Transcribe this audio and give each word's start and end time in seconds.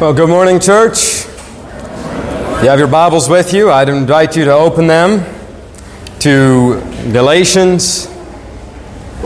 Well, 0.00 0.14
good 0.14 0.28
morning, 0.28 0.60
church. 0.60 1.24
You 1.24 2.68
have 2.68 2.78
your 2.78 2.86
Bibles 2.86 3.28
with 3.28 3.52
you. 3.52 3.72
I'd 3.72 3.88
invite 3.88 4.36
you 4.36 4.44
to 4.44 4.52
open 4.52 4.86
them 4.86 5.24
to 6.20 6.80
Galatians 7.10 8.06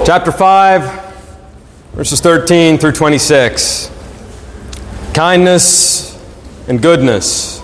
chapter 0.07 0.33
5, 0.33 1.15
verses 1.93 2.23
13 2.23 2.79
through 2.79 2.93
26. 2.93 3.91
Kindness 5.13 6.19
and 6.69 6.81
goodness. 6.81 7.61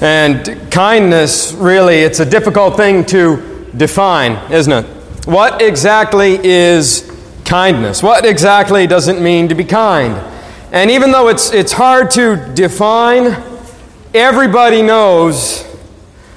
And 0.00 0.66
kindness, 0.70 1.52
really, 1.52 1.98
it's 1.98 2.20
a 2.20 2.26
difficult 2.26 2.74
thing 2.74 3.04
to 3.04 3.68
define, 3.76 4.50
isn't 4.50 4.72
it? 4.72 4.86
What 5.26 5.60
exactly 5.60 6.38
is 6.42 7.06
kindness? 7.44 8.02
What 8.02 8.24
exactly 8.24 8.86
does 8.86 9.08
it 9.08 9.20
mean 9.20 9.50
to 9.50 9.54
be 9.54 9.64
kind? 9.64 10.29
And 10.72 10.88
even 10.90 11.10
though 11.10 11.26
it's, 11.28 11.52
it's 11.52 11.72
hard 11.72 12.12
to 12.12 12.36
define, 12.54 13.36
everybody 14.14 14.82
knows 14.82 15.64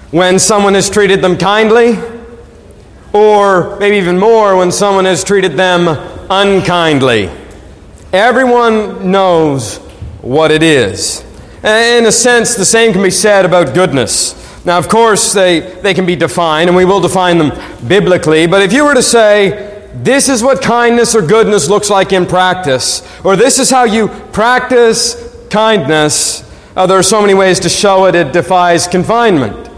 when 0.09 0.39
someone 0.39 0.73
has 0.73 0.89
treated 0.89 1.21
them 1.21 1.37
kindly, 1.37 1.99
or 3.13 3.77
maybe 3.79 3.97
even 3.97 4.17
more, 4.17 4.57
when 4.57 4.71
someone 4.71 5.05
has 5.05 5.23
treated 5.23 5.53
them 5.53 5.87
unkindly. 6.31 7.29
Everyone 8.11 9.11
knows 9.11 9.77
what 10.21 10.49
it 10.49 10.63
is. 10.63 11.23
In 11.63 12.05
a 12.05 12.11
sense, 12.11 12.55
the 12.55 12.65
same 12.65 12.91
can 12.91 13.03
be 13.03 13.11
said 13.11 13.45
about 13.45 13.75
goodness. 13.75 14.39
Now, 14.65 14.79
of 14.79 14.89
course, 14.89 15.31
they, 15.31 15.59
they 15.59 15.93
can 15.93 16.07
be 16.07 16.15
defined, 16.15 16.69
and 16.69 16.75
we 16.75 16.85
will 16.85 16.99
define 16.99 17.37
them 17.37 17.51
biblically, 17.87 18.47
but 18.47 18.63
if 18.63 18.73
you 18.73 18.83
were 18.83 18.95
to 18.95 19.03
say, 19.03 19.72
this 19.93 20.27
is 20.27 20.41
what 20.41 20.61
kindness 20.61 21.15
or 21.15 21.21
goodness 21.21 21.69
looks 21.69 21.89
like 21.89 22.11
in 22.11 22.25
practice, 22.25 23.07
or 23.23 23.35
this 23.35 23.59
is 23.59 23.69
how 23.69 23.83
you 23.83 24.07
practice 24.07 25.15
kindness. 25.49 26.49
Uh, 26.75 26.87
there 26.87 26.97
are 26.97 27.03
so 27.03 27.21
many 27.21 27.35
ways 27.35 27.59
to 27.59 27.69
show 27.69 28.05
it, 28.05 28.15
it 28.15 28.33
defies 28.33 28.87
confinement. 28.87 29.69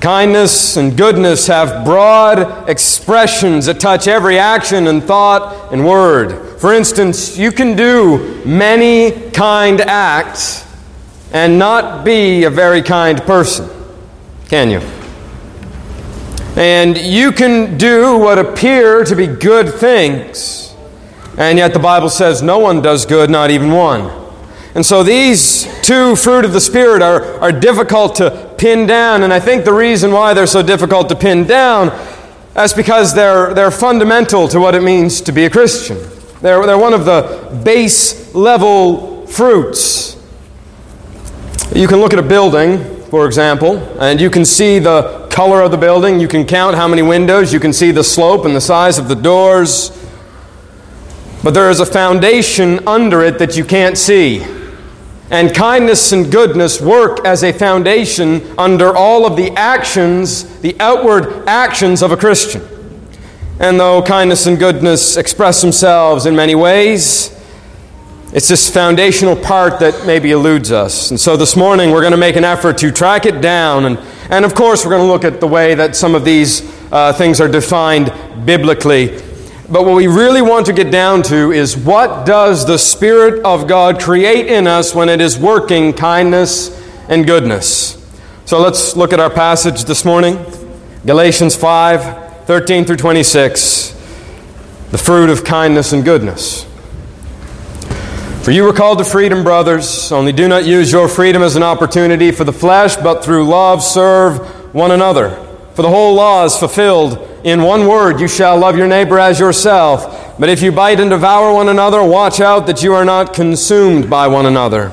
Kindness 0.00 0.76
and 0.76 0.96
goodness 0.96 1.46
have 1.46 1.84
broad 1.84 2.68
expressions 2.68 3.66
that 3.66 3.78
touch 3.78 4.08
every 4.08 4.36
action 4.36 4.88
and 4.88 5.00
thought 5.00 5.72
and 5.72 5.86
word. 5.86 6.58
For 6.58 6.74
instance, 6.74 7.38
you 7.38 7.52
can 7.52 7.76
do 7.76 8.42
many 8.44 9.30
kind 9.30 9.80
acts 9.80 10.66
and 11.32 11.56
not 11.56 12.04
be 12.04 12.42
a 12.42 12.50
very 12.50 12.82
kind 12.82 13.22
person, 13.22 13.70
can 14.48 14.70
you? 14.70 15.01
And 16.56 16.98
you 16.98 17.32
can 17.32 17.78
do 17.78 18.18
what 18.18 18.38
appear 18.38 19.04
to 19.04 19.16
be 19.16 19.26
good 19.26 19.72
things, 19.72 20.74
and 21.38 21.56
yet 21.56 21.72
the 21.72 21.78
Bible 21.78 22.10
says 22.10 22.42
no 22.42 22.58
one 22.58 22.82
does 22.82 23.06
good, 23.06 23.30
not 23.30 23.50
even 23.50 23.70
one. 23.70 24.10
And 24.74 24.84
so 24.84 25.02
these 25.02 25.66
two 25.82 26.14
fruit 26.14 26.44
of 26.44 26.52
the 26.52 26.60
Spirit 26.60 27.00
are, 27.00 27.40
are 27.40 27.52
difficult 27.52 28.16
to 28.16 28.54
pin 28.58 28.86
down, 28.86 29.22
and 29.22 29.32
I 29.32 29.40
think 29.40 29.64
the 29.64 29.72
reason 29.72 30.12
why 30.12 30.34
they're 30.34 30.46
so 30.46 30.62
difficult 30.62 31.08
to 31.08 31.16
pin 31.16 31.46
down 31.46 31.88
is 32.54 32.74
because 32.74 33.14
they're, 33.14 33.54
they're 33.54 33.70
fundamental 33.70 34.46
to 34.48 34.60
what 34.60 34.74
it 34.74 34.82
means 34.82 35.22
to 35.22 35.32
be 35.32 35.46
a 35.46 35.50
Christian. 35.50 35.96
They're, 36.42 36.66
they're 36.66 36.78
one 36.78 36.92
of 36.92 37.06
the 37.06 37.62
base 37.64 38.34
level 38.34 39.26
fruits. 39.26 40.16
You 41.74 41.88
can 41.88 42.00
look 42.00 42.12
at 42.12 42.18
a 42.18 42.22
building, 42.22 43.02
for 43.04 43.24
example, 43.24 43.78
and 43.98 44.20
you 44.20 44.28
can 44.28 44.44
see 44.44 44.78
the 44.78 45.21
color 45.32 45.62
of 45.62 45.70
the 45.70 45.78
building. 45.78 46.20
You 46.20 46.28
can 46.28 46.44
count 46.46 46.76
how 46.76 46.86
many 46.86 47.02
windows. 47.02 47.52
You 47.52 47.58
can 47.58 47.72
see 47.72 47.90
the 47.90 48.04
slope 48.04 48.44
and 48.44 48.54
the 48.54 48.60
size 48.60 48.98
of 48.98 49.08
the 49.08 49.14
doors. 49.16 49.90
But 51.42 51.54
there 51.54 51.70
is 51.70 51.80
a 51.80 51.86
foundation 51.86 52.86
under 52.86 53.22
it 53.22 53.38
that 53.38 53.56
you 53.56 53.64
can't 53.64 53.98
see. 53.98 54.44
And 55.30 55.54
kindness 55.54 56.12
and 56.12 56.30
goodness 56.30 56.80
work 56.80 57.24
as 57.24 57.42
a 57.42 57.52
foundation 57.52 58.42
under 58.58 58.94
all 58.94 59.24
of 59.24 59.36
the 59.36 59.50
actions, 59.52 60.60
the 60.60 60.76
outward 60.78 61.48
actions 61.48 62.02
of 62.02 62.12
a 62.12 62.16
Christian. 62.16 62.62
And 63.58 63.80
though 63.80 64.02
kindness 64.02 64.46
and 64.46 64.58
goodness 64.58 65.16
express 65.16 65.62
themselves 65.62 66.26
in 66.26 66.36
many 66.36 66.54
ways, 66.54 67.30
it's 68.34 68.48
this 68.48 68.68
foundational 68.68 69.36
part 69.36 69.80
that 69.80 70.06
maybe 70.06 70.32
eludes 70.32 70.70
us. 70.70 71.10
And 71.10 71.18
so 71.18 71.36
this 71.36 71.56
morning 71.56 71.90
we're 71.90 72.00
going 72.00 72.12
to 72.12 72.18
make 72.18 72.36
an 72.36 72.44
effort 72.44 72.78
to 72.78 72.90
track 72.90 73.24
it 73.24 73.40
down. 73.40 73.86
And, 73.86 73.98
and 74.32 74.46
of 74.46 74.54
course, 74.54 74.82
we're 74.82 74.92
going 74.92 75.06
to 75.06 75.12
look 75.12 75.24
at 75.24 75.40
the 75.40 75.46
way 75.46 75.74
that 75.74 75.94
some 75.94 76.14
of 76.14 76.24
these 76.24 76.62
uh, 76.90 77.12
things 77.12 77.38
are 77.38 77.48
defined 77.48 78.10
biblically. 78.46 79.08
But 79.70 79.84
what 79.84 79.94
we 79.94 80.06
really 80.06 80.40
want 80.40 80.64
to 80.66 80.72
get 80.72 80.90
down 80.90 81.22
to 81.24 81.52
is 81.52 81.76
what 81.76 82.24
does 82.24 82.66
the 82.66 82.78
Spirit 82.78 83.44
of 83.44 83.68
God 83.68 84.00
create 84.00 84.46
in 84.46 84.66
us 84.66 84.94
when 84.94 85.10
it 85.10 85.20
is 85.20 85.38
working 85.38 85.92
kindness 85.92 86.70
and 87.10 87.26
goodness? 87.26 88.02
So 88.46 88.58
let's 88.58 88.96
look 88.96 89.12
at 89.12 89.20
our 89.20 89.28
passage 89.28 89.84
this 89.84 90.02
morning 90.02 90.42
Galatians 91.04 91.54
5 91.54 92.46
13 92.46 92.86
through 92.86 92.96
26. 92.96 93.90
The 94.92 94.98
fruit 94.98 95.28
of 95.28 95.44
kindness 95.44 95.92
and 95.92 96.06
goodness. 96.06 96.64
For 98.42 98.50
you 98.50 98.64
were 98.64 98.72
called 98.72 98.98
to 98.98 99.04
freedom, 99.04 99.44
brothers, 99.44 100.10
only 100.10 100.32
do 100.32 100.48
not 100.48 100.64
use 100.64 100.90
your 100.90 101.06
freedom 101.06 101.44
as 101.44 101.54
an 101.54 101.62
opportunity 101.62 102.32
for 102.32 102.42
the 102.42 102.52
flesh, 102.52 102.96
but 102.96 103.24
through 103.24 103.46
love 103.46 103.84
serve 103.84 104.74
one 104.74 104.90
another. 104.90 105.30
For 105.74 105.82
the 105.82 105.88
whole 105.88 106.14
law 106.14 106.44
is 106.44 106.56
fulfilled 106.56 107.28
in 107.44 107.62
one 107.62 107.86
word 107.86 108.18
you 108.18 108.26
shall 108.26 108.58
love 108.58 108.76
your 108.76 108.88
neighbor 108.88 109.20
as 109.20 109.38
yourself. 109.38 110.36
But 110.40 110.48
if 110.48 110.60
you 110.60 110.72
bite 110.72 110.98
and 110.98 111.08
devour 111.08 111.54
one 111.54 111.68
another, 111.68 112.02
watch 112.02 112.40
out 112.40 112.66
that 112.66 112.82
you 112.82 112.94
are 112.94 113.04
not 113.04 113.32
consumed 113.32 114.10
by 114.10 114.26
one 114.26 114.46
another. 114.46 114.90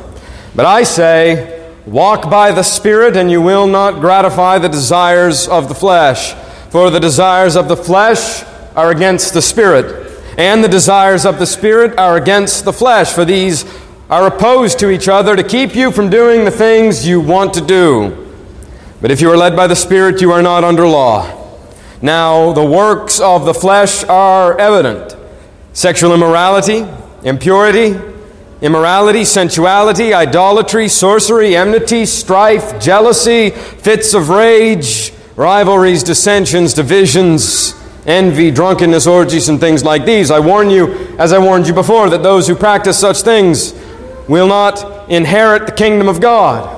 But 0.55 0.67
I 0.67 0.83
say, 0.83 1.73
walk 1.87 2.29
by 2.29 2.51
the 2.51 2.61
Spirit, 2.61 3.17
and 3.17 3.31
you 3.31 3.41
will 3.41 3.65
not 3.65 3.99
gratify 3.99 4.59
the 4.59 4.69
desires 4.69 5.47
of 5.47 5.69
the 5.69 5.75
flesh. 5.75 6.35
For 6.69 6.91
the 6.91 6.99
desires 6.99 7.55
of 7.55 7.67
the 7.67 7.77
flesh 7.77 8.43
are 8.75 8.91
against 8.91 9.33
the 9.33 9.41
Spirit 9.41 10.08
and 10.39 10.63
the 10.63 10.69
desires 10.69 11.25
of 11.25 11.37
the 11.37 11.45
Spirit 11.45 11.99
are 11.99 12.15
against 12.15 12.63
the 12.63 12.71
flesh, 12.71 13.11
for 13.11 13.25
these 13.25 13.65
are 14.09 14.25
opposed 14.25 14.79
to 14.79 14.89
each 14.89 15.09
other 15.09 15.35
to 15.35 15.43
keep 15.43 15.75
you 15.75 15.91
from 15.91 16.09
doing 16.09 16.45
the 16.45 16.51
things 16.51 17.05
you 17.05 17.19
want 17.19 17.53
to 17.55 17.61
do. 17.61 18.33
But 19.01 19.11
if 19.11 19.19
you 19.19 19.29
are 19.29 19.35
led 19.35 19.57
by 19.57 19.67
the 19.67 19.75
Spirit, 19.75 20.21
you 20.21 20.31
are 20.31 20.41
not 20.41 20.63
under 20.63 20.87
law. 20.87 21.29
Now, 22.01 22.53
the 22.53 22.63
works 22.63 23.19
of 23.19 23.43
the 23.43 23.53
flesh 23.53 24.05
are 24.05 24.57
evident 24.57 25.17
sexual 25.73 26.13
immorality, 26.13 26.85
impurity, 27.23 27.99
immorality, 28.61 29.25
sensuality, 29.25 30.13
idolatry, 30.13 30.87
sorcery, 30.87 31.57
enmity, 31.57 32.05
strife, 32.05 32.79
jealousy, 32.81 33.49
fits 33.49 34.13
of 34.13 34.29
rage, 34.29 35.11
rivalries, 35.35 36.01
dissensions, 36.01 36.73
divisions 36.73 37.78
envy, 38.05 38.51
drunkenness, 38.51 39.07
orgies, 39.07 39.49
and 39.49 39.59
things 39.59 39.83
like 39.83 40.05
these. 40.05 40.31
I 40.31 40.39
warn 40.39 40.69
you, 40.69 40.93
as 41.17 41.33
I 41.33 41.39
warned 41.39 41.67
you 41.67 41.73
before, 41.73 42.09
that 42.09 42.23
those 42.23 42.47
who 42.47 42.55
practice 42.55 42.97
such 42.97 43.21
things 43.21 43.73
will 44.27 44.47
not 44.47 45.09
inherit 45.09 45.65
the 45.65 45.71
kingdom 45.71 46.07
of 46.07 46.21
God. 46.21 46.75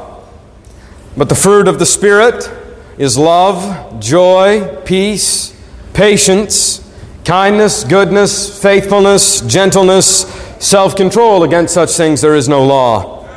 But 1.18 1.30
the 1.30 1.36
fruit 1.36 1.68
of 1.68 1.80
the 1.80 1.86
Spirit 1.86 2.50
is 2.98 3.18
love, 3.18 4.00
joy, 4.00 4.82
peace, 4.86 5.54
patience, 5.94 6.80
kindness, 7.26 7.84
goodness, 7.84 8.62
faithfulness, 8.62 9.42
gentleness, 9.42 10.22
self 10.60 10.96
control. 10.96 11.44
Against 11.44 11.74
such 11.74 11.92
things 11.92 12.22
there 12.22 12.36
is 12.36 12.48
no 12.48 12.66
law. 12.66 13.28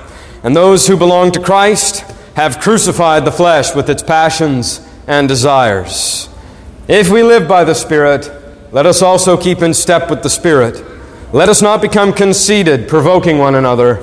And 0.42 0.54
those 0.54 0.86
who 0.86 0.96
belong 0.96 1.32
to 1.32 1.40
Christ 1.40 2.00
have 2.36 2.60
crucified 2.60 3.24
the 3.24 3.32
flesh 3.32 3.74
with 3.74 3.88
its 3.88 4.02
passions 4.02 4.86
and 5.06 5.28
desires. 5.28 6.28
If 6.86 7.10
we 7.10 7.22
live 7.22 7.48
by 7.48 7.64
the 7.64 7.74
Spirit, 7.74 8.30
let 8.70 8.84
us 8.84 9.00
also 9.00 9.38
keep 9.38 9.62
in 9.62 9.72
step 9.72 10.10
with 10.10 10.22
the 10.22 10.28
Spirit. 10.28 10.84
Let 11.32 11.48
us 11.48 11.62
not 11.62 11.80
become 11.80 12.12
conceited, 12.12 12.88
provoking 12.88 13.38
one 13.38 13.54
another, 13.54 14.00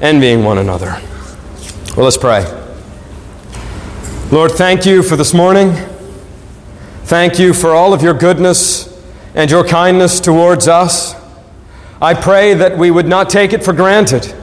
envying 0.00 0.42
one 0.42 0.58
another. 0.58 1.00
Well, 1.96 2.04
let's 2.04 2.18
pray. 2.18 2.42
Lord, 4.32 4.50
thank 4.50 4.84
you 4.84 5.04
for 5.04 5.14
this 5.14 5.32
morning. 5.32 5.74
Thank 7.04 7.38
you 7.38 7.54
for 7.54 7.70
all 7.70 7.92
of 7.92 8.02
your 8.02 8.14
goodness 8.14 8.90
and 9.36 9.48
your 9.48 9.62
kindness 9.62 10.18
towards 10.18 10.66
us. 10.66 11.14
I 12.02 12.14
pray 12.14 12.54
that 12.54 12.76
we 12.76 12.90
would 12.90 13.06
not 13.06 13.30
take 13.30 13.52
it 13.52 13.62
for 13.62 13.72
granted, 13.72 14.34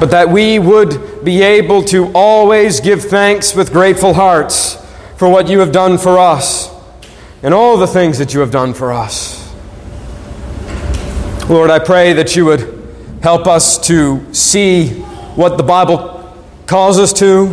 but 0.00 0.10
that 0.10 0.28
we 0.28 0.58
would 0.58 1.24
be 1.24 1.40
able 1.40 1.84
to 1.84 2.10
always 2.14 2.80
give 2.80 3.04
thanks 3.04 3.54
with 3.54 3.70
grateful 3.70 4.14
hearts 4.14 4.83
for 5.24 5.30
what 5.30 5.48
you 5.48 5.60
have 5.60 5.72
done 5.72 5.96
for 5.96 6.18
us 6.18 6.70
and 7.42 7.54
all 7.54 7.78
the 7.78 7.86
things 7.86 8.18
that 8.18 8.34
you 8.34 8.40
have 8.40 8.50
done 8.50 8.74
for 8.74 8.92
us. 8.92 9.50
Lord, 11.48 11.70
I 11.70 11.78
pray 11.78 12.12
that 12.12 12.36
you 12.36 12.44
would 12.44 13.18
help 13.22 13.46
us 13.46 13.78
to 13.86 14.34
see 14.34 14.88
what 15.34 15.56
the 15.56 15.62
Bible 15.62 16.30
calls 16.66 16.98
us 16.98 17.14
to 17.14 17.46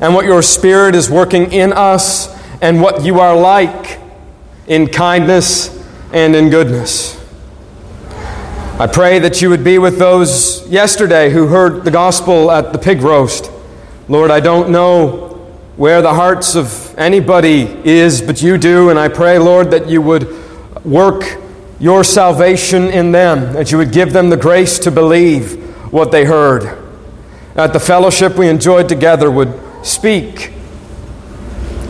and 0.00 0.12
what 0.12 0.24
your 0.24 0.42
Spirit 0.42 0.96
is 0.96 1.08
working 1.08 1.52
in 1.52 1.72
us 1.72 2.36
and 2.60 2.82
what 2.82 3.04
you 3.04 3.20
are 3.20 3.36
like 3.36 4.00
in 4.66 4.88
kindness 4.88 5.70
and 6.12 6.34
in 6.34 6.50
goodness. 6.50 7.14
I 8.80 8.88
pray 8.88 9.20
that 9.20 9.40
you 9.40 9.50
would 9.50 9.62
be 9.62 9.78
with 9.78 10.00
those 10.00 10.68
yesterday 10.68 11.30
who 11.30 11.46
heard 11.46 11.84
the 11.84 11.92
gospel 11.92 12.50
at 12.50 12.72
the 12.72 12.78
pig 12.80 13.02
roast. 13.02 13.52
Lord, 14.08 14.32
I 14.32 14.40
don't 14.40 14.70
know 14.70 15.28
where 15.76 16.02
the 16.02 16.12
hearts 16.12 16.56
of 16.56 16.83
anybody 16.96 17.62
is, 17.84 18.22
but 18.22 18.42
you 18.42 18.58
do, 18.58 18.90
and 18.90 18.98
I 18.98 19.08
pray, 19.08 19.38
Lord, 19.38 19.70
that 19.70 19.88
you 19.88 20.00
would 20.02 20.84
work 20.84 21.38
your 21.80 22.04
salvation 22.04 22.84
in 22.84 23.12
them, 23.12 23.52
that 23.54 23.72
you 23.72 23.78
would 23.78 23.92
give 23.92 24.12
them 24.12 24.30
the 24.30 24.36
grace 24.36 24.78
to 24.80 24.90
believe 24.90 25.92
what 25.92 26.12
they 26.12 26.24
heard. 26.24 26.78
that 27.54 27.72
the 27.72 27.80
fellowship 27.80 28.36
we 28.36 28.48
enjoyed 28.48 28.88
together, 28.88 29.30
would 29.30 29.52
speak 29.84 30.52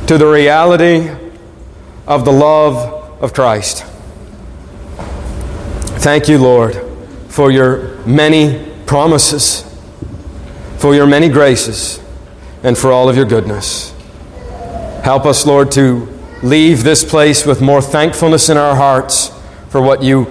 to 0.06 0.18
the 0.18 0.26
reality 0.26 1.10
of 2.06 2.24
the 2.24 2.32
love 2.32 3.22
of 3.22 3.32
Christ. 3.32 3.84
Thank 6.02 6.28
you, 6.28 6.36
Lord, 6.36 6.78
for 7.28 7.50
your 7.50 7.96
many 8.04 8.70
promises, 8.84 9.64
for 10.76 10.94
your 10.94 11.06
many 11.06 11.30
graces, 11.30 11.98
and 12.62 12.76
for 12.76 12.92
all 12.92 13.08
of 13.08 13.16
your 13.16 13.24
goodness. 13.24 13.94
Help 15.04 15.26
us, 15.26 15.44
Lord, 15.44 15.70
to 15.72 16.08
leave 16.42 16.82
this 16.82 17.04
place 17.04 17.44
with 17.44 17.60
more 17.60 17.82
thankfulness 17.82 18.48
in 18.48 18.56
our 18.56 18.74
hearts 18.74 19.28
for 19.68 19.82
what 19.82 20.02
you 20.02 20.24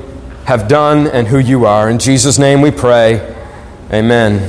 have 0.46 0.68
done 0.68 1.06
and 1.06 1.28
who 1.28 1.38
you 1.38 1.68
are. 1.68 1.92
In 1.92 2.00
Jesus' 2.00 2.40
name 2.40 2.60
we 2.60 2.72
pray. 2.72 3.36
Amen. 3.92 4.40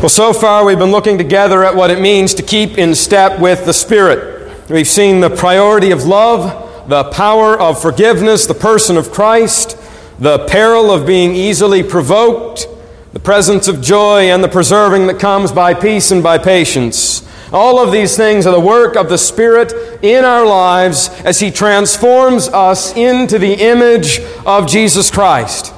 Well, 0.00 0.08
so 0.08 0.32
far 0.32 0.64
we've 0.64 0.76
been 0.76 0.90
looking 0.90 1.16
together 1.16 1.62
at 1.62 1.76
what 1.76 1.92
it 1.92 2.00
means 2.00 2.34
to 2.34 2.42
keep 2.42 2.78
in 2.78 2.96
step 2.96 3.38
with 3.38 3.64
the 3.64 3.72
Spirit. 3.72 4.68
We've 4.68 4.84
seen 4.84 5.20
the 5.20 5.30
priority 5.30 5.92
of 5.92 6.06
love, 6.06 6.88
the 6.88 7.04
power 7.04 7.56
of 7.56 7.80
forgiveness, 7.80 8.46
the 8.46 8.54
person 8.54 8.96
of 8.96 9.12
Christ, 9.12 9.78
the 10.18 10.46
peril 10.46 10.90
of 10.90 11.06
being 11.06 11.36
easily 11.36 11.84
provoked, 11.84 12.66
the 13.14 13.20
presence 13.20 13.68
of 13.68 13.80
joy, 13.80 14.28
and 14.28 14.42
the 14.42 14.48
preserving 14.48 15.06
that 15.06 15.20
comes 15.20 15.52
by 15.52 15.72
peace 15.72 16.10
and 16.10 16.20
by 16.20 16.36
patience. 16.36 17.22
All 17.52 17.78
of 17.78 17.92
these 17.92 18.16
things 18.16 18.44
are 18.44 18.52
the 18.52 18.58
work 18.58 18.96
of 18.96 19.08
the 19.08 19.16
Spirit 19.16 19.72
in 20.02 20.24
our 20.24 20.44
lives 20.44 21.08
as 21.24 21.38
He 21.38 21.52
transforms 21.52 22.48
us 22.48 22.94
into 22.96 23.38
the 23.38 23.54
image 23.54 24.18
of 24.44 24.66
Jesus 24.66 25.12
Christ. 25.12 25.72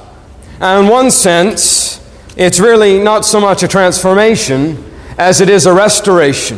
And 0.59 0.85
in 0.85 0.91
one 0.91 1.11
sense, 1.11 2.03
it's 2.35 2.59
really 2.59 2.99
not 2.99 3.23
so 3.23 3.39
much 3.39 3.61
a 3.61 3.67
transformation 3.67 4.83
as 5.19 5.39
it 5.39 5.47
is 5.47 5.67
a 5.67 5.73
restoration. 5.73 6.57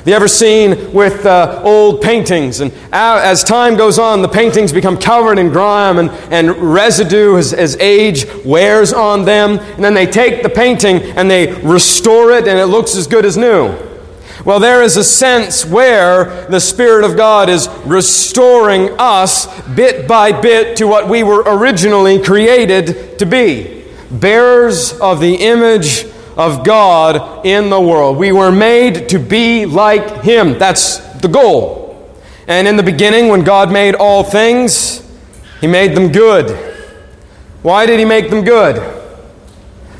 Have 0.00 0.08
you 0.08 0.14
ever 0.14 0.28
seen 0.28 0.94
with 0.94 1.26
uh, 1.26 1.60
old 1.62 2.00
paintings, 2.00 2.60
and 2.60 2.72
as 2.90 3.44
time 3.44 3.76
goes 3.76 3.98
on, 3.98 4.22
the 4.22 4.28
paintings 4.28 4.72
become 4.72 4.96
covered 4.96 5.38
in 5.38 5.50
grime 5.50 5.98
and, 5.98 6.08
and 6.32 6.56
residue 6.56 7.36
as, 7.36 7.52
as 7.52 7.76
age 7.76 8.24
wears 8.42 8.94
on 8.94 9.26
them, 9.26 9.58
and 9.58 9.84
then 9.84 9.92
they 9.92 10.06
take 10.06 10.42
the 10.42 10.48
painting 10.48 11.02
and 11.02 11.30
they 11.30 11.52
restore 11.60 12.32
it, 12.32 12.48
and 12.48 12.58
it 12.58 12.68
looks 12.68 12.96
as 12.96 13.06
good 13.06 13.26
as 13.26 13.36
new. 13.36 13.76
Well, 14.46 14.58
there 14.58 14.82
is 14.82 14.96
a 14.96 15.04
sense 15.04 15.66
where 15.66 16.46
the 16.48 16.60
Spirit 16.60 17.04
of 17.04 17.14
God 17.14 17.50
is 17.50 17.68
restoring 17.84 18.88
us 18.98 19.46
bit 19.74 20.08
by 20.08 20.32
bit 20.32 20.78
to 20.78 20.86
what 20.86 21.10
we 21.10 21.22
were 21.22 21.42
originally 21.44 22.18
created 22.18 23.18
to 23.18 23.26
be. 23.26 23.84
Bearers 24.10 24.98
of 24.98 25.20
the 25.20 25.34
image 25.34 26.09
of 26.40 26.64
God 26.64 27.44
in 27.44 27.70
the 27.70 27.80
world. 27.80 28.16
We 28.16 28.32
were 28.32 28.50
made 28.50 29.08
to 29.10 29.18
be 29.18 29.66
like 29.66 30.22
Him. 30.22 30.58
That's 30.58 30.98
the 31.20 31.28
goal. 31.28 32.10
And 32.48 32.66
in 32.66 32.76
the 32.76 32.82
beginning, 32.82 33.28
when 33.28 33.44
God 33.44 33.70
made 33.70 33.94
all 33.94 34.24
things, 34.24 35.06
He 35.60 35.66
made 35.66 35.94
them 35.94 36.10
good. 36.10 36.56
Why 37.62 37.86
did 37.86 37.98
He 37.98 38.04
make 38.04 38.30
them 38.30 38.42
good? 38.42 38.96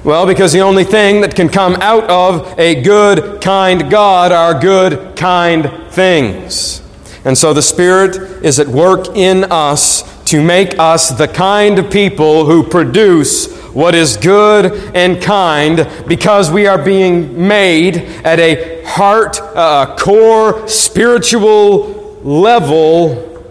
Well, 0.03 0.27
because 0.27 0.53
the 0.53 0.61
only 0.61 0.85
thing 0.85 1.21
that 1.21 1.37
can 1.37 1.51
come 1.51 1.75
out 1.77 2.05
of 2.05 2.59
a 2.59 2.83
good, 2.83 3.43
kind 3.43 3.91
God 3.91 4.33
are 4.33 4.59
good, 4.59 5.15
kind 5.15 5.71
things. 5.91 6.81
And 7.23 7.37
so 7.37 7.53
the 7.53 7.61
Spirit 7.61 8.17
is 8.43 8.59
at 8.59 8.67
work 8.67 9.09
in 9.15 9.45
us 9.45 10.10
to 10.31 10.41
make 10.41 10.79
us 10.79 11.09
the 11.11 11.27
kind 11.27 11.77
of 11.77 11.91
people 11.91 12.47
who 12.47 12.62
produce 12.62 13.53
what 13.75 13.97
is 13.97 14.17
good 14.17 14.67
and 14.94 15.21
kind 15.21 15.88
because 16.06 16.53
we 16.53 16.69
are 16.69 16.81
being 16.81 17.49
made 17.49 17.97
at 18.25 18.38
a 18.38 18.85
heart, 18.85 19.41
uh, 19.41 19.97
core, 19.99 20.69
spiritual 20.69 22.15
level. 22.23 23.44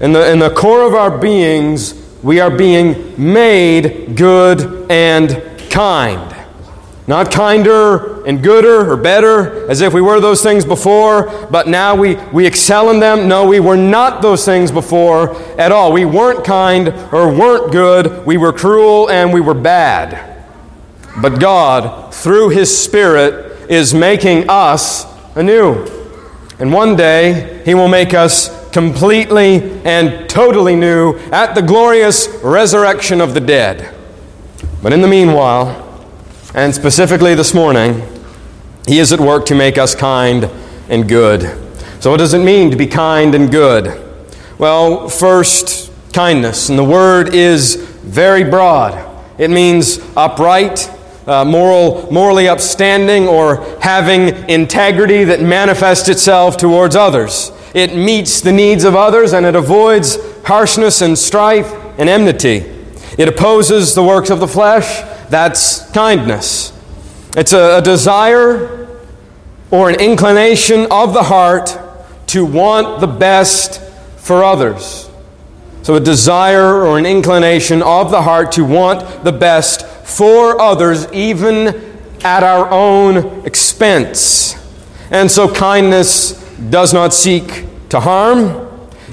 In 0.00 0.12
the, 0.12 0.30
in 0.30 0.38
the 0.38 0.50
core 0.50 0.86
of 0.86 0.92
our 0.92 1.16
beings, 1.16 1.94
we 2.22 2.40
are 2.40 2.50
being 2.50 3.14
made 3.16 4.14
good 4.14 4.90
and 4.90 5.42
kind. 5.70 6.31
Not 7.06 7.32
kinder 7.32 8.24
and 8.24 8.42
gooder 8.42 8.88
or 8.88 8.96
better, 8.96 9.68
as 9.68 9.80
if 9.80 9.92
we 9.92 10.00
were 10.00 10.20
those 10.20 10.40
things 10.42 10.64
before, 10.64 11.48
but 11.50 11.66
now 11.66 11.96
we, 11.96 12.14
we 12.32 12.46
excel 12.46 12.90
in 12.90 13.00
them. 13.00 13.26
No, 13.26 13.46
we 13.46 13.58
were 13.58 13.76
not 13.76 14.22
those 14.22 14.44
things 14.44 14.70
before 14.70 15.34
at 15.58 15.72
all. 15.72 15.92
We 15.92 16.04
weren't 16.04 16.44
kind 16.44 16.88
or 17.12 17.32
weren't 17.32 17.72
good. 17.72 18.24
We 18.24 18.36
were 18.36 18.52
cruel 18.52 19.10
and 19.10 19.32
we 19.32 19.40
were 19.40 19.54
bad. 19.54 20.44
But 21.20 21.40
God, 21.40 22.14
through 22.14 22.50
His 22.50 22.76
Spirit, 22.76 23.68
is 23.68 23.92
making 23.92 24.48
us 24.48 25.04
anew. 25.36 25.84
And 26.60 26.72
one 26.72 26.94
day, 26.94 27.62
He 27.64 27.74
will 27.74 27.88
make 27.88 28.14
us 28.14 28.70
completely 28.70 29.80
and 29.84 30.30
totally 30.30 30.76
new 30.76 31.18
at 31.30 31.54
the 31.54 31.62
glorious 31.62 32.28
resurrection 32.44 33.20
of 33.20 33.34
the 33.34 33.40
dead. 33.40 33.92
But 34.82 34.92
in 34.92 35.02
the 35.02 35.08
meanwhile, 35.08 35.81
and 36.54 36.74
specifically 36.74 37.34
this 37.34 37.54
morning, 37.54 38.02
He 38.86 38.98
is 38.98 39.12
at 39.12 39.20
work 39.20 39.46
to 39.46 39.54
make 39.54 39.78
us 39.78 39.94
kind 39.94 40.44
and 40.88 41.08
good. 41.08 41.42
So, 42.00 42.10
what 42.10 42.18
does 42.18 42.34
it 42.34 42.40
mean 42.40 42.70
to 42.70 42.76
be 42.76 42.86
kind 42.86 43.34
and 43.34 43.50
good? 43.50 43.98
Well, 44.58 45.08
first, 45.08 45.90
kindness. 46.12 46.68
And 46.68 46.78
the 46.78 46.84
word 46.84 47.34
is 47.34 47.76
very 47.76 48.44
broad. 48.44 49.08
It 49.38 49.48
means 49.48 49.98
upright, 50.14 50.90
uh, 51.26 51.44
moral, 51.44 52.12
morally 52.12 52.48
upstanding, 52.48 53.26
or 53.26 53.64
having 53.80 54.48
integrity 54.50 55.24
that 55.24 55.40
manifests 55.40 56.08
itself 56.08 56.56
towards 56.58 56.94
others. 56.96 57.50
It 57.74 57.96
meets 57.96 58.42
the 58.42 58.52
needs 58.52 58.84
of 58.84 58.94
others 58.94 59.32
and 59.32 59.46
it 59.46 59.54
avoids 59.54 60.18
harshness 60.44 61.00
and 61.00 61.18
strife 61.18 61.72
and 61.98 62.10
enmity. 62.10 62.68
It 63.16 63.28
opposes 63.28 63.94
the 63.94 64.02
works 64.02 64.28
of 64.28 64.40
the 64.40 64.48
flesh 64.48 65.02
that's 65.32 65.90
kindness. 65.92 66.72
It's 67.36 67.52
a, 67.54 67.78
a 67.78 67.82
desire 67.82 68.86
or 69.70 69.88
an 69.88 69.98
inclination 69.98 70.86
of 70.90 71.14
the 71.14 71.22
heart 71.22 71.78
to 72.28 72.44
want 72.44 73.00
the 73.00 73.06
best 73.06 73.80
for 74.18 74.44
others. 74.44 75.08
So, 75.82 75.96
a 75.96 76.00
desire 76.00 76.84
or 76.84 76.98
an 76.98 77.06
inclination 77.06 77.82
of 77.82 78.10
the 78.10 78.22
heart 78.22 78.52
to 78.52 78.64
want 78.64 79.24
the 79.24 79.32
best 79.32 79.84
for 80.06 80.60
others, 80.60 81.10
even 81.12 81.68
at 82.22 82.44
our 82.44 82.70
own 82.70 83.44
expense. 83.44 84.54
And 85.10 85.30
so, 85.30 85.52
kindness 85.52 86.32
does 86.70 86.92
not 86.92 87.12
seek 87.12 87.66
to 87.88 87.98
harm, 87.98 88.68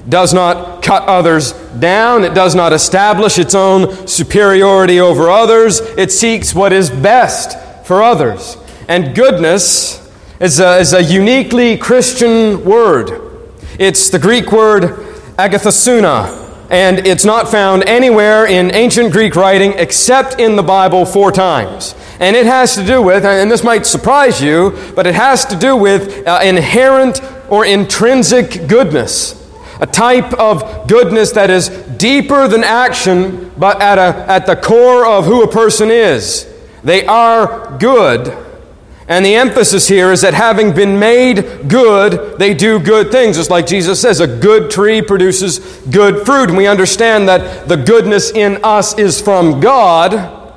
does 0.07 0.33
not 0.33 0.68
cut 0.81 1.03
others 1.03 1.53
down, 1.79 2.23
it 2.23 2.33
does 2.33 2.55
not 2.55 2.73
establish 2.73 3.37
its 3.37 3.55
own 3.55 4.07
superiority 4.07 4.99
over 4.99 5.29
others, 5.29 5.79
it 5.79 6.11
seeks 6.11 6.53
what 6.53 6.73
is 6.73 6.89
best 6.89 7.57
for 7.85 8.03
others. 8.03 8.57
And 8.87 9.15
goodness 9.15 9.99
is 10.39 10.59
a, 10.59 10.77
is 10.77 10.93
a 10.93 11.03
uniquely 11.03 11.77
Christian 11.77 12.63
word. 12.63 13.55
It's 13.77 14.09
the 14.09 14.19
Greek 14.19 14.51
word 14.51 14.83
agathosuna, 15.37 16.67
and 16.69 17.07
it's 17.07 17.25
not 17.25 17.49
found 17.49 17.83
anywhere 17.83 18.45
in 18.45 18.73
ancient 18.73 19.11
Greek 19.11 19.35
writing 19.35 19.73
except 19.77 20.39
in 20.39 20.55
the 20.55 20.63
Bible 20.63 21.05
four 21.05 21.31
times. 21.31 21.95
And 22.19 22.35
it 22.35 22.45
has 22.45 22.75
to 22.75 22.85
do 22.85 23.01
with, 23.01 23.25
and 23.25 23.49
this 23.49 23.63
might 23.63 23.85
surprise 23.85 24.41
you, 24.41 24.77
but 24.95 25.07
it 25.07 25.15
has 25.15 25.45
to 25.45 25.55
do 25.55 25.75
with 25.75 26.27
uh, 26.27 26.41
inherent 26.43 27.21
or 27.49 27.65
intrinsic 27.65 28.67
goodness 28.67 29.38
a 29.79 29.87
type 29.87 30.33
of 30.33 30.87
goodness 30.87 31.31
that 31.31 31.49
is 31.49 31.69
deeper 31.97 32.47
than 32.47 32.63
action, 32.63 33.51
but 33.57 33.81
at, 33.81 33.97
a, 33.97 34.29
at 34.29 34.45
the 34.45 34.55
core 34.55 35.05
of 35.05 35.25
who 35.25 35.43
a 35.43 35.47
person 35.47 35.89
is. 35.89 36.45
They 36.83 37.05
are 37.05 37.77
good. 37.77 38.35
And 39.09 39.25
the 39.25 39.35
emphasis 39.35 39.87
here 39.87 40.11
is 40.11 40.21
that 40.21 40.35
having 40.35 40.73
been 40.73 40.99
made 40.99 41.67
good, 41.67 42.37
they 42.37 42.53
do 42.53 42.79
good 42.79 43.11
things. 43.11 43.37
Just 43.37 43.49
like 43.49 43.65
Jesus 43.65 43.99
says, 43.99 44.19
a 44.19 44.27
good 44.27 44.69
tree 44.69 45.01
produces 45.01 45.59
good 45.87 46.27
fruit. 46.27 46.49
And 46.49 46.57
we 46.57 46.67
understand 46.67 47.27
that 47.27 47.67
the 47.67 47.75
goodness 47.75 48.31
in 48.31 48.59
us 48.63 48.97
is 48.99 49.19
from 49.19 49.61
God, 49.61 50.53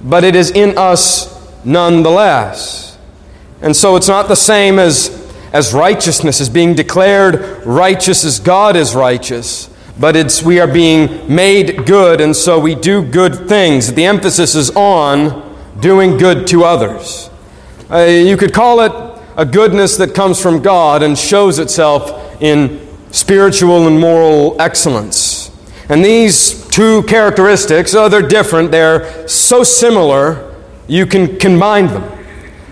but 0.00 0.24
it 0.24 0.34
is 0.34 0.50
in 0.52 0.78
us 0.78 1.36
nonetheless. 1.66 2.96
And 3.60 3.76
so 3.76 3.96
it's 3.96 4.08
not 4.08 4.28
the 4.28 4.36
same 4.36 4.78
as 4.78 5.15
as 5.56 5.72
righteousness, 5.72 6.40
as 6.40 6.50
being 6.50 6.74
declared 6.74 7.64
righteous 7.64 8.24
as 8.24 8.38
God 8.38 8.76
is 8.76 8.94
righteous. 8.94 9.70
but 9.98 10.14
it's 10.14 10.42
we 10.42 10.60
are 10.60 10.66
being 10.66 11.34
made 11.34 11.86
good, 11.86 12.20
and 12.20 12.36
so 12.36 12.60
we 12.60 12.74
do 12.74 13.02
good 13.02 13.48
things. 13.48 13.94
The 13.94 14.04
emphasis 14.04 14.54
is 14.54 14.70
on 14.76 15.56
doing 15.80 16.18
good 16.18 16.46
to 16.48 16.64
others. 16.64 17.30
Uh, 17.90 18.00
you 18.00 18.36
could 18.36 18.52
call 18.52 18.80
it 18.80 18.92
a 19.36 19.46
goodness 19.46 19.96
that 19.96 20.14
comes 20.14 20.40
from 20.40 20.62
God 20.62 21.02
and 21.02 21.16
shows 21.16 21.58
itself 21.58 22.42
in 22.42 22.86
spiritual 23.10 23.86
and 23.86 23.98
moral 23.98 24.60
excellence. 24.60 25.50
And 25.88 26.04
these 26.04 26.66
two 26.68 27.02
characteristics, 27.04 27.94
oh, 27.94 28.08
they're 28.08 28.20
different, 28.20 28.72
they're 28.72 29.26
so 29.28 29.62
similar, 29.62 30.54
you 30.88 31.06
can 31.06 31.38
combine 31.38 31.86
them. 31.86 32.15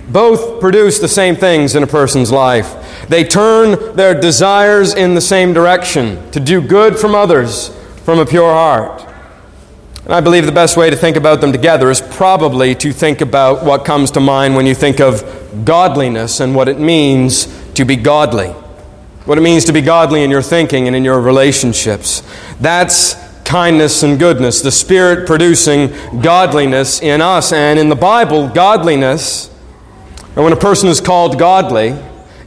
Both 0.08 0.60
produce 0.60 0.98
the 0.98 1.08
same 1.08 1.36
things 1.36 1.74
in 1.74 1.82
a 1.82 1.86
person's 1.86 2.30
life. 2.30 3.06
They 3.08 3.24
turn 3.24 3.96
their 3.96 4.18
desires 4.18 4.94
in 4.94 5.14
the 5.14 5.20
same 5.20 5.52
direction 5.52 6.30
to 6.32 6.40
do 6.40 6.60
good 6.60 6.98
from 6.98 7.14
others 7.14 7.68
from 8.04 8.18
a 8.18 8.26
pure 8.26 8.52
heart. 8.52 9.02
And 10.04 10.12
I 10.12 10.20
believe 10.20 10.44
the 10.44 10.52
best 10.52 10.76
way 10.76 10.90
to 10.90 10.96
think 10.96 11.16
about 11.16 11.40
them 11.40 11.50
together 11.50 11.90
is 11.90 12.02
probably 12.02 12.74
to 12.74 12.92
think 12.92 13.22
about 13.22 13.64
what 13.64 13.86
comes 13.86 14.10
to 14.12 14.20
mind 14.20 14.54
when 14.54 14.66
you 14.66 14.74
think 14.74 15.00
of 15.00 15.64
godliness 15.64 16.40
and 16.40 16.54
what 16.54 16.68
it 16.68 16.78
means 16.78 17.46
to 17.72 17.86
be 17.86 17.96
godly. 17.96 18.48
What 19.24 19.38
it 19.38 19.40
means 19.40 19.64
to 19.64 19.72
be 19.72 19.80
godly 19.80 20.22
in 20.22 20.30
your 20.30 20.42
thinking 20.42 20.86
and 20.86 20.94
in 20.94 21.04
your 21.04 21.18
relationships. 21.22 22.22
That's 22.60 23.14
kindness 23.44 24.02
and 24.02 24.18
goodness, 24.18 24.60
the 24.60 24.70
Spirit 24.70 25.26
producing 25.26 25.88
godliness 26.20 27.00
in 27.00 27.22
us. 27.22 27.50
And 27.52 27.78
in 27.78 27.88
the 27.88 27.96
Bible, 27.96 28.48
godliness, 28.48 29.48
or 30.36 30.44
when 30.44 30.52
a 30.52 30.56
person 30.56 30.88
is 30.88 31.00
called 31.00 31.38
godly, 31.38 31.96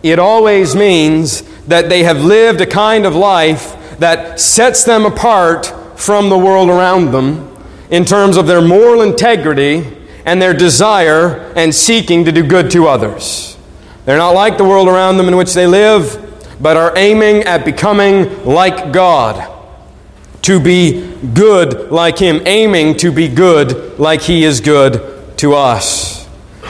it 0.03 0.19
always 0.19 0.75
means 0.75 1.41
that 1.67 1.89
they 1.89 2.03
have 2.03 2.23
lived 2.23 2.61
a 2.61 2.65
kind 2.65 3.05
of 3.05 3.15
life 3.15 3.75
that 3.99 4.39
sets 4.39 4.83
them 4.83 5.05
apart 5.05 5.73
from 5.99 6.29
the 6.29 6.37
world 6.37 6.69
around 6.69 7.11
them 7.11 7.55
in 7.89 8.05
terms 8.05 8.37
of 8.37 8.47
their 8.47 8.61
moral 8.61 9.01
integrity 9.01 9.85
and 10.25 10.41
their 10.41 10.53
desire 10.53 11.51
and 11.55 11.73
seeking 11.73 12.25
to 12.25 12.31
do 12.31 12.43
good 12.43 12.69
to 12.71 12.87
others. 12.87 13.57
They're 14.05 14.17
not 14.17 14.31
like 14.31 14.57
the 14.57 14.63
world 14.63 14.87
around 14.87 15.17
them 15.17 15.27
in 15.27 15.35
which 15.35 15.53
they 15.53 15.67
live, 15.67 16.23
but 16.61 16.77
are 16.77 16.97
aiming 16.97 17.43
at 17.43 17.65
becoming 17.65 18.45
like 18.45 18.91
God, 18.91 19.53
to 20.43 20.59
be 20.59 21.13
good 21.33 21.91
like 21.91 22.17
Him, 22.17 22.41
aiming 22.45 22.97
to 22.97 23.11
be 23.11 23.27
good 23.27 23.99
like 23.99 24.21
He 24.21 24.43
is 24.43 24.61
good 24.61 25.37
to 25.37 25.53
us. 25.53 26.16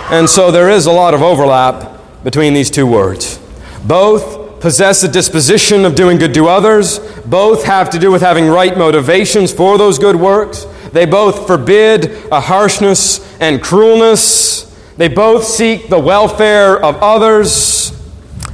And 0.10 0.30
so 0.30 0.52
there 0.52 0.70
is 0.70 0.86
a 0.86 0.92
lot 0.92 1.14
of 1.14 1.22
overlap 1.22 2.00
between 2.24 2.54
these 2.54 2.72
two 2.72 2.88
words. 2.88 3.40
Both 3.86 4.62
possess 4.62 5.04
a 5.04 5.08
disposition 5.08 5.84
of 5.84 5.96
doing 5.96 6.18
good 6.18 6.34
to 6.34 6.48
others, 6.48 7.00
both 7.26 7.66
have 7.66 7.90
to 7.90 8.00
do 8.00 8.10
with 8.10 8.22
having 8.22 8.48
right 8.48 8.78
motivations 8.78 9.52
for 9.52 9.78
those 9.78 10.00
good 10.00 10.16
works. 10.16 10.66
They 10.94 11.06
both 11.06 11.46
forbid 11.46 12.06
a 12.32 12.40
harshness 12.40 13.20
and 13.42 13.62
cruelness. 13.62 14.64
They 14.96 15.10
both 15.10 15.44
seek 15.44 15.90
the 15.90 16.00
welfare 16.00 16.82
of 16.84 16.96
others. 16.98 17.92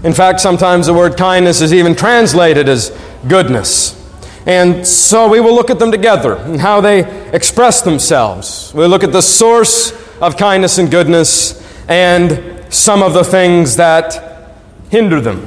In 0.03 0.13
fact, 0.13 0.41
sometimes 0.41 0.88
the 0.88 0.93
word 0.93 1.15
kindness 1.17 1.62
is 1.62 1.72
even 1.72 1.95
translated 1.95 2.67
as 2.67 2.98
goodness. 3.27 4.00
And 4.45 4.86
so 4.86 5.29
we 5.29 5.39
will 5.39 5.53
look 5.53 5.69
at 5.69 5.79
them 5.79 5.91
together 5.91 6.36
and 6.36 6.60
how 6.60 6.81
they 6.81 7.29
express 7.31 7.81
themselves. 7.81 8.74
We'll 8.74 8.89
look 8.89 9.03
at 9.03 9.13
the 9.13 9.22
source 9.22 10.02
of 10.24 10.38
kindness 10.38 10.77
and 10.77 10.89
goodness 10.89 11.62
and 11.89 12.74
some 12.74 13.03
of 13.03 13.13
the 13.13 13.24
things 13.24 13.75
that 13.75 14.58
hinder 14.89 15.20
them. 15.20 15.46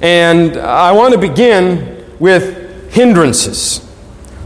And 0.00 0.56
I 0.56 0.92
want 0.92 1.12
to 1.14 1.18
begin 1.18 2.06
with 2.20 2.92
hindrances. 2.92 3.80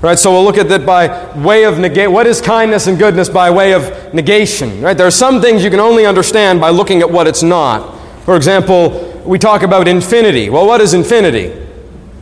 Right, 0.01 0.17
so 0.17 0.31
we'll 0.31 0.45
look 0.45 0.59
at 0.59 0.69
that 0.69 0.87
by 0.87 1.37
way 1.37 1.65
of 1.65 1.81
negate. 1.81 2.09
What 2.09 2.29
is 2.29 2.41
kindness 2.41 2.87
and 2.87 2.97
goodness 2.97 3.29
by 3.29 3.51
way 3.51 3.73
of 3.73 4.15
negation? 4.15 4.81
Right, 4.81 4.97
there 4.97 5.09
are 5.09 5.11
some 5.11 5.41
things 5.41 5.65
you 5.65 5.71
can 5.71 5.81
only 5.81 6.07
understand 6.07 6.61
by 6.61 6.71
looking 6.71 7.01
at 7.01 7.11
what 7.11 7.27
it's 7.27 7.43
not. 7.43 7.99
For 8.25 8.37
example, 8.37 9.21
we 9.27 9.41
talk 9.41 9.63
about 9.63 9.89
infinity. 9.89 10.51
Well, 10.51 10.69
what 10.69 10.81
is 10.81 10.95
infinity? 10.95 11.53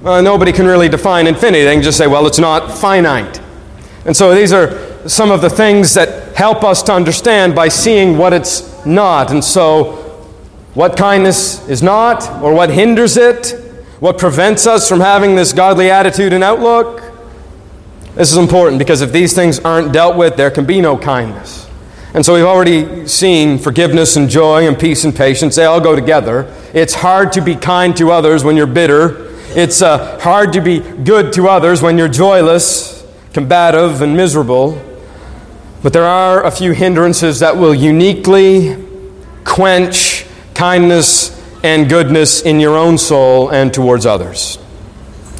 Uh, 0.02 0.22
nobody 0.22 0.52
can 0.52 0.66
really 0.66 0.88
define 0.88 1.26
infinity. 1.26 1.64
They 1.64 1.74
can 1.74 1.82
just 1.82 1.98
say, 1.98 2.06
well, 2.06 2.26
it's 2.26 2.38
not 2.38 2.72
finite. 2.72 3.40
And 4.06 4.16
so 4.16 4.34
these 4.34 4.54
are 4.54 4.85
some 5.08 5.30
of 5.30 5.40
the 5.40 5.50
things 5.50 5.94
that 5.94 6.34
help 6.36 6.64
us 6.64 6.82
to 6.84 6.92
understand 6.92 7.54
by 7.54 7.68
seeing 7.68 8.18
what 8.18 8.32
it's 8.32 8.84
not. 8.84 9.30
And 9.30 9.42
so, 9.44 10.02
what 10.74 10.96
kindness 10.96 11.66
is 11.68 11.82
not, 11.82 12.42
or 12.42 12.52
what 12.52 12.70
hinders 12.70 13.16
it, 13.16 13.52
what 14.00 14.18
prevents 14.18 14.66
us 14.66 14.88
from 14.88 15.00
having 15.00 15.34
this 15.34 15.52
godly 15.52 15.90
attitude 15.90 16.32
and 16.32 16.44
outlook, 16.44 17.02
this 18.14 18.30
is 18.30 18.38
important 18.38 18.78
because 18.78 19.02
if 19.02 19.12
these 19.12 19.34
things 19.34 19.58
aren't 19.60 19.92
dealt 19.92 20.16
with, 20.16 20.36
there 20.36 20.50
can 20.50 20.64
be 20.64 20.80
no 20.80 20.96
kindness. 20.96 21.68
And 22.14 22.24
so 22.24 22.32
we've 22.32 22.44
already 22.44 23.06
seen 23.06 23.58
forgiveness 23.58 24.16
and 24.16 24.30
joy 24.30 24.66
and 24.66 24.78
peace 24.78 25.04
and 25.04 25.14
patience, 25.14 25.56
they 25.56 25.66
all 25.66 25.80
go 25.80 25.94
together. 25.94 26.50
It's 26.72 26.94
hard 26.94 27.32
to 27.32 27.42
be 27.42 27.54
kind 27.56 27.94
to 27.98 28.10
others 28.10 28.42
when 28.42 28.56
you're 28.56 28.66
bitter. 28.66 29.34
It's 29.50 29.82
uh, 29.82 30.18
hard 30.20 30.54
to 30.54 30.62
be 30.62 30.80
good 30.80 31.32
to 31.34 31.48
others 31.48 31.82
when 31.82 31.98
you're 31.98 32.08
joyless, 32.08 33.06
combative, 33.34 34.00
and 34.00 34.16
miserable. 34.16 34.82
But 35.86 35.92
there 35.92 36.04
are 36.04 36.44
a 36.44 36.50
few 36.50 36.72
hindrances 36.72 37.38
that 37.38 37.56
will 37.56 37.72
uniquely 37.72 38.76
quench 39.44 40.26
kindness 40.52 41.30
and 41.62 41.88
goodness 41.88 42.42
in 42.42 42.58
your 42.58 42.76
own 42.76 42.98
soul 42.98 43.50
and 43.50 43.72
towards 43.72 44.04
others. 44.04 44.58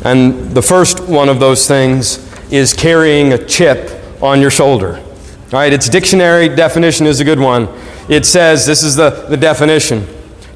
And 0.04 0.52
the 0.52 0.62
first 0.62 1.00
one 1.00 1.28
of 1.28 1.40
those 1.40 1.66
things 1.66 2.24
is 2.52 2.74
carrying 2.74 3.32
a 3.32 3.44
chip 3.44 4.22
on 4.22 4.40
your 4.40 4.52
shoulder. 4.52 4.98
All 4.98 5.58
right, 5.58 5.72
its 5.72 5.88
dictionary 5.88 6.48
definition 6.48 7.06
is 7.06 7.18
a 7.18 7.24
good 7.24 7.40
one. 7.40 7.68
It 8.08 8.24
says 8.24 8.66
this 8.66 8.84
is 8.84 8.94
the, 8.94 9.26
the 9.28 9.36
definition 9.36 10.06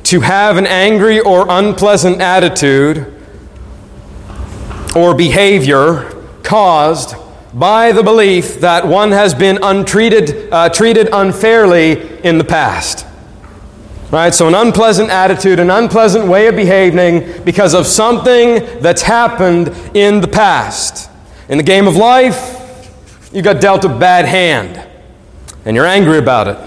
to 0.04 0.20
have 0.20 0.56
an 0.56 0.68
angry 0.68 1.18
or 1.18 1.47
unpleasant 1.49 2.20
attitude 2.20 3.12
or 4.94 5.16
behavior 5.16 6.09
caused 6.44 7.16
by 7.52 7.92
the 7.92 8.02
belief 8.02 8.61
that 8.61 8.87
one 8.87 9.11
has 9.11 9.35
been 9.35 9.59
untreated, 9.62 10.52
uh, 10.52 10.69
treated 10.69 11.09
unfairly 11.12 12.21
in 12.21 12.38
the 12.38 12.45
past. 12.45 13.07
Right? 14.11 14.35
So, 14.35 14.49
an 14.49 14.54
unpleasant 14.54 15.11
attitude, 15.11 15.61
an 15.61 15.71
unpleasant 15.71 16.26
way 16.26 16.49
of 16.49 16.57
behaving 16.57 17.45
because 17.45 17.75
of 17.75 17.87
something 17.87 18.80
that's 18.80 19.02
happened 19.02 19.69
in 19.95 20.21
the 20.21 20.28
past. 20.28 21.09
In 21.49 21.59
the 21.59 21.64
game 21.64 21.87
of 21.87 21.97
life, 21.97 22.57
you 23.33 23.42
got 23.42 23.61
dealt 23.61 23.85
a 23.85 23.88
bad 23.88 24.25
hand, 24.25 24.85
and 25.64 25.76
you're 25.76 25.87
angry 25.87 26.19
about 26.19 26.49
it. 26.49 26.59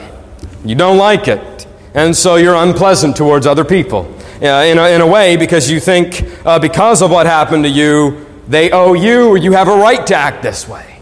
You 0.65 0.75
don't 0.75 0.97
like 0.97 1.27
it, 1.27 1.67
and 1.93 2.15
so 2.15 2.35
you're 2.35 2.55
unpleasant 2.55 3.17
towards 3.17 3.45
other 3.45 3.65
people. 3.65 4.13
Uh, 4.41 4.63
in, 4.65 4.77
a, 4.77 4.89
in 4.89 5.01
a 5.01 5.07
way, 5.07 5.37
because 5.37 5.69
you 5.69 5.79
think 5.79 6.25
uh, 6.45 6.59
because 6.59 7.01
of 7.01 7.11
what 7.11 7.25
happened 7.25 7.63
to 7.63 7.69
you, 7.69 8.25
they 8.47 8.71
owe 8.71 8.93
you 8.93 9.29
or 9.29 9.37
you 9.37 9.53
have 9.53 9.67
a 9.67 9.75
right 9.75 10.05
to 10.07 10.15
act 10.15 10.43
this 10.43 10.67
way. 10.67 10.99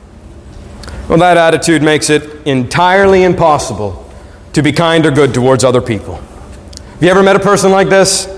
Well, 1.09 1.19
that 1.19 1.37
attitude 1.37 1.81
makes 1.81 2.09
it 2.09 2.45
entirely 2.47 3.23
impossible 3.23 4.09
to 4.53 4.61
be 4.61 4.71
kind 4.71 5.05
or 5.05 5.11
good 5.11 5.33
towards 5.33 5.63
other 5.63 5.81
people. 5.81 6.15
Have 6.15 7.03
you 7.03 7.09
ever 7.09 7.23
met 7.23 7.35
a 7.35 7.39
person 7.39 7.71
like 7.71 7.89
this? 7.89 8.29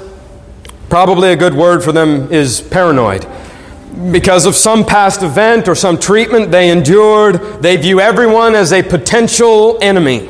Probably 0.89 1.31
a 1.31 1.35
good 1.35 1.53
word 1.53 1.83
for 1.83 1.91
them 1.91 2.31
is 2.31 2.61
paranoid. 2.61 3.27
Because 4.11 4.45
of 4.45 4.55
some 4.55 4.85
past 4.85 5.21
event 5.21 5.67
or 5.67 5.75
some 5.75 5.99
treatment 5.99 6.51
they 6.51 6.69
endured, 6.69 7.61
they 7.61 7.77
view 7.77 7.99
everyone 7.99 8.55
as 8.55 8.71
a 8.71 8.81
potential 8.81 9.77
enemy. 9.81 10.29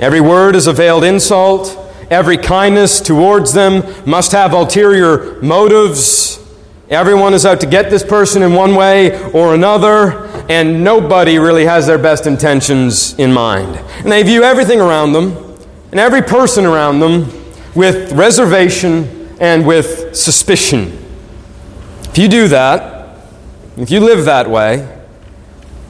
Every 0.00 0.20
word 0.20 0.56
is 0.56 0.66
a 0.66 0.72
veiled 0.72 1.04
insult. 1.04 1.76
Every 2.10 2.36
kindness 2.36 3.00
towards 3.00 3.52
them 3.52 3.82
must 4.08 4.32
have 4.32 4.52
ulterior 4.52 5.40
motives. 5.42 6.38
Everyone 6.88 7.34
is 7.34 7.44
out 7.44 7.60
to 7.62 7.66
get 7.66 7.90
this 7.90 8.04
person 8.04 8.42
in 8.42 8.54
one 8.54 8.76
way 8.76 9.20
or 9.32 9.54
another, 9.54 10.26
and 10.48 10.84
nobody 10.84 11.38
really 11.38 11.64
has 11.64 11.84
their 11.84 11.98
best 11.98 12.28
intentions 12.28 13.18
in 13.18 13.32
mind. 13.32 13.76
And 13.98 14.12
they 14.12 14.22
view 14.22 14.44
everything 14.44 14.80
around 14.80 15.12
them 15.12 15.58
and 15.90 15.98
every 15.98 16.22
person 16.22 16.64
around 16.64 17.00
them 17.00 17.28
with 17.74 18.12
reservation 18.12 19.34
and 19.40 19.66
with 19.66 20.14
suspicion. 20.16 20.96
If 22.04 22.18
you 22.18 22.28
do 22.28 22.46
that, 22.48 23.18
if 23.76 23.90
you 23.90 23.98
live 23.98 24.24
that 24.26 24.48
way, 24.48 24.88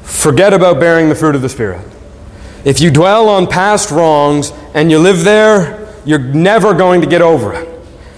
forget 0.03 0.55
about 0.55 0.81
bearing 0.81 1.11
the 1.11 1.15
fruit 1.15 1.35
of 1.35 1.43
the 1.43 1.49
Spirit. 1.51 1.87
If 2.65 2.81
you 2.81 2.91
dwell 2.91 3.29
on 3.29 3.47
past 3.47 3.91
wrongs 3.91 4.51
and 4.75 4.91
you 4.91 4.99
live 4.99 5.25
there, 5.25 5.95
you're 6.07 6.19
never 6.19 6.73
going 6.73 7.03
to 7.03 7.07
get 7.07 7.21
over 7.21 7.53
it. 7.53 7.76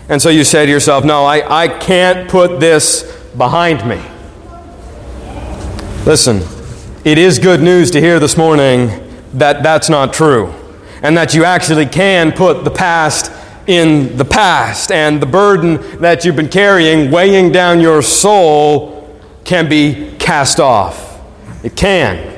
And 0.08 0.22
so 0.22 0.30
you 0.30 0.44
say 0.44 0.64
to 0.64 0.72
yourself, 0.72 1.04
No, 1.04 1.24
I, 1.24 1.64
I 1.64 1.68
can't 1.68 2.28
put 2.28 2.60
this 2.60 3.02
behind 3.36 3.86
me. 3.88 4.02
Listen, 6.06 6.42
it 7.04 7.18
is 7.18 7.38
good 7.38 7.60
news 7.60 7.90
to 7.92 8.00
hear 8.00 8.18
this 8.18 8.36
morning 8.36 8.88
that 9.34 9.62
that's 9.62 9.88
not 9.88 10.12
true. 10.12 10.54
And 11.02 11.16
that 11.16 11.34
you 11.34 11.44
actually 11.44 11.86
can 11.86 12.32
put 12.32 12.64
the 12.64 12.70
past 12.70 13.30
in 13.66 14.16
the 14.16 14.24
past. 14.24 14.90
And 14.90 15.20
the 15.20 15.26
burden 15.26 16.00
that 16.00 16.24
you've 16.24 16.36
been 16.36 16.48
carrying, 16.48 17.10
weighing 17.10 17.52
down 17.52 17.80
your 17.80 18.02
soul, 18.02 19.18
can 19.44 19.68
be 19.68 20.14
cast 20.18 20.58
off. 20.60 21.20
It 21.62 21.76
can. 21.76 22.36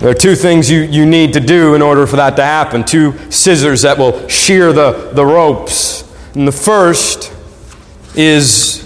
There 0.00 0.10
are 0.10 0.14
two 0.14 0.34
things 0.34 0.70
you, 0.70 0.80
you 0.80 1.06
need 1.06 1.32
to 1.34 1.40
do 1.40 1.74
in 1.74 1.82
order 1.82 2.06
for 2.06 2.16
that 2.16 2.36
to 2.36 2.44
happen 2.44 2.84
two 2.84 3.14
scissors 3.30 3.82
that 3.82 3.96
will 3.96 4.28
shear 4.28 4.72
the, 4.72 5.10
the 5.14 5.24
ropes. 5.24 6.03
And 6.34 6.48
the 6.48 6.52
first 6.52 7.32
is 8.16 8.84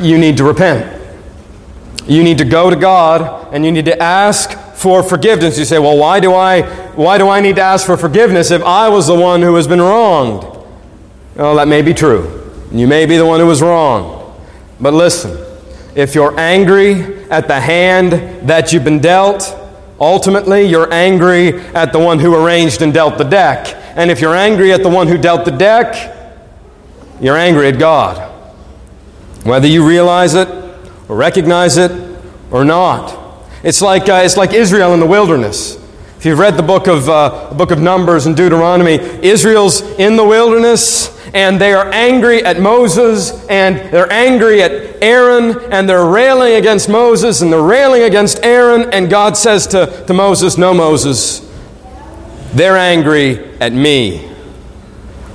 you 0.00 0.18
need 0.18 0.36
to 0.36 0.44
repent. 0.44 1.00
You 2.06 2.22
need 2.22 2.38
to 2.38 2.44
go 2.44 2.70
to 2.70 2.76
God 2.76 3.52
and 3.54 3.64
you 3.64 3.72
need 3.72 3.84
to 3.86 4.02
ask 4.02 4.58
for 4.74 5.02
forgiveness. 5.02 5.58
You 5.58 5.64
say, 5.64 5.78
well, 5.78 5.96
why 5.96 6.20
do 6.20 6.34
I, 6.34 6.62
why 6.94 7.18
do 7.18 7.28
I 7.28 7.40
need 7.40 7.56
to 7.56 7.62
ask 7.62 7.86
for 7.86 7.96
forgiveness 7.96 8.50
if 8.50 8.62
I 8.62 8.88
was 8.88 9.06
the 9.06 9.14
one 9.14 9.42
who 9.42 9.54
has 9.54 9.66
been 9.66 9.80
wronged? 9.80 10.42
Well, 11.36 11.56
that 11.56 11.68
may 11.68 11.82
be 11.82 11.94
true. 11.94 12.50
You 12.72 12.86
may 12.86 13.06
be 13.06 13.16
the 13.16 13.26
one 13.26 13.40
who 13.40 13.46
was 13.46 13.62
wrong. 13.62 14.38
But 14.80 14.94
listen, 14.94 15.38
if 15.94 16.14
you're 16.14 16.38
angry 16.38 17.28
at 17.30 17.48
the 17.48 17.60
hand 17.60 18.48
that 18.48 18.72
you've 18.72 18.84
been 18.84 19.00
dealt, 19.00 19.56
ultimately 19.98 20.62
you're 20.62 20.92
angry 20.92 21.58
at 21.74 21.92
the 21.92 21.98
one 21.98 22.18
who 22.18 22.34
arranged 22.34 22.82
and 22.82 22.92
dealt 22.92 23.18
the 23.18 23.24
deck. 23.24 23.76
And 23.96 24.10
if 24.10 24.20
you're 24.20 24.34
angry 24.34 24.72
at 24.72 24.82
the 24.82 24.88
one 24.88 25.08
who 25.08 25.18
dealt 25.18 25.44
the 25.44 25.50
deck, 25.50 26.19
you're 27.20 27.36
angry 27.36 27.68
at 27.68 27.78
God. 27.78 28.28
Whether 29.44 29.66
you 29.66 29.86
realize 29.86 30.34
it 30.34 30.48
or 31.08 31.16
recognize 31.16 31.76
it 31.76 31.90
or 32.50 32.64
not. 32.64 33.16
It's 33.62 33.82
like, 33.82 34.08
uh, 34.08 34.22
it's 34.24 34.36
like 34.36 34.52
Israel 34.52 34.94
in 34.94 35.00
the 35.00 35.06
wilderness. 35.06 35.76
If 36.18 36.26
you've 36.26 36.38
read 36.38 36.56
the 36.56 36.62
book 36.62 36.86
of, 36.86 37.08
uh, 37.08 37.48
the 37.48 37.54
book 37.54 37.70
of 37.70 37.80
Numbers 37.80 38.26
and 38.26 38.36
Deuteronomy, 38.36 38.94
Israel's 38.94 39.80
in 39.98 40.16
the 40.16 40.24
wilderness 40.24 41.18
and 41.32 41.60
they 41.60 41.72
are 41.72 41.90
angry 41.92 42.44
at 42.44 42.60
Moses 42.60 43.46
and 43.48 43.92
they're 43.92 44.12
angry 44.12 44.62
at 44.62 45.02
Aaron 45.02 45.58
and 45.72 45.88
they're 45.88 46.06
railing 46.06 46.54
against 46.54 46.88
Moses 46.88 47.40
and 47.40 47.52
they're 47.52 47.62
railing 47.62 48.02
against 48.02 48.44
Aaron. 48.44 48.92
And 48.92 49.08
God 49.08 49.36
says 49.36 49.66
to, 49.68 50.04
to 50.06 50.14
Moses, 50.14 50.58
No, 50.58 50.74
Moses, 50.74 51.40
they're 52.52 52.76
angry 52.76 53.58
at 53.60 53.72
me. 53.72 54.30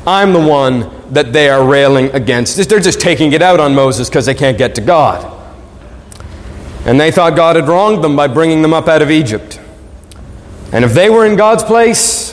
I'm 0.06 0.34
the 0.34 0.46
one 0.46 0.95
that 1.12 1.34
they 1.34 1.50
are 1.50 1.66
railing 1.66 2.10
against. 2.12 2.58
They're 2.70 2.80
just 2.80 3.00
taking 3.00 3.34
it 3.34 3.42
out 3.42 3.60
on 3.60 3.76
Moses 3.76 4.10
because 4.10 4.26
they 4.26 4.34
can't 4.34 4.58
get 4.58 4.76
to 4.76 4.82
God. 4.82 5.32
And 6.86 7.00
they 7.00 7.12
thought 7.12 7.36
God 7.36 7.56
had 7.56 7.68
wronged 7.68 8.04
them 8.04 8.16
by 8.16 8.28
bringing 8.28 8.62
them 8.62 8.74
up 8.74 8.88
out 8.88 9.02
of 9.02 9.10
Egypt. 9.10 9.60
And 10.72 10.86
if 10.86 10.94
they 10.94 11.10
were 11.10 11.26
in 11.26 11.36
God's 11.36 11.64
place, 11.64 12.32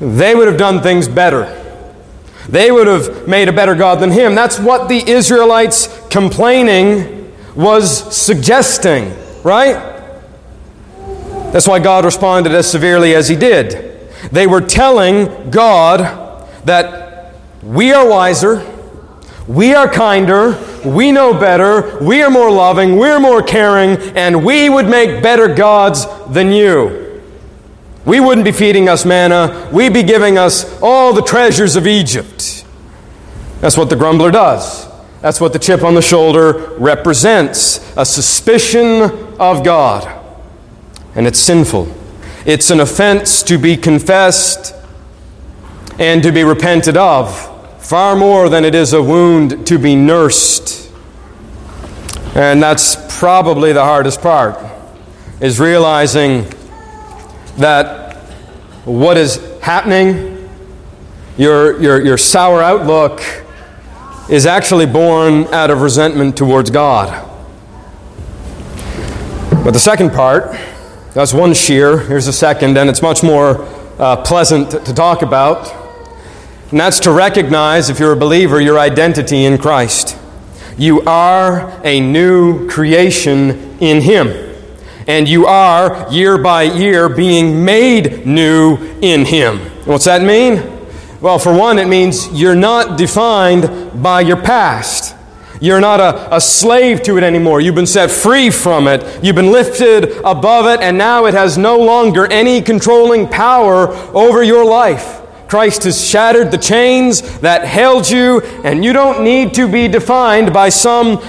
they 0.00 0.34
would 0.34 0.48
have 0.48 0.56
done 0.56 0.80
things 0.80 1.08
better. 1.08 1.54
They 2.48 2.70
would 2.70 2.86
have 2.86 3.28
made 3.28 3.48
a 3.48 3.52
better 3.52 3.74
God 3.74 4.00
than 4.00 4.10
Him. 4.10 4.34
That's 4.34 4.58
what 4.58 4.88
the 4.88 5.08
Israelites 5.08 5.88
complaining 6.08 7.34
was 7.54 8.16
suggesting, 8.16 9.12
right? 9.42 9.96
That's 11.52 11.66
why 11.66 11.78
God 11.78 12.04
responded 12.04 12.52
as 12.52 12.70
severely 12.70 13.14
as 13.14 13.28
He 13.28 13.36
did. 13.36 14.10
They 14.30 14.46
were 14.46 14.60
telling 14.60 15.50
God 15.50 16.46
that 16.64 17.07
we 17.62 17.92
are 17.92 18.08
wiser, 18.08 18.64
we 19.46 19.74
are 19.74 19.88
kinder, 19.88 20.56
we 20.84 21.10
know 21.10 21.32
better, 21.32 21.98
we 22.02 22.22
are 22.22 22.30
more 22.30 22.50
loving, 22.50 22.96
we're 22.96 23.18
more 23.18 23.42
caring, 23.42 23.96
and 24.16 24.44
we 24.44 24.68
would 24.68 24.86
make 24.86 25.22
better 25.22 25.52
gods 25.52 26.06
than 26.28 26.52
you. 26.52 27.22
We 28.04 28.20
wouldn't 28.20 28.44
be 28.44 28.52
feeding 28.52 28.88
us 28.88 29.04
manna, 29.04 29.68
we'd 29.72 29.92
be 29.92 30.02
giving 30.02 30.38
us 30.38 30.80
all 30.80 31.12
the 31.12 31.22
treasures 31.22 31.76
of 31.76 31.86
Egypt. 31.86 32.64
That's 33.60 33.76
what 33.76 33.90
the 33.90 33.96
grumbler 33.96 34.30
does. 34.30 34.86
That's 35.20 35.40
what 35.40 35.52
the 35.52 35.58
chip 35.58 35.82
on 35.82 35.94
the 35.94 36.02
shoulder 36.02 36.74
represents 36.78 37.92
a 37.96 38.06
suspicion 38.06 39.02
of 39.40 39.64
God. 39.64 40.06
And 41.16 41.26
it's 41.26 41.40
sinful. 41.40 41.92
It's 42.46 42.70
an 42.70 42.78
offense 42.78 43.42
to 43.42 43.58
be 43.58 43.76
confessed 43.76 44.74
and 45.98 46.22
to 46.22 46.30
be 46.30 46.44
repented 46.44 46.96
of, 46.96 47.54
far 47.82 48.14
more 48.14 48.48
than 48.48 48.64
it 48.64 48.74
is 48.74 48.92
a 48.92 49.02
wound 49.02 49.66
to 49.66 49.78
be 49.78 49.96
nursed. 49.96 50.92
And 52.34 52.62
that's 52.62 53.18
probably 53.18 53.72
the 53.72 53.82
hardest 53.82 54.20
part, 54.20 54.56
is 55.40 55.58
realizing 55.58 56.46
that 57.56 58.16
what 58.84 59.16
is 59.16 59.40
happening, 59.60 60.48
your, 61.36 61.80
your, 61.82 62.04
your 62.04 62.18
sour 62.18 62.62
outlook, 62.62 63.20
is 64.30 64.46
actually 64.46 64.86
born 64.86 65.46
out 65.54 65.70
of 65.70 65.80
resentment 65.80 66.36
towards 66.36 66.70
God. 66.70 67.26
But 69.64 69.72
the 69.72 69.78
second 69.78 70.12
part, 70.12 70.56
that's 71.14 71.32
one 71.34 71.54
shear. 71.54 71.98
Here's 71.98 72.26
the 72.26 72.32
second, 72.32 72.76
and 72.78 72.88
it's 72.88 73.02
much 73.02 73.22
more 73.22 73.62
uh, 73.98 74.16
pleasant 74.22 74.70
to 74.70 74.94
talk 74.94 75.22
about. 75.22 75.77
And 76.70 76.78
that's 76.78 77.00
to 77.00 77.12
recognize, 77.12 77.88
if 77.88 77.98
you're 77.98 78.12
a 78.12 78.16
believer, 78.16 78.60
your 78.60 78.78
identity 78.78 79.44
in 79.46 79.56
Christ. 79.56 80.18
You 80.76 81.00
are 81.02 81.80
a 81.82 81.98
new 81.98 82.68
creation 82.68 83.78
in 83.80 84.02
Him. 84.02 84.28
And 85.06 85.26
you 85.26 85.46
are, 85.46 86.06
year 86.12 86.36
by 86.36 86.64
year, 86.64 87.08
being 87.08 87.64
made 87.64 88.26
new 88.26 88.76
in 89.00 89.24
Him. 89.24 89.58
What's 89.86 90.04
that 90.04 90.20
mean? 90.20 90.56
Well, 91.22 91.38
for 91.38 91.56
one, 91.56 91.78
it 91.78 91.88
means 91.88 92.28
you're 92.38 92.54
not 92.54 92.98
defined 92.98 94.02
by 94.02 94.20
your 94.20 94.36
past. 94.36 95.16
You're 95.60 95.80
not 95.80 96.00
a, 96.00 96.36
a 96.36 96.40
slave 96.40 97.02
to 97.04 97.16
it 97.16 97.24
anymore. 97.24 97.62
You've 97.62 97.74
been 97.74 97.86
set 97.86 98.10
free 98.10 98.50
from 98.50 98.86
it. 98.86 99.24
You've 99.24 99.34
been 99.34 99.50
lifted 99.50 100.18
above 100.18 100.66
it, 100.66 100.80
and 100.80 100.98
now 100.98 101.24
it 101.24 101.32
has 101.32 101.56
no 101.56 101.78
longer 101.78 102.30
any 102.30 102.60
controlling 102.60 103.26
power 103.26 103.88
over 104.14 104.42
your 104.42 104.66
life. 104.66 105.17
Christ 105.48 105.84
has 105.84 106.06
shattered 106.06 106.50
the 106.50 106.58
chains 106.58 107.40
that 107.40 107.64
held 107.64 108.08
you, 108.08 108.42
and 108.64 108.84
you 108.84 108.92
don't 108.92 109.24
need 109.24 109.54
to 109.54 109.66
be 109.66 109.88
defined 109.88 110.52
by 110.52 110.68
some 110.68 111.20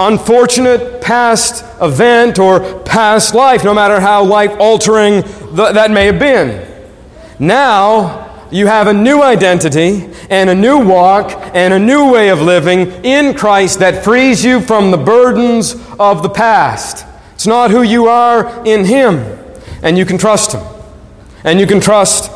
unfortunate 0.00 1.00
past 1.00 1.64
event 1.80 2.40
or 2.40 2.80
past 2.80 3.34
life, 3.34 3.64
no 3.64 3.72
matter 3.72 4.00
how 4.00 4.24
life 4.24 4.54
altering 4.58 5.22
th- 5.22 5.74
that 5.74 5.92
may 5.92 6.06
have 6.06 6.18
been. 6.18 6.66
Now, 7.38 8.46
you 8.50 8.66
have 8.66 8.88
a 8.88 8.92
new 8.92 9.22
identity 9.22 10.08
and 10.28 10.50
a 10.50 10.54
new 10.54 10.84
walk 10.84 11.30
and 11.54 11.72
a 11.72 11.78
new 11.78 12.10
way 12.10 12.30
of 12.30 12.40
living 12.40 12.88
in 13.04 13.34
Christ 13.34 13.78
that 13.78 14.02
frees 14.02 14.44
you 14.44 14.60
from 14.60 14.90
the 14.90 14.96
burdens 14.96 15.74
of 16.00 16.22
the 16.22 16.30
past. 16.30 17.06
It's 17.34 17.46
not 17.46 17.70
who 17.70 17.82
you 17.82 18.08
are 18.08 18.66
in 18.66 18.84
Him, 18.86 19.18
and 19.82 19.96
you 19.96 20.04
can 20.04 20.18
trust 20.18 20.52
Him. 20.52 20.62
And 21.44 21.60
you 21.60 21.66
can 21.66 21.80
trust 21.80 22.32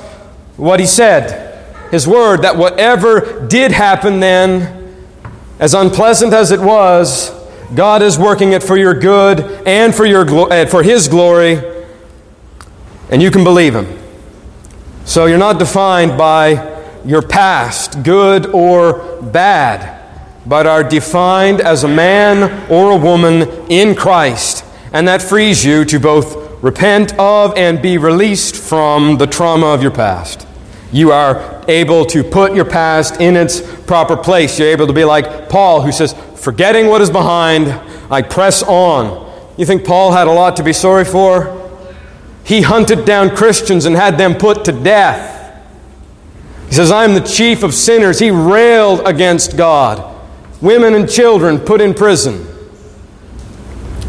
what 0.56 0.80
he 0.80 0.86
said, 0.86 1.50
his 1.90 2.06
word, 2.06 2.42
that 2.42 2.56
whatever 2.56 3.46
did 3.48 3.72
happen 3.72 4.20
then, 4.20 4.94
as 5.58 5.74
unpleasant 5.74 6.32
as 6.32 6.50
it 6.50 6.60
was, 6.60 7.30
God 7.74 8.02
is 8.02 8.18
working 8.18 8.52
it 8.52 8.62
for 8.62 8.76
your 8.76 8.94
good 8.94 9.40
and 9.66 9.94
for, 9.94 10.04
your 10.04 10.24
glo- 10.24 10.48
uh, 10.48 10.66
for 10.66 10.82
his 10.82 11.08
glory, 11.08 11.60
and 13.10 13.22
you 13.22 13.30
can 13.30 13.44
believe 13.44 13.74
him. 13.74 13.98
So 15.04 15.26
you're 15.26 15.38
not 15.38 15.58
defined 15.58 16.16
by 16.18 16.70
your 17.04 17.22
past, 17.22 18.02
good 18.02 18.46
or 18.46 19.20
bad, 19.22 20.00
but 20.46 20.66
are 20.66 20.84
defined 20.84 21.60
as 21.60 21.84
a 21.84 21.88
man 21.88 22.70
or 22.70 22.92
a 22.92 22.96
woman 22.96 23.42
in 23.70 23.94
Christ. 23.94 24.64
And 24.92 25.08
that 25.08 25.22
frees 25.22 25.64
you 25.64 25.84
to 25.86 25.98
both 25.98 26.41
repent 26.62 27.12
of 27.18 27.52
and 27.58 27.82
be 27.82 27.98
released 27.98 28.56
from 28.56 29.18
the 29.18 29.26
trauma 29.26 29.66
of 29.66 29.82
your 29.82 29.90
past. 29.90 30.46
You 30.92 31.10
are 31.10 31.64
able 31.68 32.04
to 32.06 32.22
put 32.22 32.54
your 32.54 32.64
past 32.64 33.20
in 33.20 33.36
its 33.36 33.60
proper 33.82 34.16
place. 34.16 34.58
You're 34.58 34.68
able 34.68 34.86
to 34.86 34.92
be 34.92 35.04
like 35.04 35.48
Paul, 35.48 35.82
who 35.82 35.92
says, 35.92 36.14
Forgetting 36.36 36.86
what 36.86 37.00
is 37.00 37.10
behind, 37.10 37.68
I 38.10 38.22
press 38.22 38.62
on. 38.62 39.30
You 39.56 39.66
think 39.66 39.84
Paul 39.84 40.12
had 40.12 40.26
a 40.26 40.32
lot 40.32 40.56
to 40.56 40.62
be 40.62 40.72
sorry 40.72 41.04
for? 41.04 41.58
He 42.44 42.62
hunted 42.62 43.04
down 43.04 43.34
Christians 43.34 43.84
and 43.84 43.94
had 43.94 44.18
them 44.18 44.34
put 44.34 44.64
to 44.64 44.72
death. 44.72 45.40
He 46.68 46.74
says, 46.74 46.90
I'm 46.90 47.14
the 47.14 47.20
chief 47.20 47.62
of 47.62 47.74
sinners. 47.74 48.18
He 48.18 48.30
railed 48.30 49.06
against 49.06 49.56
God. 49.56 50.08
Women 50.60 50.94
and 50.94 51.10
children 51.10 51.58
put 51.58 51.80
in 51.80 51.94
prison. 51.94 52.46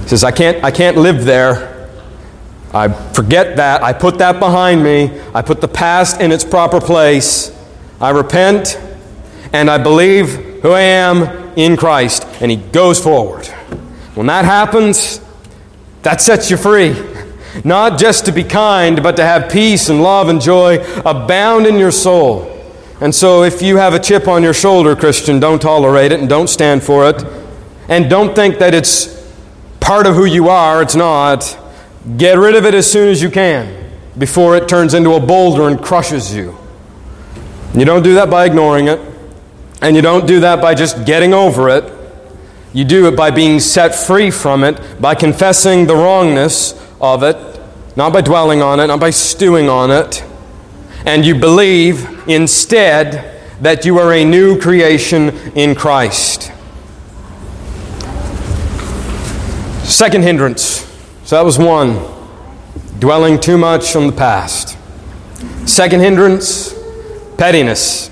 He 0.04 0.10
says, 0.10 0.24
I 0.24 0.32
can't, 0.32 0.64
I 0.64 0.72
can't 0.72 0.98
live 0.98 1.26
there. 1.26 1.73
I 2.74 2.88
forget 2.88 3.58
that. 3.58 3.84
I 3.84 3.94
put 3.94 4.18
that 4.18 4.40
behind 4.40 4.84
me. 4.84 5.22
I 5.34 5.42
put 5.42 5.62
the 5.62 5.68
past 5.68 6.20
in 6.20 6.32
its 6.32 6.44
proper 6.44 6.82
place. 6.82 7.52
I 8.02 8.10
repent 8.10 8.80
and 9.54 9.70
I 9.70 9.78
believe 9.78 10.30
who 10.64 10.72
I 10.72 10.82
am 10.82 11.54
in 11.56 11.78
Christ. 11.78 12.26
And 12.42 12.50
he 12.50 12.58
goes 12.58 13.00
forward. 13.00 13.46
When 14.16 14.28
that 14.28 14.46
happens, 14.46 15.22
that 16.02 16.20
sets 16.20 16.50
you 16.50 16.58
free. 16.58 16.96
Not 17.64 18.00
just 18.00 18.26
to 18.26 18.32
be 18.32 18.44
kind, 18.44 19.04
but 19.04 19.16
to 19.18 19.24
have 19.24 19.52
peace 19.52 19.90
and 19.90 20.02
love 20.02 20.28
and 20.28 20.42
joy 20.42 20.84
abound 21.06 21.68
in 21.68 21.78
your 21.78 21.92
soul. 21.92 22.50
And 23.00 23.14
so, 23.14 23.44
if 23.44 23.62
you 23.62 23.78
have 23.78 23.94
a 23.94 24.00
chip 24.00 24.28
on 24.28 24.44
your 24.44 24.54
shoulder, 24.54 24.96
Christian, 24.96 25.40
don't 25.40 25.62
tolerate 25.62 26.12
it 26.12 26.20
and 26.20 26.30
don't 26.30 26.48
stand 26.48 26.84
for 26.84 27.10
it. 27.10 27.24
and 27.90 28.10
don't 28.10 28.34
think 28.34 28.60
that 28.60 28.74
it's 28.74 29.30
part 29.80 30.08
of 30.08 30.16
who 30.16 30.26
you 30.26 30.50
are. 30.50 30.82
It's 30.82 30.96
not. 30.96 31.60
Get 32.18 32.38
rid 32.38 32.56
of 32.56 32.66
it 32.66 32.74
as 32.74 32.90
soon 32.90 33.10
as 33.10 33.22
you 33.22 33.30
can 33.30 33.92
before 34.18 34.58
it 34.58 34.68
turns 34.68 34.94
into 34.94 35.14
a 35.14 35.20
boulder 35.20 35.70
and 35.70 35.82
crushes 35.82 36.36
you. 36.36 36.58
You 37.74 37.86
don't 37.86 38.04
do 38.04 38.16
that 38.16 38.30
by 38.30 38.46
ignoring 38.46 38.88
it, 38.88 39.00
and 39.82 39.96
you 39.96 40.02
don't 40.02 40.28
do 40.28 40.42
that 40.42 40.62
by 40.62 40.76
just 40.76 41.06
getting 41.06 41.34
over 41.34 41.70
it. 41.70 41.92
You 42.74 42.84
do 42.84 43.08
it 43.08 43.16
by 43.16 43.32
being 43.32 43.60
set 43.60 43.96
free 43.96 44.32
from 44.32 44.64
it, 44.64 45.02
by 45.02 45.16
confessing 45.16 45.88
the 45.88 45.96
wrongness 45.96 46.74
of 47.00 47.24
it, 47.24 47.38
not 47.96 48.12
by 48.12 48.22
dwelling 48.22 48.62
on 48.62 48.80
it, 48.80 48.88
not 48.88 49.00
by 49.00 49.10
stewing 49.12 49.70
on 49.70 49.90
it. 49.90 50.24
And 51.06 51.26
you 51.26 51.40
believe 51.40 52.28
instead 52.28 53.42
that 53.62 53.86
you 53.86 53.98
are 53.98 54.14
a 54.14 54.26
new 54.26 54.60
creation 54.60 55.30
in 55.56 55.74
Christ. 55.74 56.52
Second 59.84 60.24
hindrance. 60.24 60.83
So 61.34 61.38
that 61.38 61.46
was 61.46 61.58
one. 61.58 61.98
Dwelling 63.00 63.40
too 63.40 63.58
much 63.58 63.96
on 63.96 64.06
the 64.06 64.14
past. 64.14 64.78
Second 65.68 66.02
hindrance, 66.02 66.76
pettiness. 67.40 68.12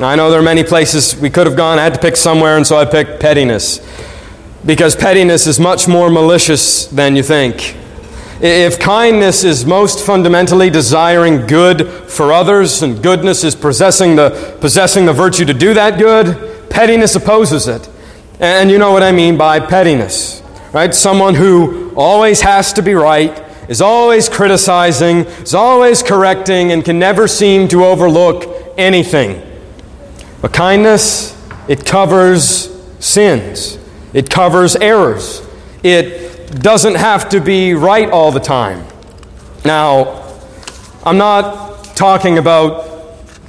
Now, 0.00 0.08
I 0.08 0.16
know 0.16 0.30
there 0.30 0.40
are 0.40 0.42
many 0.42 0.64
places 0.64 1.14
we 1.14 1.28
could 1.28 1.46
have 1.46 1.58
gone. 1.58 1.78
I 1.78 1.82
had 1.82 1.92
to 1.92 2.00
pick 2.00 2.16
somewhere, 2.16 2.56
and 2.56 2.66
so 2.66 2.78
I 2.78 2.86
picked 2.86 3.20
pettiness. 3.20 3.80
Because 4.64 4.96
pettiness 4.96 5.46
is 5.46 5.60
much 5.60 5.86
more 5.86 6.08
malicious 6.08 6.86
than 6.86 7.16
you 7.16 7.22
think. 7.22 7.76
If 8.40 8.78
kindness 8.78 9.44
is 9.44 9.66
most 9.66 10.02
fundamentally 10.02 10.70
desiring 10.70 11.46
good 11.46 11.86
for 11.86 12.32
others, 12.32 12.80
and 12.80 13.02
goodness 13.02 13.44
is 13.44 13.54
possessing 13.54 14.16
the, 14.16 14.56
possessing 14.62 15.04
the 15.04 15.12
virtue 15.12 15.44
to 15.44 15.52
do 15.52 15.74
that 15.74 15.98
good, 15.98 16.70
pettiness 16.70 17.14
opposes 17.14 17.68
it. 17.68 17.86
And 18.40 18.70
you 18.70 18.78
know 18.78 18.90
what 18.90 19.02
I 19.02 19.12
mean 19.12 19.36
by 19.36 19.60
pettiness 19.60 20.40
right? 20.74 20.92
Someone 20.94 21.34
who 21.36 21.94
always 21.94 22.42
has 22.42 22.72
to 22.74 22.82
be 22.82 22.94
right, 22.94 23.42
is 23.68 23.80
always 23.80 24.28
criticizing, 24.28 25.18
is 25.18 25.54
always 25.54 26.02
correcting, 26.02 26.72
and 26.72 26.84
can 26.84 26.98
never 26.98 27.26
seem 27.26 27.68
to 27.68 27.84
overlook 27.84 28.74
anything. 28.76 29.40
But 30.42 30.52
kindness, 30.52 31.32
it 31.68 31.86
covers 31.86 32.70
sins, 32.98 33.78
it 34.12 34.28
covers 34.28 34.76
errors, 34.76 35.40
it 35.82 36.60
doesn't 36.60 36.96
have 36.96 37.30
to 37.30 37.40
be 37.40 37.72
right 37.72 38.10
all 38.10 38.32
the 38.32 38.40
time. 38.40 38.84
Now, 39.64 40.22
I'm 41.04 41.16
not 41.16 41.84
talking 41.96 42.36
about 42.36 42.93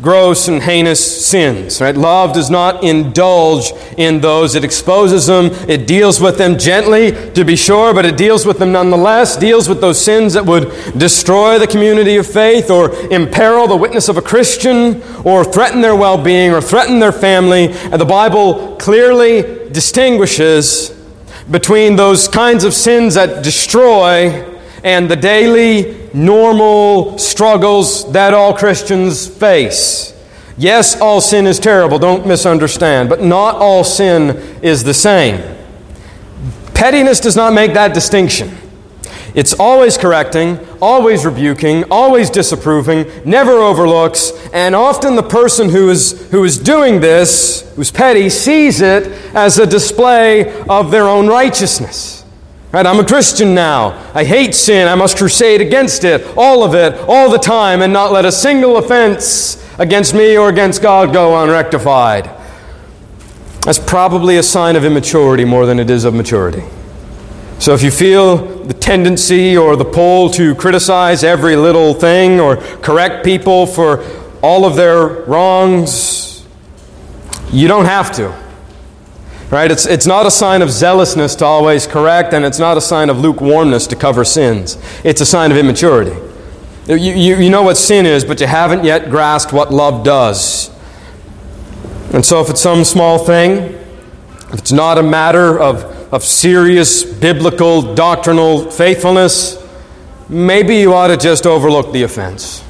gross 0.02 0.48
and 0.48 0.62
heinous 0.62 1.26
sins. 1.26 1.82
Right? 1.82 1.96
Love 1.96 2.34
does 2.34 2.50
not 2.50 2.84
indulge 2.84 3.72
in 3.98 4.22
those. 4.22 4.56
It 4.56 4.64
exposes 4.64 5.28
them. 5.28 5.46
It 5.70 5.88
deals 5.88 6.20
with 6.20 6.38
them 6.38 6.58
gently, 6.58 7.12
to 7.32 7.44
be 7.44 7.56
sure, 7.56 7.94
but 7.94 8.06
it 8.06 8.18
deals 8.18 8.46
with 8.46 8.60
them 8.60 8.72
nonetheless. 8.72 9.38
Deals 9.38 9.70
with 9.70 9.82
those 9.82 10.04
sins 10.04 10.34
that 10.34 10.46
would 10.46 10.72
destroy 10.98 11.60
the 11.60 11.68
community 11.68 12.18
of 12.18 12.28
faith 12.28 12.70
or 12.70 12.92
imperil 13.12 13.68
the 13.68 13.76
witness 13.76 14.10
of 14.10 14.18
a 14.18 14.22
Christian 14.22 15.02
or 15.24 15.44
threaten 15.44 15.82
their 15.82 15.96
well-being 15.96 16.52
or 16.52 16.62
threaten 16.62 17.00
their 17.00 17.12
family. 17.12 17.68
And 17.68 18.00
the 18.00 18.06
Bible 18.06 18.76
clearly 18.78 19.70
distinguishes 19.72 20.92
between 21.50 21.96
those 21.96 22.28
kinds 22.28 22.64
of 22.64 22.74
sins 22.74 23.14
that 23.16 23.44
destroy 23.44 24.55
and 24.86 25.10
the 25.10 25.16
daily, 25.16 26.10
normal 26.14 27.18
struggles 27.18 28.10
that 28.12 28.36
all 28.36 28.54
Christians 28.54 29.28
face. 29.28 30.14
Yes, 30.60 31.02
all 31.02 31.20
sin 31.22 31.48
is 31.48 31.60
terrible, 31.60 31.98
don't 31.98 32.28
misunderstand, 32.28 33.10
but 33.10 33.22
not 33.22 33.56
all 33.56 33.84
sin 33.84 34.38
is 34.62 34.84
the 34.84 34.94
same. 34.94 35.42
Pettiness 36.76 37.20
does 37.20 37.36
not 37.36 37.52
make 37.52 37.74
that 37.74 37.96
distinction. 37.96 38.56
It's 39.34 39.54
always 39.60 39.98
correcting, 39.98 40.60
always 40.82 41.26
rebuking, 41.26 41.86
always 41.90 42.30
disapproving, 42.30 43.10
never 43.26 43.54
overlooks, 43.54 44.32
and 44.54 44.76
often 44.76 45.16
the 45.16 45.24
person 45.24 45.70
who 45.70 45.90
is, 45.90 46.30
who 46.30 46.44
is 46.44 46.60
doing 46.60 47.02
this, 47.02 47.74
who's 47.76 47.90
petty, 47.90 48.30
sees 48.30 48.82
it 48.82 49.08
as 49.34 49.58
a 49.58 49.66
display 49.66 50.64
of 50.68 50.92
their 50.92 51.08
own 51.08 51.26
righteousness. 51.28 52.25
Right? 52.76 52.86
I'm 52.86 53.00
a 53.00 53.06
Christian 53.06 53.56
now. 53.56 54.06
I 54.14 54.26
hate 54.26 54.54
sin. 54.54 54.90
I 54.90 54.96
must 54.96 55.16
crusade 55.16 55.62
against 55.62 56.04
it, 56.04 56.28
all 56.36 56.62
of 56.62 56.76
it, 56.76 56.94
all 57.08 57.30
the 57.30 57.38
time, 57.38 57.82
and 57.82 57.94
not 57.94 58.12
let 58.12 58.26
a 58.26 58.34
single 58.34 58.76
offense 58.76 59.66
against 59.80 60.14
me 60.14 60.38
or 60.38 60.50
against 60.50 60.82
God 60.82 61.14
go 61.14 61.42
unrectified. 61.42 62.30
That's 63.62 63.80
probably 63.80 64.36
a 64.36 64.44
sign 64.44 64.76
of 64.76 64.84
immaturity 64.84 65.46
more 65.46 65.66
than 65.66 65.80
it 65.80 65.90
is 65.90 66.04
of 66.04 66.14
maturity. 66.14 66.64
So 67.60 67.74
if 67.74 67.82
you 67.82 67.92
feel 67.92 68.40
the 68.66 68.74
tendency 68.74 69.56
or 69.56 69.78
the 69.78 69.86
pull 69.86 70.30
to 70.32 70.54
criticize 70.56 71.24
every 71.24 71.56
little 71.56 71.94
thing 71.94 72.42
or 72.42 72.58
correct 72.58 73.24
people 73.24 73.68
for 73.68 74.04
all 74.44 74.66
of 74.66 74.76
their 74.76 75.24
wrongs, 75.24 76.46
you 77.54 77.70
don't 77.70 77.86
have 77.86 78.14
to. 78.18 78.45
Right? 79.52 79.70
It's, 79.70 79.86
it's 79.86 80.08
not 80.08 80.26
a 80.26 80.32
sign 80.32 80.62
of 80.62 80.72
zealousness 80.72 81.36
to 81.36 81.46
always 81.46 81.86
correct, 81.86 82.34
and 82.34 82.44
it's 82.44 82.60
not 82.60 82.78
a 82.78 82.82
sign 82.82 83.10
of 83.10 83.20
lukewarmness 83.20 83.86
to 83.88 83.96
cover 83.96 84.26
sins. 84.26 84.78
It's 85.04 85.22
a 85.22 85.26
sign 85.26 85.52
of 85.52 85.58
immaturity. 85.58 86.20
You, 86.88 86.96
you, 86.96 87.36
you 87.38 87.50
know 87.50 87.64
what 87.64 87.78
sin 87.78 88.06
is, 88.06 88.26
but 88.26 88.40
you 88.40 88.48
haven't 88.48 88.84
yet 88.84 89.10
grasped 89.10 89.54
what 89.54 89.72
love 89.72 90.04
does. 90.04 90.70
And 92.14 92.26
so, 92.26 92.42
if 92.42 92.50
it's 92.50 92.62
some 92.62 92.84
small 92.84 93.20
thing, 93.20 93.74
if 94.52 94.60
it's 94.60 94.72
not 94.72 94.98
a 94.98 95.04
matter 95.04 95.60
of, 95.60 95.84
of 96.14 96.24
serious 96.24 97.04
biblical 97.04 97.94
doctrinal 97.96 98.70
faithfulness, 98.72 99.62
maybe 100.30 100.78
you 100.78 100.94
ought 100.94 101.08
to 101.08 101.18
just 101.18 101.46
overlook 101.46 101.92
the 101.92 102.04
offense. 102.04 102.64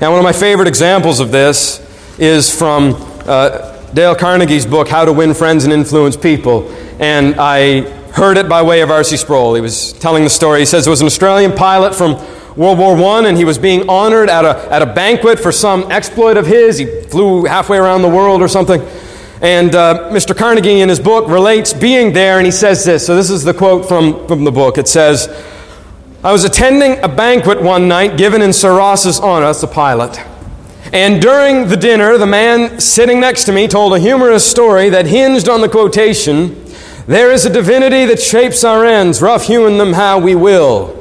Now, 0.00 0.10
one 0.10 0.20
of 0.20 0.24
my 0.24 0.32
favorite 0.32 0.68
examples 0.68 1.20
of 1.20 1.32
this 1.32 1.80
is 2.18 2.54
from 2.56 2.94
uh, 3.26 3.75
Dale 3.94 4.14
Carnegie's 4.14 4.66
book, 4.66 4.88
How 4.88 5.04
to 5.04 5.12
Win 5.12 5.32
Friends 5.34 5.64
and 5.64 5.72
Influence 5.72 6.16
People. 6.16 6.68
And 6.98 7.36
I 7.38 7.82
heard 8.10 8.36
it 8.36 8.48
by 8.48 8.62
way 8.62 8.80
of 8.80 8.90
R.C. 8.90 9.16
Sproul. 9.16 9.54
He 9.54 9.60
was 9.60 9.92
telling 9.94 10.24
the 10.24 10.30
story. 10.30 10.60
He 10.60 10.66
says 10.66 10.84
there 10.84 10.90
was 10.90 11.00
an 11.00 11.06
Australian 11.06 11.52
pilot 11.52 11.94
from 11.94 12.14
World 12.56 12.78
War 12.78 12.96
I, 12.96 13.28
and 13.28 13.36
he 13.36 13.44
was 13.44 13.58
being 13.58 13.88
honored 13.88 14.28
at 14.28 14.44
a, 14.44 14.72
at 14.72 14.82
a 14.82 14.86
banquet 14.86 15.38
for 15.38 15.52
some 15.52 15.90
exploit 15.92 16.36
of 16.36 16.46
his. 16.46 16.78
He 16.78 16.86
flew 17.02 17.44
halfway 17.44 17.78
around 17.78 18.02
the 18.02 18.08
world 18.08 18.42
or 18.42 18.48
something. 18.48 18.80
And 19.42 19.74
uh, 19.74 20.10
Mr. 20.10 20.36
Carnegie, 20.36 20.80
in 20.80 20.88
his 20.88 20.98
book, 20.98 21.28
relates 21.28 21.72
being 21.74 22.12
there, 22.12 22.38
and 22.38 22.46
he 22.46 22.52
says 22.52 22.84
this. 22.84 23.06
So, 23.06 23.14
this 23.14 23.28
is 23.28 23.44
the 23.44 23.52
quote 23.52 23.86
from, 23.86 24.26
from 24.26 24.44
the 24.44 24.50
book. 24.50 24.78
It 24.78 24.88
says, 24.88 25.28
I 26.24 26.32
was 26.32 26.44
attending 26.44 26.98
a 27.04 27.08
banquet 27.08 27.62
one 27.62 27.86
night 27.86 28.16
given 28.16 28.40
in 28.40 28.52
Sir 28.52 28.76
Ross's 28.76 29.20
honor. 29.20 29.46
That's 29.46 29.60
the 29.60 29.66
pilot. 29.66 30.18
And 30.96 31.20
during 31.20 31.68
the 31.68 31.76
dinner, 31.76 32.16
the 32.16 32.24
man 32.24 32.80
sitting 32.80 33.20
next 33.20 33.44
to 33.44 33.52
me 33.52 33.68
told 33.68 33.92
a 33.92 33.98
humorous 33.98 34.50
story 34.50 34.88
that 34.88 35.04
hinged 35.06 35.46
on 35.46 35.60
the 35.60 35.68
quotation 35.68 36.64
There 37.06 37.30
is 37.30 37.44
a 37.44 37.50
divinity 37.50 38.06
that 38.06 38.18
shapes 38.18 38.64
our 38.64 38.82
ends, 38.82 39.20
rough 39.20 39.44
hewing 39.44 39.76
them 39.76 39.92
how 39.92 40.18
we 40.18 40.34
will. 40.34 40.96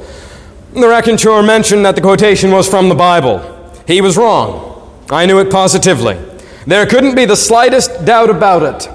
The 0.74 0.90
raconteur 0.90 1.42
mentioned 1.44 1.86
that 1.86 1.96
the 1.96 2.02
quotation 2.02 2.52
was 2.52 2.68
from 2.68 2.90
the 2.90 2.94
Bible. 2.94 3.40
He 3.88 4.02
was 4.02 4.18
wrong. 4.18 4.92
I 5.10 5.26
knew 5.26 5.40
it 5.40 5.50
positively. 5.50 6.20
There 6.68 6.86
couldn't 6.86 7.16
be 7.16 7.24
the 7.24 7.38
slightest 7.38 8.04
doubt 8.04 8.30
about 8.30 8.64
it. 8.64 8.90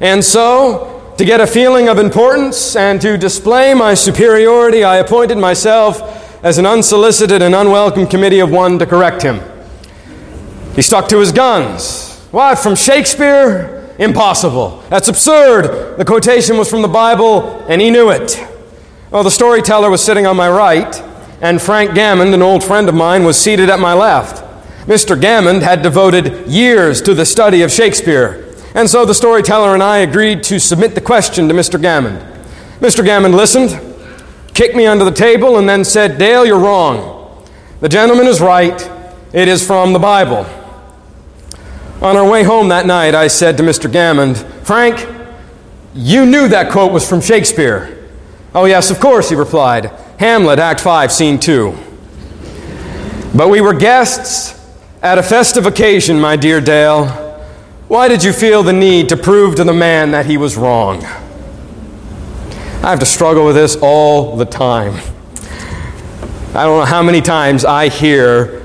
And 0.00 0.24
so, 0.24 1.12
to 1.18 1.24
get 1.24 1.40
a 1.40 1.48
feeling 1.48 1.88
of 1.88 1.98
importance 1.98 2.76
and 2.76 3.00
to 3.00 3.18
display 3.18 3.74
my 3.74 3.94
superiority, 3.94 4.84
I 4.84 4.98
appointed 4.98 5.36
myself 5.36 6.44
as 6.44 6.58
an 6.58 6.64
unsolicited 6.64 7.42
and 7.42 7.56
unwelcome 7.56 8.06
committee 8.06 8.38
of 8.38 8.52
one 8.52 8.78
to 8.78 8.86
correct 8.86 9.20
him. 9.20 9.40
He 10.74 10.82
stuck 10.82 11.08
to 11.08 11.20
his 11.20 11.30
guns. 11.30 12.18
Why? 12.32 12.56
From 12.56 12.74
Shakespeare? 12.74 13.94
Impossible. 13.98 14.82
That's 14.90 15.06
absurd. 15.06 15.96
The 15.98 16.04
quotation 16.04 16.56
was 16.56 16.68
from 16.68 16.82
the 16.82 16.88
Bible, 16.88 17.64
and 17.68 17.80
he 17.80 17.90
knew 17.90 18.10
it. 18.10 18.44
Well, 19.12 19.22
the 19.22 19.30
storyteller 19.30 19.88
was 19.88 20.02
sitting 20.02 20.26
on 20.26 20.36
my 20.36 20.50
right, 20.50 21.00
and 21.40 21.62
Frank 21.62 21.94
Gammond, 21.94 22.34
an 22.34 22.42
old 22.42 22.64
friend 22.64 22.88
of 22.88 22.94
mine, 22.96 23.22
was 23.22 23.38
seated 23.38 23.70
at 23.70 23.78
my 23.78 23.94
left. 23.94 24.42
Mr. 24.88 25.18
Gammond 25.18 25.62
had 25.62 25.80
devoted 25.80 26.48
years 26.48 27.00
to 27.02 27.14
the 27.14 27.24
study 27.24 27.62
of 27.62 27.70
Shakespeare, 27.70 28.52
and 28.74 28.90
so 28.90 29.04
the 29.04 29.14
storyteller 29.14 29.74
and 29.74 29.82
I 29.82 29.98
agreed 29.98 30.42
to 30.44 30.58
submit 30.58 30.96
the 30.96 31.00
question 31.00 31.46
to 31.46 31.54
Mr. 31.54 31.80
Gammond. 31.80 32.18
Mr. 32.80 33.04
Gammond 33.04 33.36
listened, 33.36 33.80
kicked 34.54 34.74
me 34.74 34.86
under 34.86 35.04
the 35.04 35.12
table, 35.12 35.56
and 35.56 35.68
then 35.68 35.84
said, 35.84 36.18
Dale, 36.18 36.44
you're 36.44 36.58
wrong. 36.58 37.46
The 37.78 37.88
gentleman 37.88 38.26
is 38.26 38.40
right. 38.40 38.90
It 39.32 39.46
is 39.46 39.64
from 39.64 39.92
the 39.92 40.00
Bible. 40.00 40.44
On 42.04 42.18
our 42.18 42.28
way 42.28 42.42
home 42.42 42.68
that 42.68 42.84
night, 42.84 43.14
I 43.14 43.28
said 43.28 43.56
to 43.56 43.62
Mr. 43.62 43.90
Gammond, 43.90 44.36
Frank, 44.36 45.08
you 45.94 46.26
knew 46.26 46.48
that 46.48 46.70
quote 46.70 46.92
was 46.92 47.08
from 47.08 47.22
Shakespeare. 47.22 48.10
Oh, 48.54 48.66
yes, 48.66 48.90
of 48.90 49.00
course, 49.00 49.30
he 49.30 49.34
replied. 49.34 49.86
Hamlet, 50.18 50.58
Act 50.58 50.80
5, 50.80 51.10
Scene 51.10 51.40
2. 51.40 51.74
But 53.34 53.48
we 53.48 53.62
were 53.62 53.72
guests 53.72 54.62
at 55.00 55.16
a 55.16 55.22
festive 55.22 55.64
occasion, 55.64 56.20
my 56.20 56.36
dear 56.36 56.60
Dale. 56.60 57.06
Why 57.88 58.08
did 58.08 58.22
you 58.22 58.34
feel 58.34 58.62
the 58.62 58.74
need 58.74 59.08
to 59.08 59.16
prove 59.16 59.54
to 59.56 59.64
the 59.64 59.72
man 59.72 60.10
that 60.10 60.26
he 60.26 60.36
was 60.36 60.58
wrong? 60.58 61.02
I 62.82 62.90
have 62.90 63.00
to 63.00 63.06
struggle 63.06 63.46
with 63.46 63.54
this 63.54 63.76
all 63.80 64.36
the 64.36 64.44
time. 64.44 64.92
I 66.54 66.64
don't 66.64 66.80
know 66.80 66.84
how 66.84 67.02
many 67.02 67.22
times 67.22 67.64
I 67.64 67.88
hear, 67.88 68.60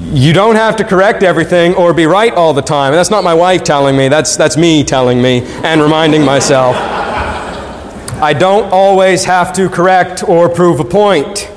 you 0.00 0.32
don't 0.32 0.56
have 0.56 0.76
to 0.76 0.84
correct 0.84 1.22
everything 1.22 1.74
or 1.74 1.94
be 1.94 2.06
right 2.06 2.32
all 2.34 2.52
the 2.52 2.62
time. 2.62 2.92
And 2.92 2.98
that's 2.98 3.10
not 3.10 3.24
my 3.24 3.34
wife 3.34 3.62
telling 3.62 3.96
me, 3.96 4.08
that's, 4.08 4.36
that's 4.36 4.56
me 4.56 4.82
telling 4.82 5.22
me 5.22 5.42
and 5.62 5.80
reminding 5.80 6.24
myself. 6.24 6.76
I 6.76 8.32
don't 8.32 8.64
always 8.72 9.24
have 9.24 9.52
to 9.54 9.68
correct 9.68 10.26
or 10.28 10.48
prove 10.48 10.80
a 10.80 10.84
point, 10.84 11.50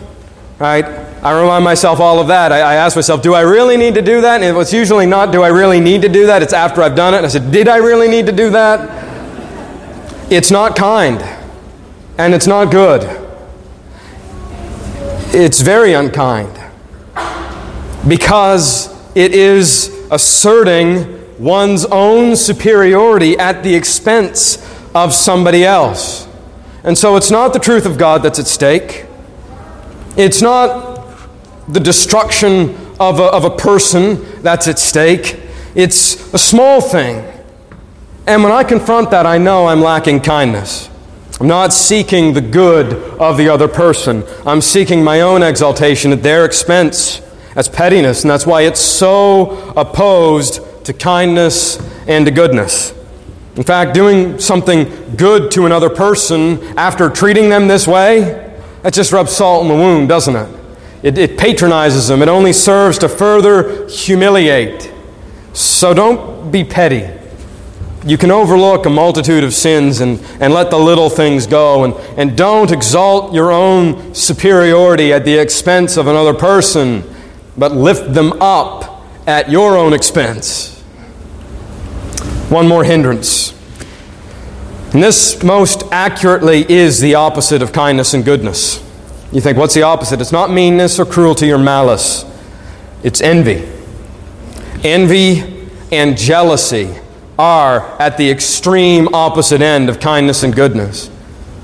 right? 0.59 0.85
I 0.85 1.39
remind 1.39 1.63
myself 1.63 1.99
all 1.99 2.19
of 2.19 2.27
that. 2.27 2.51
I, 2.51 2.59
I, 2.59 2.75
ask 2.75 2.95
myself, 2.95 3.21
do 3.21 3.33
I 3.33 3.41
really 3.41 3.75
need 3.75 3.95
to 3.95 4.01
do 4.01 4.21
that? 4.21 4.41
And 4.41 4.57
it's 4.57 4.73
usually 4.73 5.07
not, 5.07 5.31
do 5.31 5.41
I 5.41 5.47
really 5.47 5.79
need 5.79 6.03
to 6.03 6.09
do 6.09 6.27
that? 6.27 6.43
It's 6.43 6.53
after 6.53 6.81
I've 6.81 6.95
done 6.95 7.13
it. 7.13 7.17
And 7.17 7.25
I 7.25 7.29
said, 7.29 7.51
did 7.51 7.67
I 7.67 7.77
really 7.77 8.07
need 8.07 8.27
to 8.27 8.31
do 8.31 8.51
that? 8.51 9.05
It's 10.31 10.51
not 10.51 10.75
kind, 10.75 11.21
and 12.17 12.33
it's 12.33 12.47
not 12.47 12.69
good. 12.69 13.03
It's 15.33 15.61
very 15.61 15.93
unkind 15.93 16.66
because 18.07 18.95
it 19.15 19.33
is 19.33 19.89
asserting 20.11 21.13
one's 21.39 21.85
own 21.85 22.35
superiority 22.35 23.37
at 23.37 23.63
the 23.63 23.75
expense 23.75 24.57
of 24.95 25.13
somebody 25.13 25.63
else. 25.63 26.27
And 26.83 26.97
so 26.97 27.15
it's 27.15 27.31
not 27.31 27.53
the 27.53 27.59
truth 27.59 27.85
of 27.85 27.97
God 27.97 28.23
that's 28.23 28.39
at 28.39 28.47
stake. 28.47 29.05
It's 30.15 30.41
not 30.41 31.17
the 31.67 31.79
destruction 31.79 32.75
of 32.99 33.19
a, 33.19 33.23
of 33.23 33.43
a 33.43 33.49
person 33.49 34.41
that's 34.41 34.67
at 34.67 34.79
stake. 34.79 35.39
It's 35.75 36.33
a 36.33 36.37
small 36.37 36.81
thing. 36.81 37.23
And 38.25 38.43
when 38.43 38.51
I 38.51 38.63
confront 38.63 39.11
that, 39.11 39.25
I 39.25 39.37
know 39.37 39.67
I'm 39.67 39.81
lacking 39.81 40.21
kindness. 40.21 40.89
I'm 41.39 41.47
not 41.47 41.71
seeking 41.71 42.33
the 42.33 42.41
good 42.41 42.93
of 43.19 43.37
the 43.37 43.49
other 43.49 43.67
person. 43.67 44.23
I'm 44.45 44.61
seeking 44.61 45.03
my 45.03 45.21
own 45.21 45.43
exaltation 45.43 46.11
at 46.11 46.23
their 46.23 46.45
expense. 46.45 47.21
That's 47.57 47.69
pettiness, 47.69 48.21
and 48.21 48.29
that's 48.29 48.45
why 48.45 48.61
it's 48.61 48.79
so 48.79 49.73
opposed 49.75 50.61
to 50.85 50.93
kindness 50.93 51.79
and 52.05 52.23
to 52.27 52.31
goodness. 52.31 52.93
In 53.55 53.63
fact, 53.63 53.95
doing 53.95 54.37
something 54.37 55.15
good 55.15 55.49
to 55.53 55.65
another 55.65 55.89
person 55.89 56.61
after 56.77 57.09
treating 57.09 57.49
them 57.49 57.67
this 57.67 57.87
way, 57.87 58.53
that 58.83 58.93
just 58.93 59.11
rubs 59.11 59.31
salt 59.31 59.63
in 59.63 59.69
the 59.69 59.73
wound, 59.73 60.07
doesn't 60.07 60.35
it? 60.35 60.59
It, 61.01 61.17
it 61.17 61.39
patronizes 61.39 62.09
them. 62.09 62.21
It 62.21 62.27
only 62.27 62.53
serves 62.53 62.99
to 62.99 63.09
further 63.09 63.87
humiliate. 63.87 64.93
So 65.53 65.95
don't 65.95 66.51
be 66.51 66.63
petty. 66.63 67.09
You 68.05 68.19
can 68.19 68.29
overlook 68.29 68.85
a 68.85 68.91
multitude 68.91 69.43
of 69.43 69.51
sins 69.51 69.99
and, 69.99 70.19
and 70.39 70.53
let 70.53 70.69
the 70.69 70.77
little 70.77 71.09
things 71.09 71.47
go. 71.47 71.85
And, 71.85 71.95
and 72.19 72.37
don't 72.37 72.71
exalt 72.71 73.33
your 73.33 73.51
own 73.51 74.13
superiority 74.13 75.11
at 75.11 75.25
the 75.25 75.39
expense 75.39 75.97
of 75.97 76.05
another 76.05 76.35
person, 76.35 77.03
but 77.57 77.71
lift 77.71 78.13
them 78.13 78.33
up 78.41 79.03
at 79.25 79.49
your 79.49 79.77
own 79.77 79.93
expense. 79.93 80.79
One 82.49 82.67
more 82.67 82.83
hindrance. 82.83 83.53
And 84.93 85.03
this 85.03 85.43
most 85.43 85.83
accurately 85.91 86.69
is 86.71 87.01
the 87.01 87.15
opposite 87.15 87.61
of 87.61 87.73
kindness 87.73 88.13
and 88.13 88.23
goodness. 88.23 88.83
You 89.33 89.41
think, 89.41 89.57
what's 89.57 89.73
the 89.73 89.83
opposite? 89.83 90.21
It's 90.21 90.31
not 90.31 90.49
meanness 90.49 90.99
or 90.99 91.05
cruelty 91.05 91.51
or 91.51 91.57
malice, 91.57 92.25
it's 93.03 93.19
envy. 93.21 93.67
Envy 94.83 95.69
and 95.91 96.17
jealousy 96.17 96.95
are 97.37 97.99
at 98.01 98.17
the 98.17 98.29
extreme 98.29 99.13
opposite 99.13 99.61
end 99.61 99.89
of 99.89 99.99
kindness 99.99 100.43
and 100.43 100.55
goodness. 100.55 101.09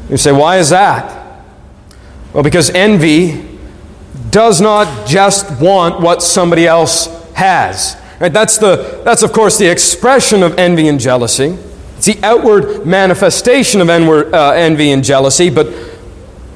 You 0.09 0.17
say, 0.17 0.31
why 0.31 0.57
is 0.57 0.69
that? 0.69 1.41
Well, 2.33 2.43
because 2.43 2.69
envy 2.71 3.52
does 4.33 4.59
not 4.59 5.07
just 5.07 5.61
want 5.61 6.01
what 6.01 6.23
somebody 6.23 6.65
else 6.65 7.07
has. 7.33 7.95
Right? 8.19 8.33
That's, 8.33 8.57
the, 8.57 9.01
that's, 9.05 9.21
of 9.21 9.31
course, 9.31 9.59
the 9.59 9.69
expression 9.69 10.41
of 10.41 10.57
envy 10.57 10.87
and 10.87 10.99
jealousy. 10.99 11.55
It's 11.97 12.07
the 12.07 12.19
outward 12.23 12.85
manifestation 12.85 13.79
of 13.79 13.87
enward, 13.87 14.33
uh, 14.33 14.51
envy 14.53 14.91
and 14.91 15.03
jealousy, 15.03 15.51
but 15.51 15.71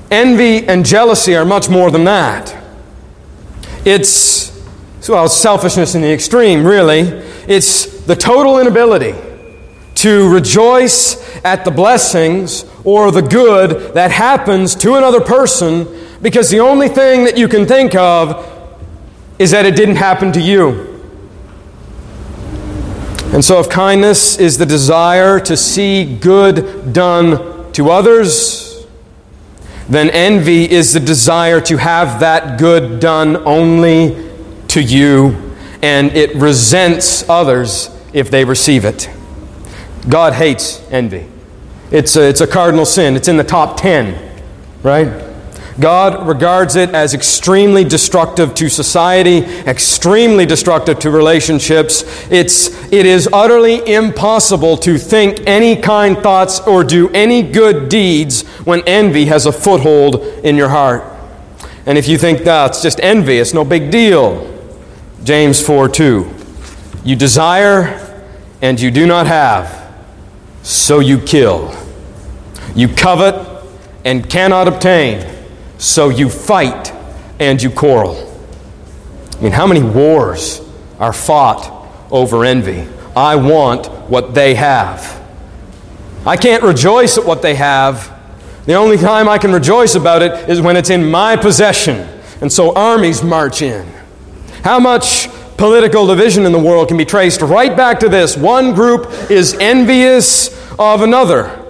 envy 0.09 0.67
and 0.67 0.85
jealousy 0.85 1.35
are 1.35 1.45
much 1.45 1.69
more 1.69 1.91
than 1.91 2.05
that. 2.05 2.55
It's, 3.85 4.51
well, 5.07 5.29
selfishness 5.29 5.93
in 5.93 6.01
the 6.01 6.11
extreme, 6.11 6.65
really. 6.65 7.01
It's 7.47 8.05
the 8.05 8.15
total 8.15 8.59
inability 8.59 9.13
to 9.95 10.33
rejoice 10.33 11.15
at 11.45 11.63
the 11.63 11.71
blessings 11.71 12.65
or 12.83 13.11
the 13.11 13.21
good 13.21 13.93
that 13.93 14.09
happens 14.09 14.73
to 14.75 14.95
another 14.95 15.21
person 15.21 16.06
because 16.21 16.49
the 16.49 16.59
only 16.59 16.87
thing 16.87 17.23
that 17.25 17.37
you 17.37 17.47
can 17.47 17.65
think 17.65 17.95
of 17.95 18.53
is 19.39 19.51
that 19.51 19.65
it 19.65 19.75
didn't 19.75 19.97
happen 19.97 20.31
to 20.33 20.41
you. 20.41 20.93
And 23.33 23.43
so, 23.43 23.59
if 23.59 23.69
kindness 23.69 24.37
is 24.37 24.57
the 24.57 24.65
desire 24.65 25.39
to 25.41 25.57
see 25.57 26.17
good 26.17 26.93
done 26.93 27.71
to 27.73 27.89
others, 27.91 28.87
then 29.89 30.09
envy 30.09 30.69
is 30.69 30.93
the 30.93 30.99
desire 30.99 31.61
to 31.61 31.77
have 31.77 32.21
that 32.21 32.57
good 32.57 32.99
done 32.99 33.37
only 33.45 34.29
to 34.69 34.81
you, 34.81 35.53
and 35.81 36.11
it 36.13 36.35
resents 36.35 37.27
others 37.29 37.89
if 38.13 38.31
they 38.31 38.43
receive 38.45 38.85
it. 38.85 39.09
God 40.09 40.33
hates 40.33 40.81
envy. 40.89 41.27
It's 41.91 42.15
a, 42.15 42.27
it's 42.27 42.41
a 42.41 42.47
cardinal 42.47 42.85
sin. 42.85 43.15
It's 43.15 43.27
in 43.27 43.37
the 43.37 43.43
top 43.43 43.79
10, 43.79 44.41
right? 44.83 45.26
God 45.79 46.27
regards 46.27 46.75
it 46.75 46.89
as 46.91 47.13
extremely 47.13 47.83
destructive 47.83 48.55
to 48.55 48.67
society, 48.67 49.39
extremely 49.67 50.45
destructive 50.45 50.97
to 50.99 51.11
relationships. 51.11 52.03
It's, 52.31 52.69
it 52.91 53.05
is 53.05 53.29
utterly 53.31 53.87
impossible 53.87 54.77
to 54.77 54.97
think 54.97 55.41
any 55.45 55.75
kind 55.75 56.17
thoughts 56.17 56.59
or 56.61 56.83
do 56.83 57.09
any 57.09 57.43
good 57.43 57.89
deeds 57.89 58.41
when 58.65 58.81
envy 58.87 59.25
has 59.25 59.45
a 59.45 59.51
foothold 59.51 60.15
in 60.43 60.55
your 60.55 60.69
heart. 60.69 61.03
And 61.85 61.97
if 61.97 62.07
you 62.07 62.17
think 62.17 62.39
that's 62.39 62.81
just 62.81 62.99
envy, 63.01 63.37
it's 63.37 63.53
no 63.53 63.63
big 63.63 63.91
deal. 63.91 64.53
James 65.23 65.63
4 65.63 65.89
2. 65.89 66.33
You 67.03 67.15
desire 67.15 68.03
and 68.61 68.81
you 68.81 68.89
do 68.89 69.05
not 69.05 69.27
have, 69.27 69.95
so 70.63 70.99
you 70.99 71.19
kill. 71.19 71.73
You 72.75 72.87
covet 72.87 73.63
and 74.03 74.27
cannot 74.27 74.67
obtain 74.67 75.36
so 75.77 76.09
you 76.09 76.29
fight 76.29 76.91
and 77.39 77.61
you 77.61 77.69
quarrel. 77.69 78.23
I 79.37 79.41
mean, 79.41 79.51
how 79.51 79.67
many 79.67 79.83
wars 79.83 80.61
are 80.99 81.13
fought 81.13 81.87
over 82.11 82.43
envy? 82.43 82.87
I 83.15 83.35
want 83.35 83.87
what 84.09 84.33
they 84.33 84.55
have. 84.55 85.23
I 86.25 86.37
can't 86.37 86.63
rejoice 86.63 87.17
at 87.17 87.25
what 87.25 87.41
they 87.41 87.55
have. 87.55 88.13
The 88.65 88.73
only 88.73 88.97
time 88.97 89.29
I 89.29 89.37
can 89.37 89.51
rejoice 89.51 89.95
about 89.95 90.21
it 90.21 90.49
is 90.49 90.59
when 90.59 90.75
it's 90.75 90.89
in 90.89 91.09
my 91.09 91.35
possession. 91.35 92.07
And 92.41 92.51
so 92.51 92.75
armies 92.75 93.23
march 93.23 93.61
in. 93.61 93.87
How 94.63 94.79
much 94.79 95.29
political 95.57 96.05
division 96.05 96.45
in 96.45 96.51
the 96.51 96.59
world 96.59 96.87
can 96.87 96.97
be 96.97 97.05
traced 97.05 97.41
right 97.41 97.75
back 97.75 97.99
to 98.01 98.09
this? 98.09 98.35
One 98.35 98.73
group 98.73 99.31
is 99.31 99.53
envious 99.55 100.49
of 100.77 101.01
another 101.01 101.66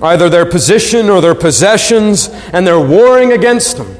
either 0.00 0.28
their 0.28 0.46
position 0.46 1.08
or 1.08 1.20
their 1.20 1.34
possessions, 1.34 2.28
and 2.52 2.66
they're 2.66 2.80
warring 2.80 3.32
against 3.32 3.76
them. 3.76 3.96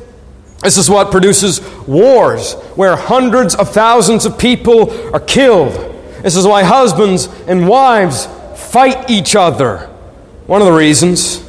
This 0.62 0.76
is 0.76 0.90
what 0.90 1.10
produces 1.10 1.60
wars, 1.86 2.54
where 2.74 2.96
hundreds 2.96 3.54
of 3.54 3.70
thousands 3.70 4.26
of 4.26 4.38
people 4.38 4.90
are 5.14 5.20
killed. 5.20 5.72
This 6.22 6.36
is 6.36 6.46
why 6.46 6.64
husbands 6.64 7.28
and 7.46 7.68
wives 7.68 8.26
fight 8.56 9.08
each 9.08 9.36
other. 9.36 9.86
One 10.46 10.60
of 10.60 10.66
the 10.66 10.72
reasons 10.72 11.44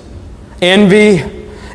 envy 0.61 1.21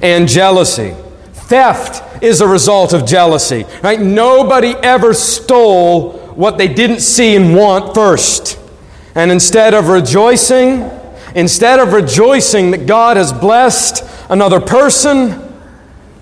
and 0.02 0.28
jealousy. 0.28 0.94
Theft 1.32 2.22
is 2.22 2.40
a 2.40 2.46
result 2.46 2.92
of 2.92 3.06
jealousy. 3.06 3.64
Right? 3.82 4.00
Nobody 4.00 4.74
ever 4.82 5.14
stole 5.14 6.18
what 6.34 6.58
they 6.58 6.68
didn't 6.68 7.00
see 7.00 7.36
and 7.36 7.56
want 7.56 7.94
first. 7.94 8.58
And 9.14 9.30
instead 9.30 9.74
of 9.74 9.88
rejoicing, 9.88 10.90
Instead 11.34 11.80
of 11.80 11.92
rejoicing 11.92 12.70
that 12.70 12.86
God 12.86 13.16
has 13.16 13.32
blessed 13.32 14.04
another 14.30 14.60
person, 14.60 15.52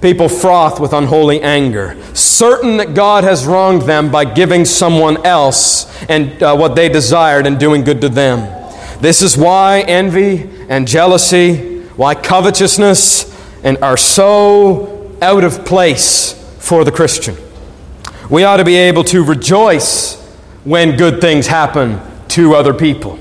people 0.00 0.28
froth 0.28 0.80
with 0.80 0.92
unholy 0.92 1.40
anger, 1.42 1.96
certain 2.14 2.78
that 2.78 2.94
God 2.94 3.22
has 3.24 3.46
wronged 3.46 3.82
them 3.82 4.10
by 4.10 4.24
giving 4.24 4.64
someone 4.64 5.24
else 5.24 5.86
and 6.06 6.42
uh, 6.42 6.56
what 6.56 6.74
they 6.74 6.88
desired 6.88 7.46
and 7.46 7.60
doing 7.60 7.84
good 7.84 8.00
to 8.00 8.08
them. 8.08 8.40
This 9.00 9.22
is 9.22 9.36
why 9.36 9.80
envy 9.82 10.50
and 10.68 10.88
jealousy, 10.88 11.82
why 11.96 12.14
covetousness 12.14 13.30
and 13.62 13.78
are 13.78 13.96
so 13.96 15.16
out 15.20 15.44
of 15.44 15.64
place 15.64 16.32
for 16.58 16.84
the 16.84 16.92
Christian. 16.92 17.36
We 18.30 18.44
ought 18.44 18.56
to 18.56 18.64
be 18.64 18.76
able 18.76 19.04
to 19.04 19.22
rejoice 19.22 20.20
when 20.64 20.96
good 20.96 21.20
things 21.20 21.46
happen 21.46 22.00
to 22.28 22.54
other 22.54 22.72
people. 22.72 23.18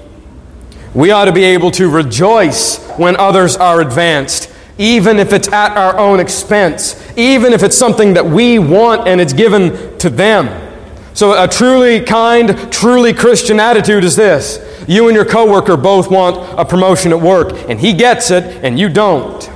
We 0.94 1.12
ought 1.12 1.26
to 1.26 1.32
be 1.32 1.44
able 1.44 1.72
to 1.72 1.90
rejoice 1.90 2.86
when 2.98 3.16
others 3.16 3.56
are 3.56 3.80
advanced, 3.80 4.52
even 4.78 5.20
if 5.20 5.32
it's 5.32 5.48
at 5.48 5.78
our 5.78 5.98
own 5.98 6.20
expense, 6.20 7.02
even 7.18 7.54
if 7.54 7.64
it's 7.64 7.78
something 7.78 8.14
that 8.16 8.26
we 8.26 8.60
want 8.60 9.08
and 9.08 9.22
it's 9.22 9.34
given 9.34 9.98
to 10.00 10.10
them. 10.10 10.70
So, 11.14 11.42
a 11.42 11.48
truly 11.48 12.02
kind, 12.02 12.72
truly 12.72 13.14
Christian 13.14 13.60
attitude 13.60 14.04
is 14.04 14.16
this 14.16 14.60
you 14.88 15.08
and 15.08 15.16
your 15.16 15.26
coworker 15.26 15.78
both 15.78 16.10
want 16.10 16.60
a 16.60 16.66
promotion 16.66 17.12
at 17.12 17.22
work, 17.22 17.54
and 17.70 17.80
he 17.80 17.94
gets 17.94 18.32
it, 18.32 18.44
and 18.64 18.80
you 18.80 18.90
don't. 18.90 19.50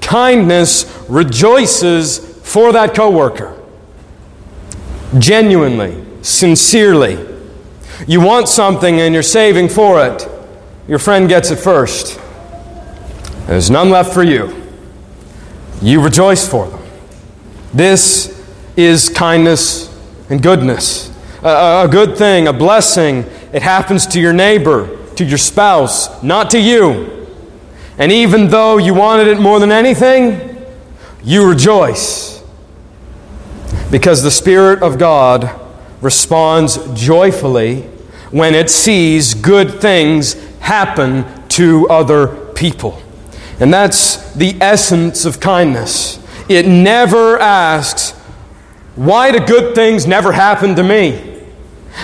Kindness 0.00 1.04
rejoices 1.08 2.18
for 2.42 2.72
that 2.72 2.94
coworker. 2.94 3.58
Genuinely, 5.18 6.04
sincerely. 6.22 7.18
You 8.06 8.20
want 8.20 8.48
something 8.48 9.00
and 9.00 9.14
you're 9.14 9.22
saving 9.22 9.68
for 9.68 10.04
it. 10.04 10.28
Your 10.88 11.00
friend 11.00 11.28
gets 11.28 11.50
it 11.50 11.56
first. 11.56 12.20
There's 13.46 13.70
none 13.70 13.90
left 13.90 14.14
for 14.14 14.22
you. 14.22 14.64
You 15.82 16.00
rejoice 16.00 16.48
for 16.48 16.68
them. 16.68 16.82
This 17.74 18.32
is 18.76 19.08
kindness 19.08 19.92
and 20.30 20.40
goodness. 20.42 21.12
A, 21.42 21.84
a, 21.84 21.88
good 21.90 22.16
thing, 22.16 22.46
a 22.46 22.52
blessing. 22.52 23.24
It 23.52 23.62
happens 23.62 24.06
to 24.08 24.20
your 24.20 24.32
neighbor, 24.32 24.96
to 25.16 25.24
your 25.24 25.38
spouse, 25.38 26.22
not 26.22 26.50
to 26.50 26.60
you. 26.60 27.26
And 27.98 28.12
even 28.12 28.48
though 28.48 28.78
you 28.78 28.94
wanted 28.94 29.26
it 29.26 29.40
more 29.40 29.58
than 29.58 29.72
anything, 29.72 30.56
you 31.24 31.48
rejoice. 31.48 32.42
Because 33.90 34.22
the 34.22 34.30
Spirit 34.30 34.82
of 34.82 34.98
God 34.98 35.50
responds 36.00 36.78
joyfully 36.94 37.82
when 38.30 38.54
it 38.54 38.70
sees 38.70 39.34
good 39.34 39.80
things 39.80 40.34
happen 40.66 41.24
to 41.48 41.88
other 41.88 42.26
people. 42.54 43.00
And 43.60 43.72
that's 43.72 44.34
the 44.34 44.56
essence 44.60 45.24
of 45.24 45.38
kindness. 45.38 46.18
It 46.48 46.66
never 46.66 47.38
asks, 47.38 48.10
why 48.96 49.30
do 49.30 49.38
good 49.38 49.76
things 49.76 50.08
never 50.08 50.32
happen 50.32 50.74
to 50.74 50.82
me? 50.82 51.40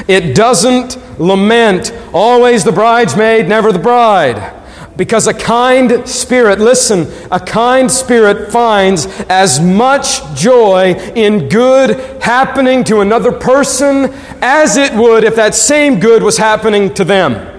It 0.06 0.36
doesn't 0.36 0.96
lament, 1.18 1.92
always 2.14 2.62
the 2.62 2.70
bridesmaid, 2.70 3.48
never 3.48 3.72
the 3.72 3.80
bride. 3.80 4.60
Because 4.96 5.26
a 5.26 5.34
kind 5.34 6.08
spirit, 6.08 6.60
listen, 6.60 7.08
a 7.32 7.40
kind 7.40 7.90
spirit 7.90 8.52
finds 8.52 9.06
as 9.28 9.58
much 9.58 10.22
joy 10.34 10.92
in 11.16 11.48
good 11.48 12.22
happening 12.22 12.84
to 12.84 13.00
another 13.00 13.32
person 13.32 14.10
as 14.40 14.76
it 14.76 14.94
would 14.94 15.24
if 15.24 15.34
that 15.34 15.56
same 15.56 15.98
good 15.98 16.22
was 16.22 16.38
happening 16.38 16.94
to 16.94 17.04
them. 17.04 17.51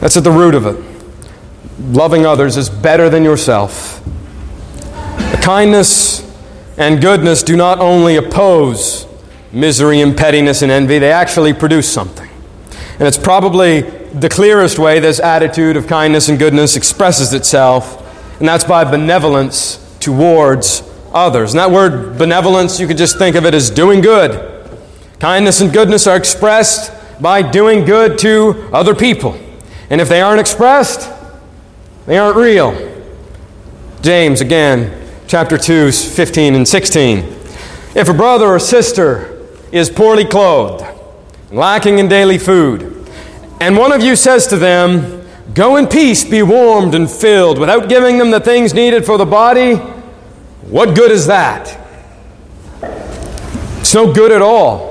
That's 0.00 0.16
at 0.16 0.24
the 0.24 0.30
root 0.30 0.54
of 0.54 0.66
it. 0.66 0.82
Loving 1.78 2.26
others 2.26 2.56
is 2.56 2.70
better 2.70 3.10
than 3.10 3.22
yourself. 3.22 4.02
Kindness 5.42 6.26
and 6.78 7.00
goodness 7.00 7.42
do 7.42 7.56
not 7.56 7.78
only 7.78 8.16
oppose 8.16 9.06
misery 9.52 10.00
and 10.00 10.16
pettiness 10.16 10.62
and 10.62 10.72
envy, 10.72 10.98
they 10.98 11.12
actually 11.12 11.52
produce 11.52 11.90
something. 11.90 12.28
And 12.98 13.08
it's 13.08 13.18
probably 13.18 13.80
the 13.80 14.28
clearest 14.28 14.78
way 14.78 15.00
this 15.00 15.20
attitude 15.20 15.76
of 15.76 15.86
kindness 15.86 16.28
and 16.28 16.38
goodness 16.38 16.76
expresses 16.76 17.32
itself, 17.32 17.96
and 18.38 18.48
that's 18.48 18.64
by 18.64 18.84
benevolence 18.84 19.76
towards 20.00 20.82
others. 21.12 21.52
And 21.52 21.58
that 21.58 21.70
word 21.70 22.18
benevolence, 22.18 22.80
you 22.80 22.86
could 22.86 22.98
just 22.98 23.18
think 23.18 23.36
of 23.36 23.44
it 23.44 23.54
as 23.54 23.70
doing 23.70 24.00
good. 24.00 24.46
Kindness 25.18 25.60
and 25.60 25.72
goodness 25.72 26.06
are 26.06 26.16
expressed 26.16 26.92
by 27.20 27.42
doing 27.42 27.84
good 27.84 28.18
to 28.20 28.68
other 28.72 28.94
people. 28.94 29.38
And 29.90 30.00
if 30.00 30.08
they 30.08 30.22
aren't 30.22 30.40
expressed, 30.40 31.10
they 32.06 32.16
aren't 32.16 32.36
real. 32.36 32.72
James, 34.02 34.40
again, 34.40 34.96
chapter 35.26 35.58
2, 35.58 35.92
15 35.92 36.54
and 36.54 36.66
16. 36.66 37.18
If 37.94 38.08
a 38.08 38.14
brother 38.14 38.46
or 38.46 38.58
sister 38.58 39.46
is 39.72 39.90
poorly 39.90 40.24
clothed, 40.24 40.84
lacking 41.50 41.98
in 41.98 42.08
daily 42.08 42.38
food, 42.38 43.08
and 43.60 43.76
one 43.76 43.92
of 43.92 44.02
you 44.02 44.16
says 44.16 44.46
to 44.46 44.56
them, 44.56 45.26
Go 45.54 45.76
in 45.76 45.88
peace, 45.88 46.24
be 46.24 46.42
warmed 46.42 46.94
and 46.94 47.10
filled, 47.10 47.58
without 47.58 47.88
giving 47.88 48.18
them 48.18 48.30
the 48.30 48.38
things 48.40 48.72
needed 48.72 49.04
for 49.04 49.18
the 49.18 49.26
body, 49.26 49.74
what 50.62 50.94
good 50.94 51.10
is 51.10 51.26
that? 51.26 51.76
It's 53.80 53.92
no 53.92 54.12
good 54.12 54.30
at 54.30 54.40
all. 54.40 54.89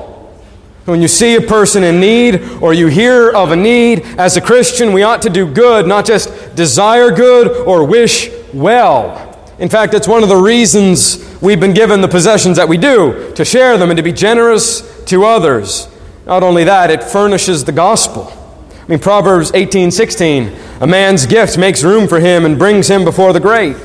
When 0.90 1.02
you 1.02 1.08
see 1.08 1.36
a 1.36 1.42
person 1.42 1.84
in 1.84 2.00
need 2.00 2.42
or 2.62 2.74
you 2.74 2.88
hear 2.88 3.30
of 3.30 3.52
a 3.52 3.56
need, 3.56 4.02
as 4.18 4.38
a 4.38 4.42
Christian, 4.42 4.92
we 4.92 5.04
ought 5.04 5.22
to 5.22 5.30
do 5.30 5.46
good, 5.46 5.86
not 5.86 6.06
just 6.06 6.56
desire 6.56 7.12
good 7.12 7.48
or 7.68 7.86
wish 7.86 8.30
well. 8.54 9.26
In 9.60 9.70
fact, 9.70 9.94
it's 9.94 10.08
one 10.08 10.24
of 10.24 10.30
the 10.30 10.36
reasons 10.36 11.38
we've 11.42 11.60
been 11.60 11.74
given 11.74 12.02
the 12.02 12.08
possessions 12.08 12.58
that 12.58 12.68
we 12.68 12.78
do, 12.78 13.32
to 13.36 13.46
share 13.46 13.78
them 13.78 13.92
and 13.92 13.98
to 13.98 14.04
be 14.04 14.14
generous 14.14 15.04
to 15.06 15.26
others. 15.26 15.88
Not 16.26 16.44
only 16.44 16.64
that, 16.64 16.90
it 16.90 17.04
furnishes 17.04 17.66
the 17.66 17.72
gospel. 17.72 18.34
I 18.72 18.88
mean, 18.88 19.00
Proverbs 19.00 19.52
18 19.54 19.92
16, 19.92 20.56
a 20.82 20.88
man's 20.88 21.26
gift 21.26 21.58
makes 21.58 21.84
room 21.84 22.08
for 22.08 22.20
him 22.20 22.46
and 22.46 22.58
brings 22.58 22.90
him 22.90 23.04
before 23.04 23.34
the 23.34 23.40
great. 23.40 23.78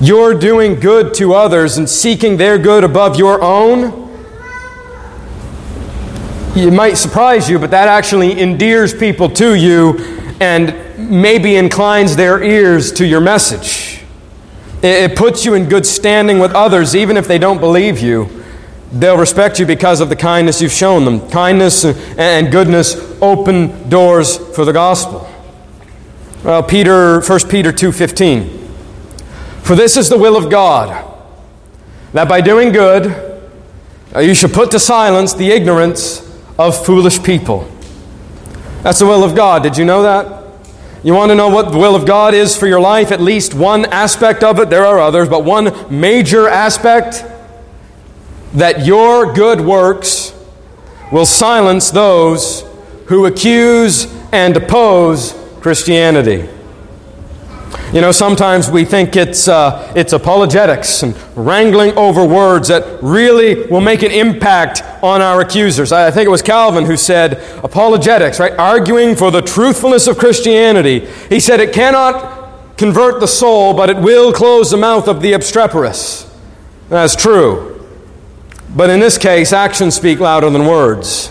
You're 0.00 0.34
doing 0.34 0.80
good 0.80 1.14
to 1.14 1.34
others 1.34 1.78
and 1.78 1.88
seeking 1.88 2.36
their 2.36 2.58
good 2.58 2.82
above 2.82 3.16
your 3.16 3.40
own. 3.42 4.03
It 6.56 6.72
might 6.72 6.94
surprise 6.94 7.50
you, 7.50 7.58
but 7.58 7.72
that 7.72 7.88
actually 7.88 8.40
endears 8.40 8.94
people 8.94 9.28
to 9.30 9.54
you 9.54 9.98
and 10.40 10.72
maybe 10.96 11.56
inclines 11.56 12.14
their 12.14 12.44
ears 12.44 12.92
to 12.92 13.04
your 13.04 13.20
message. 13.20 14.04
It 14.80 15.16
puts 15.16 15.44
you 15.44 15.54
in 15.54 15.68
good 15.68 15.84
standing 15.84 16.38
with 16.38 16.52
others, 16.52 16.94
even 16.94 17.16
if 17.16 17.26
they 17.26 17.38
don't 17.38 17.58
believe 17.58 17.98
you. 17.98 18.44
They'll 18.92 19.18
respect 19.18 19.58
you 19.58 19.66
because 19.66 20.00
of 20.00 20.08
the 20.08 20.14
kindness 20.14 20.62
you've 20.62 20.70
shown 20.70 21.04
them. 21.04 21.28
Kindness 21.28 21.84
and 21.84 22.52
goodness 22.52 22.94
open 23.20 23.88
doors 23.88 24.36
for 24.54 24.64
the 24.64 24.72
gospel. 24.72 25.28
Well, 26.44 26.62
Peter, 26.62 27.20
1 27.20 27.48
Peter 27.48 27.72
2:15. 27.72 28.60
For 29.62 29.74
this 29.74 29.96
is 29.96 30.08
the 30.08 30.18
will 30.18 30.36
of 30.36 30.50
God, 30.50 31.04
that 32.12 32.28
by 32.28 32.40
doing 32.40 32.70
good 32.70 33.06
uh, 34.14 34.20
you 34.20 34.34
should 34.34 34.52
put 34.52 34.70
to 34.70 34.78
silence 34.78 35.34
the 35.34 35.50
ignorance 35.50 36.23
of 36.58 36.84
foolish 36.84 37.22
people. 37.22 37.70
That's 38.82 38.98
the 38.98 39.06
will 39.06 39.24
of 39.24 39.34
God. 39.34 39.62
Did 39.62 39.76
you 39.76 39.84
know 39.84 40.02
that? 40.02 40.42
You 41.02 41.12
want 41.14 41.30
to 41.30 41.34
know 41.34 41.48
what 41.48 41.72
the 41.72 41.78
will 41.78 41.94
of 41.94 42.06
God 42.06 42.32
is 42.32 42.56
for 42.56 42.66
your 42.66 42.80
life? 42.80 43.12
At 43.12 43.20
least 43.20 43.54
one 43.54 43.84
aspect 43.86 44.42
of 44.42 44.58
it. 44.58 44.70
There 44.70 44.86
are 44.86 44.98
others, 44.98 45.28
but 45.28 45.44
one 45.44 45.72
major 45.90 46.48
aspect 46.48 47.24
that 48.54 48.86
your 48.86 49.32
good 49.32 49.60
works 49.60 50.34
will 51.12 51.26
silence 51.26 51.90
those 51.90 52.64
who 53.06 53.26
accuse 53.26 54.06
and 54.32 54.56
oppose 54.56 55.32
Christianity. 55.60 56.48
You 57.92 58.00
know, 58.00 58.10
sometimes 58.10 58.70
we 58.70 58.84
think 58.84 59.14
it's, 59.14 59.46
uh, 59.46 59.92
it's 59.94 60.12
apologetics 60.12 61.02
and 61.02 61.16
wrangling 61.36 61.96
over 61.96 62.26
words 62.26 62.68
that 62.68 63.02
really 63.02 63.66
will 63.66 63.80
make 63.80 64.02
an 64.02 64.10
impact 64.10 64.82
on 65.02 65.22
our 65.22 65.40
accusers. 65.40 65.92
I 65.92 66.10
think 66.10 66.26
it 66.26 66.30
was 66.30 66.42
Calvin 66.42 66.86
who 66.86 66.96
said 66.96 67.34
apologetics, 67.62 68.40
right? 68.40 68.52
Arguing 68.58 69.14
for 69.14 69.30
the 69.30 69.42
truthfulness 69.42 70.06
of 70.06 70.18
Christianity. 70.18 71.06
He 71.28 71.38
said 71.38 71.60
it 71.60 71.72
cannot 71.72 72.76
convert 72.76 73.20
the 73.20 73.28
soul, 73.28 73.74
but 73.74 73.90
it 73.90 73.96
will 73.98 74.32
close 74.32 74.70
the 74.70 74.76
mouth 74.76 75.06
of 75.06 75.20
the 75.20 75.32
obstreperous. 75.32 76.28
That's 76.88 77.14
true. 77.14 77.88
But 78.74 78.90
in 78.90 78.98
this 78.98 79.18
case, 79.18 79.52
actions 79.52 79.94
speak 79.94 80.18
louder 80.18 80.50
than 80.50 80.66
words. 80.66 81.30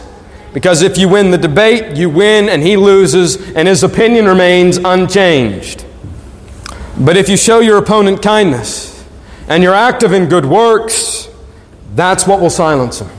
Because 0.54 0.82
if 0.82 0.98
you 0.98 1.10
win 1.10 1.32
the 1.32 1.38
debate, 1.38 1.98
you 1.98 2.10
win 2.10 2.48
and 2.48 2.62
he 2.62 2.78
loses, 2.78 3.52
and 3.52 3.68
his 3.68 3.84
opinion 3.84 4.26
remains 4.26 4.78
unchanged. 4.78 5.84
But 7.00 7.18
if 7.18 7.28
you 7.28 7.38
show 7.38 7.60
your 7.60 7.78
opponent 7.78 8.22
kindness 8.22 9.06
and 9.48 9.64
you're 9.64 9.74
active 9.74 10.14
in 10.14 10.30
good 10.30 10.46
works, 10.46 11.28
that's 11.96 12.28
what 12.28 12.40
will 12.40 12.50
silence 12.50 13.00
him. 13.00 13.10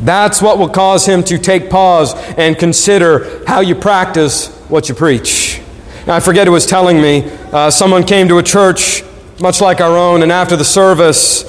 That's 0.00 0.40
what 0.40 0.58
will 0.58 0.68
cause 0.68 1.06
him 1.06 1.22
to 1.24 1.38
take 1.38 1.70
pause 1.70 2.14
and 2.36 2.58
consider 2.58 3.42
how 3.46 3.60
you 3.60 3.74
practice 3.74 4.48
what 4.68 4.88
you 4.88 4.94
preach. 4.94 5.60
Now, 6.06 6.16
I 6.16 6.20
forget 6.20 6.46
who 6.46 6.52
was 6.52 6.66
telling 6.66 7.00
me, 7.00 7.30
uh, 7.52 7.70
someone 7.70 8.04
came 8.04 8.28
to 8.28 8.38
a 8.38 8.42
church 8.42 9.02
much 9.40 9.60
like 9.60 9.80
our 9.80 9.96
own, 9.96 10.22
and 10.22 10.30
after 10.30 10.56
the 10.56 10.64
service, 10.64 11.44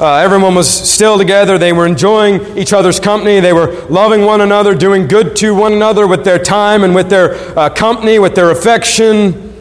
uh, 0.00 0.16
everyone 0.16 0.54
was 0.54 0.68
still 0.68 1.18
together. 1.18 1.56
They 1.56 1.72
were 1.72 1.86
enjoying 1.86 2.58
each 2.58 2.72
other's 2.72 2.98
company. 2.98 3.40
They 3.40 3.52
were 3.52 3.72
loving 3.88 4.22
one 4.24 4.40
another, 4.40 4.74
doing 4.74 5.06
good 5.06 5.36
to 5.36 5.54
one 5.54 5.72
another 5.72 6.06
with 6.06 6.24
their 6.24 6.38
time 6.38 6.84
and 6.84 6.94
with 6.94 7.10
their 7.10 7.34
uh, 7.58 7.68
company, 7.68 8.18
with 8.18 8.34
their 8.34 8.50
affection. 8.50 9.53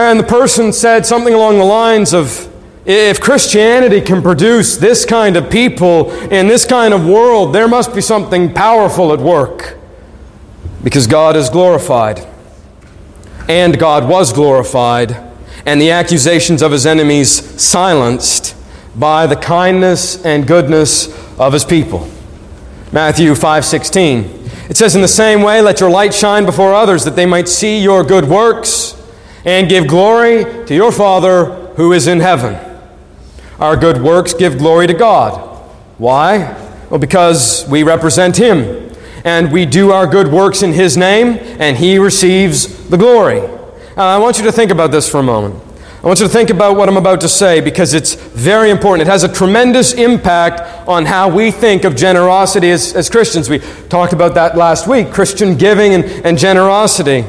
And 0.00 0.18
the 0.18 0.24
person 0.24 0.72
said 0.72 1.04
something 1.04 1.34
along 1.34 1.58
the 1.58 1.64
lines 1.64 2.14
of 2.14 2.50
if 2.86 3.20
Christianity 3.20 4.00
can 4.00 4.22
produce 4.22 4.78
this 4.78 5.04
kind 5.04 5.36
of 5.36 5.50
people 5.50 6.10
in 6.32 6.46
this 6.46 6.64
kind 6.64 6.94
of 6.94 7.06
world, 7.06 7.54
there 7.54 7.68
must 7.68 7.94
be 7.94 8.00
something 8.00 8.54
powerful 8.54 9.12
at 9.12 9.18
work. 9.18 9.76
Because 10.82 11.06
God 11.06 11.36
is 11.36 11.50
glorified. 11.50 12.26
And 13.46 13.78
God 13.78 14.08
was 14.08 14.32
glorified, 14.32 15.18
and 15.66 15.78
the 15.78 15.90
accusations 15.90 16.62
of 16.62 16.72
his 16.72 16.86
enemies 16.86 17.30
silenced 17.60 18.56
by 18.96 19.26
the 19.26 19.36
kindness 19.36 20.24
and 20.24 20.46
goodness 20.46 21.08
of 21.38 21.52
his 21.52 21.66
people. 21.66 22.08
Matthew 22.90 23.34
5:16. 23.34 24.48
It 24.70 24.78
says 24.78 24.94
in 24.94 25.02
the 25.02 25.08
same 25.08 25.42
way 25.42 25.60
let 25.60 25.78
your 25.78 25.90
light 25.90 26.14
shine 26.14 26.46
before 26.46 26.72
others 26.72 27.04
that 27.04 27.16
they 27.16 27.26
might 27.26 27.50
see 27.50 27.78
your 27.78 28.02
good 28.02 28.24
works 28.24 28.96
and 29.44 29.68
give 29.68 29.86
glory 29.86 30.44
to 30.66 30.74
your 30.74 30.92
Father 30.92 31.46
who 31.76 31.92
is 31.92 32.06
in 32.06 32.20
heaven. 32.20 32.58
Our 33.58 33.76
good 33.76 34.02
works 34.02 34.34
give 34.34 34.58
glory 34.58 34.86
to 34.86 34.94
God. 34.94 35.38
Why? 35.98 36.56
Well, 36.90 37.00
because 37.00 37.66
we 37.68 37.82
represent 37.82 38.36
him 38.36 38.90
and 39.24 39.52
we 39.52 39.66
do 39.66 39.92
our 39.92 40.06
good 40.06 40.28
works 40.28 40.62
in 40.62 40.72
His 40.72 40.96
name, 40.96 41.38
and 41.58 41.76
He 41.76 41.98
receives 41.98 42.88
the 42.88 42.96
glory. 42.96 43.40
Now, 43.96 44.06
I 44.06 44.18
want 44.18 44.38
you 44.38 44.44
to 44.44 44.52
think 44.52 44.70
about 44.70 44.90
this 44.90 45.08
for 45.08 45.18
a 45.18 45.22
moment. 45.22 45.62
I 46.02 46.06
want 46.06 46.20
you 46.20 46.26
to 46.26 46.32
think 46.32 46.48
about 46.48 46.76
what 46.76 46.88
I'm 46.88 46.96
about 46.96 47.20
to 47.20 47.28
say 47.28 47.60
because 47.60 47.92
it's 47.92 48.14
very 48.14 48.70
important. 48.70 49.06
It 49.06 49.10
has 49.10 49.22
a 49.22 49.30
tremendous 49.30 49.92
impact 49.92 50.88
on 50.88 51.04
how 51.04 51.28
we 51.28 51.50
think 51.50 51.84
of 51.84 51.94
generosity 51.94 52.70
as, 52.70 52.94
as 52.96 53.10
Christians. 53.10 53.50
We 53.50 53.58
talked 53.90 54.14
about 54.14 54.34
that 54.34 54.56
last 54.56 54.88
week 54.88 55.12
Christian 55.12 55.58
giving 55.58 55.92
and, 55.92 56.04
and 56.24 56.38
generosity. 56.38 57.26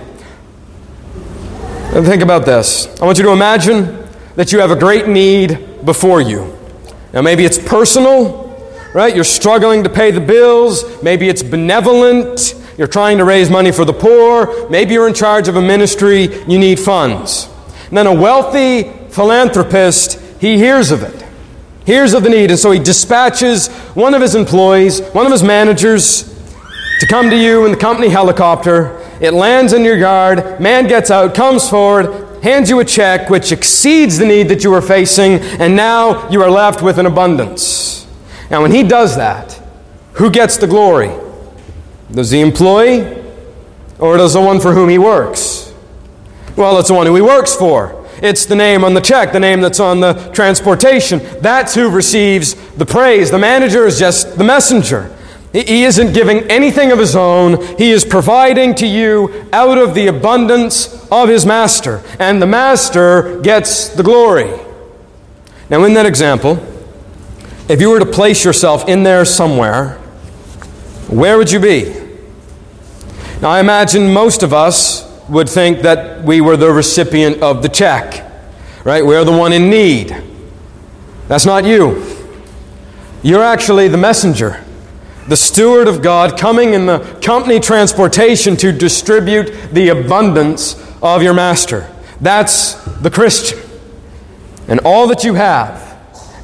And 1.93 2.05
think 2.05 2.23
about 2.23 2.45
this. 2.45 2.87
I 3.01 3.05
want 3.05 3.17
you 3.17 3.25
to 3.25 3.31
imagine 3.31 4.07
that 4.37 4.53
you 4.53 4.59
have 4.59 4.71
a 4.71 4.77
great 4.77 5.09
need 5.09 5.83
before 5.83 6.21
you. 6.21 6.57
Now, 7.11 7.21
maybe 7.21 7.43
it's 7.43 7.59
personal, 7.59 8.57
right? 8.95 9.13
You're 9.13 9.25
struggling 9.25 9.83
to 9.83 9.89
pay 9.89 10.11
the 10.11 10.21
bills. 10.21 11.03
Maybe 11.03 11.27
it's 11.27 11.43
benevolent. 11.43 12.55
You're 12.77 12.87
trying 12.87 13.17
to 13.17 13.25
raise 13.25 13.49
money 13.49 13.73
for 13.73 13.83
the 13.83 13.91
poor. 13.91 14.69
Maybe 14.69 14.93
you're 14.93 15.09
in 15.09 15.13
charge 15.13 15.49
of 15.49 15.57
a 15.57 15.61
ministry. 15.61 16.33
You 16.45 16.57
need 16.57 16.79
funds. 16.79 17.49
And 17.89 17.97
then 17.97 18.07
a 18.07 18.15
wealthy 18.15 18.83
philanthropist, 19.09 20.17
he 20.39 20.57
hears 20.57 20.91
of 20.91 21.03
it, 21.03 21.25
hears 21.85 22.13
of 22.13 22.23
the 22.23 22.29
need, 22.29 22.51
and 22.51 22.57
so 22.57 22.71
he 22.71 22.79
dispatches 22.79 23.67
one 23.95 24.13
of 24.13 24.21
his 24.21 24.33
employees, 24.33 25.01
one 25.09 25.25
of 25.25 25.31
his 25.33 25.43
managers, 25.43 26.23
to 27.01 27.07
come 27.07 27.29
to 27.29 27.35
you 27.35 27.65
in 27.65 27.71
the 27.71 27.77
company 27.77 28.07
helicopter. 28.07 29.00
It 29.21 29.33
lands 29.33 29.71
in 29.71 29.85
your 29.85 29.95
yard. 29.95 30.59
Man 30.59 30.87
gets 30.87 31.11
out, 31.11 31.35
comes 31.35 31.69
forward, 31.69 32.43
hands 32.43 32.71
you 32.71 32.79
a 32.79 32.85
check 32.85 33.29
which 33.29 33.51
exceeds 33.51 34.17
the 34.17 34.25
need 34.25 34.49
that 34.49 34.63
you 34.63 34.71
were 34.71 34.81
facing, 34.81 35.33
and 35.33 35.75
now 35.75 36.27
you 36.29 36.41
are 36.41 36.49
left 36.49 36.81
with 36.81 36.97
an 36.97 37.05
abundance. 37.05 38.07
Now, 38.49 38.63
when 38.63 38.71
he 38.71 38.81
does 38.81 39.15
that, 39.17 39.61
who 40.13 40.31
gets 40.31 40.57
the 40.57 40.67
glory? 40.67 41.11
Does 42.11 42.31
the 42.31 42.41
employee 42.41 43.23
or 43.99 44.17
does 44.17 44.33
the 44.33 44.41
one 44.41 44.59
for 44.59 44.73
whom 44.73 44.89
he 44.89 44.97
works? 44.97 45.71
Well, 46.57 46.79
it's 46.79 46.89
the 46.89 46.95
one 46.95 47.05
who 47.05 47.15
he 47.15 47.21
works 47.21 47.55
for. 47.55 48.05
It's 48.21 48.45
the 48.45 48.55
name 48.55 48.83
on 48.83 48.93
the 48.93 49.01
check, 49.01 49.31
the 49.31 49.39
name 49.39 49.61
that's 49.61 49.79
on 49.79 49.99
the 49.99 50.13
transportation. 50.33 51.21
That's 51.41 51.73
who 51.75 51.89
receives 51.89 52.55
the 52.71 52.85
praise. 52.85 53.31
The 53.31 53.39
manager 53.39 53.85
is 53.85 53.97
just 53.97 54.37
the 54.37 54.43
messenger. 54.43 55.15
He 55.53 55.83
isn't 55.83 56.13
giving 56.13 56.49
anything 56.49 56.91
of 56.91 56.99
his 56.99 57.15
own. 57.15 57.61
He 57.77 57.91
is 57.91 58.05
providing 58.05 58.73
to 58.75 58.87
you 58.87 59.47
out 59.51 59.77
of 59.77 59.93
the 59.93 60.07
abundance 60.07 61.05
of 61.11 61.27
his 61.27 61.45
master. 61.45 62.01
And 62.19 62.41
the 62.41 62.47
master 62.47 63.41
gets 63.41 63.89
the 63.89 64.03
glory. 64.03 64.49
Now, 65.69 65.83
in 65.83 65.93
that 65.95 66.05
example, 66.05 66.65
if 67.67 67.81
you 67.81 67.89
were 67.89 67.99
to 67.99 68.05
place 68.05 68.45
yourself 68.45 68.87
in 68.87 69.03
there 69.03 69.25
somewhere, 69.25 69.97
where 71.09 71.37
would 71.37 71.51
you 71.51 71.59
be? 71.59 71.93
Now, 73.41 73.49
I 73.49 73.59
imagine 73.59 74.13
most 74.13 74.43
of 74.43 74.53
us 74.53 75.09
would 75.27 75.49
think 75.49 75.79
that 75.79 76.23
we 76.23 76.41
were 76.41 76.55
the 76.55 76.71
recipient 76.71 77.41
of 77.41 77.61
the 77.61 77.69
check, 77.69 78.29
right? 78.85 79.05
We're 79.05 79.25
the 79.25 79.31
one 79.31 79.51
in 79.51 79.69
need. 79.69 80.15
That's 81.27 81.45
not 81.45 81.65
you. 81.65 82.05
You're 83.23 83.43
actually 83.43 83.87
the 83.87 83.97
messenger, 83.97 84.63
the 85.27 85.37
steward 85.37 85.87
of 85.87 86.01
God 86.01 86.37
coming 86.37 86.73
in 86.73 86.85
the 86.85 86.99
company 87.23 87.59
transportation 87.59 88.55
to 88.57 88.71
distribute 88.71 89.51
the 89.71 89.89
abundance 89.89 90.75
of 91.01 91.21
your 91.21 91.33
master. 91.33 91.89
That's 92.19 92.73
the 92.99 93.09
Christian. 93.09 93.59
And 94.67 94.79
all 94.81 95.07
that 95.07 95.23
you 95.23 95.33
have 95.35 95.89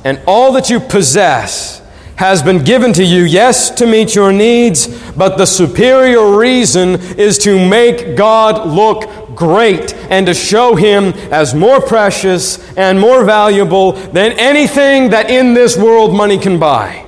and 0.04 0.22
all 0.28 0.52
that 0.54 0.70
you 0.70 0.80
possess 0.80 1.82
has 2.18 2.42
been 2.42 2.64
given 2.64 2.94
to 2.94 3.04
you, 3.04 3.24
yes, 3.24 3.70
to 3.70 3.86
meet 3.86 4.16
your 4.16 4.34
needs, 4.34 4.88
but 5.12 5.38
the 5.38 5.46
superior 5.46 6.36
reason 6.36 6.96
is 7.18 7.38
to 7.38 7.64
make 7.70 8.18
God 8.18 8.68
look 8.68 9.36
great 9.36 9.94
and 10.10 10.26
to 10.26 10.34
show 10.34 10.76
Him 10.76 11.14
as 11.32 11.54
more 11.54 11.80
precious 11.80 12.76
and 12.76 13.00
more 13.00 13.24
valuable 13.24 13.92
than 13.92 14.32
anything 14.34 15.12
that 15.12 15.30
in 15.30 15.54
this 15.54 15.78
world 15.78 16.16
money 16.16 16.40
can 16.40 16.58
buy. 16.58 17.07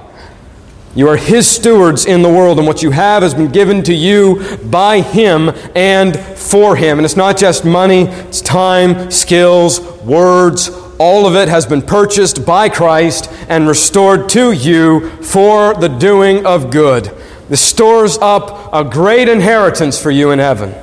You 0.95 1.07
are 1.07 1.17
His 1.17 1.47
stewards 1.47 2.05
in 2.05 2.23
the 2.23 2.29
world, 2.29 2.57
and 2.57 2.67
what 2.67 2.81
you 2.81 2.91
have 2.91 3.21
has 3.21 3.35
been 3.35 3.51
given 3.51 3.83
to 3.83 3.93
you 3.93 4.57
by 4.65 5.01
Him 5.01 5.51
and 5.75 6.19
for 6.19 6.75
Him. 6.75 6.97
And 6.97 7.05
it's 7.05 7.15
not 7.15 7.37
just 7.37 7.63
money, 7.63 8.03
it's 8.03 8.41
time, 8.41 9.11
skills, 9.11 9.79
words, 10.01 10.69
all 10.99 11.25
of 11.25 11.35
it 11.35 11.47
has 11.47 11.65
been 11.65 11.81
purchased 11.81 12.45
by 12.45 12.69
Christ 12.69 13.31
and 13.47 13.67
restored 13.67 14.27
to 14.29 14.51
you 14.51 15.09
for 15.21 15.73
the 15.75 15.87
doing 15.87 16.45
of 16.45 16.71
good. 16.71 17.05
This 17.47 17.61
stores 17.61 18.17
up 18.17 18.73
a 18.73 18.83
great 18.83 19.29
inheritance 19.29 20.01
for 20.01 20.11
you 20.11 20.31
in 20.31 20.39
heaven. 20.39 20.73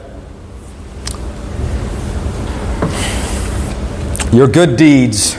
Your 4.32 4.48
good 4.48 4.76
deeds 4.76 5.36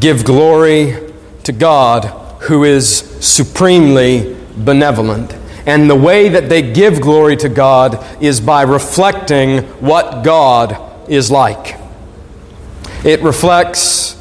give 0.00 0.24
glory 0.24 1.12
to 1.44 1.52
God 1.52 2.27
who 2.40 2.64
is 2.64 2.98
supremely 3.24 4.36
benevolent. 4.56 5.34
And 5.66 5.90
the 5.90 5.96
way 5.96 6.28
that 6.30 6.48
they 6.48 6.72
give 6.72 7.00
glory 7.00 7.36
to 7.38 7.48
God 7.48 8.04
is 8.22 8.40
by 8.40 8.62
reflecting 8.62 9.64
what 9.80 10.24
God 10.24 11.10
is 11.10 11.30
like. 11.30 11.76
It 13.04 13.22
reflects 13.22 14.16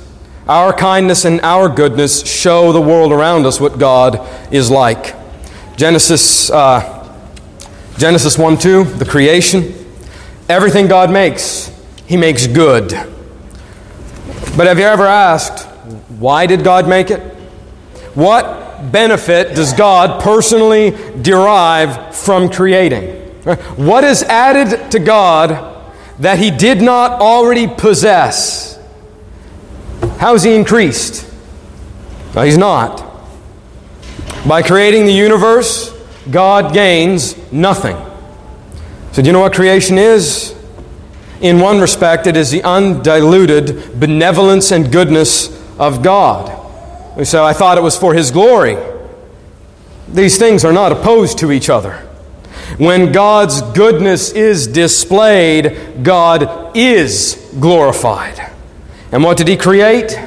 our 0.48 0.74
kindness 0.74 1.26
and 1.26 1.42
our 1.42 1.70
goodness 1.70 2.26
show 2.26 2.72
the 2.72 2.82
world 2.82 3.12
around 3.12 3.46
us 3.46 3.60
what 3.60 3.80
God 3.80 4.20
is 4.52 4.70
like. 4.70 5.16
Genesis, 5.78 6.50
uh, 6.50 7.16
Genesis 7.98 8.38
1 8.38 8.58
2, 8.58 8.84
the 8.84 9.06
creation. 9.06 9.74
Everything 10.50 10.88
God 10.88 11.12
makes, 11.12 11.72
He 12.06 12.18
makes 12.18 12.48
good. 12.48 12.90
But 14.56 14.68
have 14.68 14.80
you 14.80 14.86
ever 14.86 15.06
asked, 15.06 15.66
why 16.20 16.46
did 16.46 16.64
God 16.64 16.88
make 16.88 17.12
it? 17.12 17.37
What 18.18 18.92
benefit 18.92 19.56
does 19.56 19.74
God 19.74 20.24
personally 20.24 20.98
derive 21.22 22.16
from 22.16 22.50
creating? 22.50 23.16
What 23.76 24.04
is 24.04 24.24
added 24.24 24.90
to 24.90 24.98
God 24.98 25.94
that 26.18 26.40
He 26.40 26.50
did 26.50 26.82
not 26.82 27.22
already 27.22 27.68
possess? 27.68 28.80
How 30.18 30.34
is 30.34 30.42
he 30.42 30.56
increased? 30.56 31.32
No, 32.34 32.42
he's 32.42 32.58
not. 32.58 33.06
By 34.48 34.64
creating 34.64 35.06
the 35.06 35.14
universe, 35.14 35.92
God 36.32 36.74
gains 36.74 37.38
nothing. 37.52 37.98
So, 39.12 39.22
do 39.22 39.28
you 39.28 39.32
know 39.32 39.42
what 39.42 39.54
creation 39.54 40.00
is? 40.00 40.56
In 41.40 41.60
one 41.60 41.80
respect, 41.80 42.26
it 42.26 42.36
is 42.36 42.50
the 42.50 42.64
undiluted 42.64 44.00
benevolence 44.00 44.72
and 44.72 44.92
goodness 44.92 45.56
of 45.78 46.02
God. 46.02 46.57
So, 47.24 47.44
I 47.44 47.54
thought 47.54 47.78
it 47.78 47.82
was 47.82 47.98
for 47.98 48.14
His 48.14 48.32
glory. 48.32 48.78
These 50.08 50.38
things 50.38 50.64
are 50.64 50.74
not 50.74 50.92
opposed 50.92 51.40
to 51.40 51.52
each 51.52 51.70
other. 51.70 52.08
When 52.78 53.12
God's 53.12 53.62
goodness 53.62 54.32
is 54.32 54.68
displayed, 54.68 56.04
God 56.04 56.76
is 56.78 57.52
glorified. 57.60 58.52
And 59.12 59.24
what 59.24 59.38
did 59.38 59.48
he 59.48 59.58
create? 59.58 60.20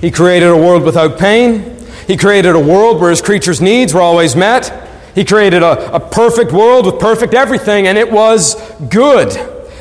He 0.00 0.10
created 0.10 0.48
a 0.48 0.56
world 0.56 0.82
without 0.82 1.18
pain. 1.18 1.76
He 2.06 2.16
created 2.16 2.54
a 2.54 2.60
world 2.60 3.00
where 3.00 3.10
his 3.10 3.22
creatures' 3.22 3.60
needs 3.60 3.94
were 3.94 4.00
always 4.00 4.34
met. 4.34 4.88
He 5.14 5.24
created 5.24 5.62
a, 5.62 5.94
a 5.94 6.00
perfect 6.00 6.52
world 6.52 6.86
with 6.86 6.98
perfect 6.98 7.34
everything, 7.34 7.86
and 7.86 7.96
it 7.96 8.10
was 8.10 8.56
good. 8.88 9.28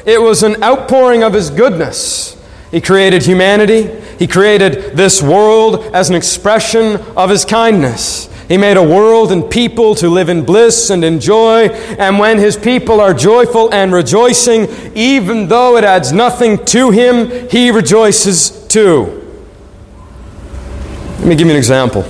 It 0.06 0.22
was 0.22 0.44
an 0.44 0.64
outpouring 0.64 1.24
of 1.24 1.34
his 1.34 1.50
goodness. 1.50 2.42
He 2.72 2.82
created 2.82 3.26
humanity. 3.26 3.99
He 4.20 4.28
created 4.28 4.98
this 4.98 5.22
world 5.24 5.84
as 5.96 6.10
an 6.10 6.16
expression 6.16 6.98
of 7.18 7.32
his 7.32 7.46
kindness. 7.46 8.30
He 8.50 8.58
made 8.58 8.78
a 8.78 8.84
world 8.84 9.32
and 9.32 9.50
people 9.50 9.96
to 9.96 10.10
live 10.10 10.28
in 10.28 10.44
bliss 10.44 10.90
and 10.90 11.06
in 11.06 11.20
joy. 11.20 11.68
And 12.00 12.18
when 12.18 12.40
His 12.40 12.58
people 12.58 13.00
are 13.00 13.14
joyful 13.14 13.72
and 13.72 13.94
rejoicing, 13.94 14.68
even 14.96 15.48
though 15.48 15.78
it 15.78 15.84
adds 15.84 16.12
nothing 16.12 16.66
to 16.66 16.90
Him, 16.90 17.48
He 17.50 17.70
rejoices 17.70 18.66
too. 18.68 19.20
Let 21.20 21.28
me 21.28 21.36
give 21.36 21.46
you 21.46 21.54
an 21.54 21.58
example. 21.58 22.06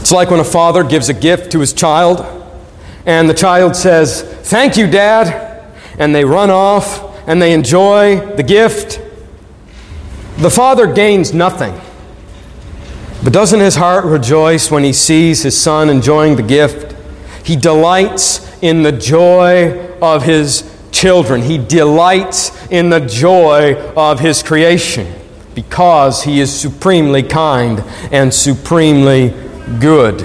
It's 0.00 0.10
like 0.10 0.28
when 0.28 0.40
a 0.40 0.44
father 0.44 0.82
gives 0.82 1.08
a 1.08 1.14
gift 1.14 1.52
to 1.52 1.60
his 1.60 1.72
child, 1.72 2.26
and 3.06 3.30
the 3.30 3.34
child 3.34 3.76
says, 3.76 4.22
Thank 4.22 4.76
you, 4.76 4.90
Dad, 4.90 5.72
and 5.98 6.12
they 6.12 6.24
run 6.24 6.50
off 6.50 7.28
and 7.28 7.40
they 7.40 7.52
enjoy 7.52 8.34
the 8.34 8.42
gift, 8.42 9.00
the 10.40 10.50
father 10.50 10.92
gains 10.92 11.34
nothing. 11.34 11.78
But 13.22 13.34
doesn't 13.34 13.60
his 13.60 13.76
heart 13.76 14.06
rejoice 14.06 14.70
when 14.70 14.82
he 14.82 14.94
sees 14.94 15.42
his 15.42 15.60
son 15.60 15.90
enjoying 15.90 16.36
the 16.36 16.42
gift? 16.42 16.96
He 17.44 17.56
delights 17.56 18.50
in 18.62 18.82
the 18.82 18.92
joy 18.92 19.94
of 20.00 20.22
his 20.22 20.64
children. 20.92 21.42
He 21.42 21.58
delights 21.58 22.50
in 22.68 22.88
the 22.88 23.00
joy 23.00 23.74
of 23.94 24.20
his 24.20 24.42
creation 24.42 25.12
because 25.54 26.22
he 26.22 26.40
is 26.40 26.58
supremely 26.58 27.22
kind 27.22 27.84
and 28.10 28.32
supremely 28.32 29.34
good. 29.78 30.20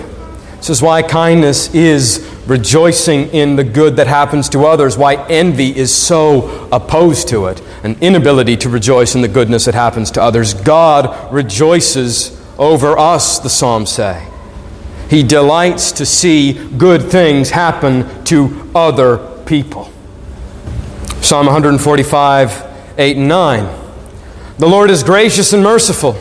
This 0.57 0.69
is 0.69 0.81
why 0.81 1.01
kindness 1.01 1.73
is 1.75 2.25
rejoicing 2.47 3.29
in 3.29 3.55
the 3.55 3.63
good 3.63 3.97
that 3.97 4.07
happens 4.07 4.49
to 4.49 4.65
others, 4.65 4.97
why 4.97 5.15
envy 5.27 5.75
is 5.75 5.93
so 5.93 6.69
opposed 6.71 7.27
to 7.29 7.47
it, 7.47 7.61
an 7.85 7.95
inability 8.01 8.57
to 8.57 8.67
rejoice 8.67 9.13
in 9.13 9.21
the 9.21 9.27
goodness 9.27 9.65
that 9.65 9.75
happens 9.75 10.09
to 10.11 10.21
others. 10.21 10.55
God 10.55 11.31
rejoices 11.31 12.41
over 12.57 12.97
us, 12.97 13.37
the 13.37 13.49
Psalms 13.49 13.91
say. 13.91 14.27
He 15.07 15.21
delights 15.21 15.91
to 15.93 16.05
see 16.05 16.53
good 16.77 17.03
things 17.03 17.51
happen 17.51 18.25
to 18.25 18.71
other 18.73 19.17
people. 19.45 19.91
Psalm 21.21 21.45
145, 21.45 22.95
8 22.97 23.17
and 23.17 23.27
9. 23.27 23.81
The 24.57 24.67
Lord 24.67 24.89
is 24.89 25.03
gracious 25.03 25.53
and 25.53 25.63
merciful, 25.63 26.15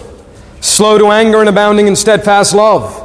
slow 0.60 0.98
to 0.98 1.06
anger 1.06 1.40
and 1.40 1.48
abounding 1.48 1.86
in 1.88 1.96
steadfast 1.96 2.54
love. 2.54 3.00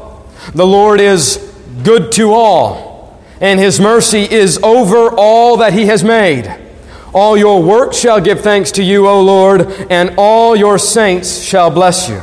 The 0.54 0.68
Lord 0.68 1.00
is 1.00 1.38
good 1.84 2.12
to 2.14 2.34
all, 2.34 3.24
and 3.40 3.58
his 3.58 3.80
mercy 3.80 4.30
is 4.30 4.58
over 4.62 5.16
all 5.16 5.56
that 5.58 5.72
he 5.72 5.86
has 5.86 6.04
made. 6.04 6.69
All 7.14 7.38
your 7.38 7.62
works 7.62 7.98
shall 7.98 8.22
give 8.22 8.42
thanks 8.42 8.72
to 8.74 8.84
you, 8.84 9.08
O 9.08 9.22
Lord, 9.22 9.62
and 9.90 10.14
all 10.18 10.56
your 10.56 10.78
saints 10.78 11.42
shall 11.42 11.72
bless 11.72 12.08
you. 12.08 12.22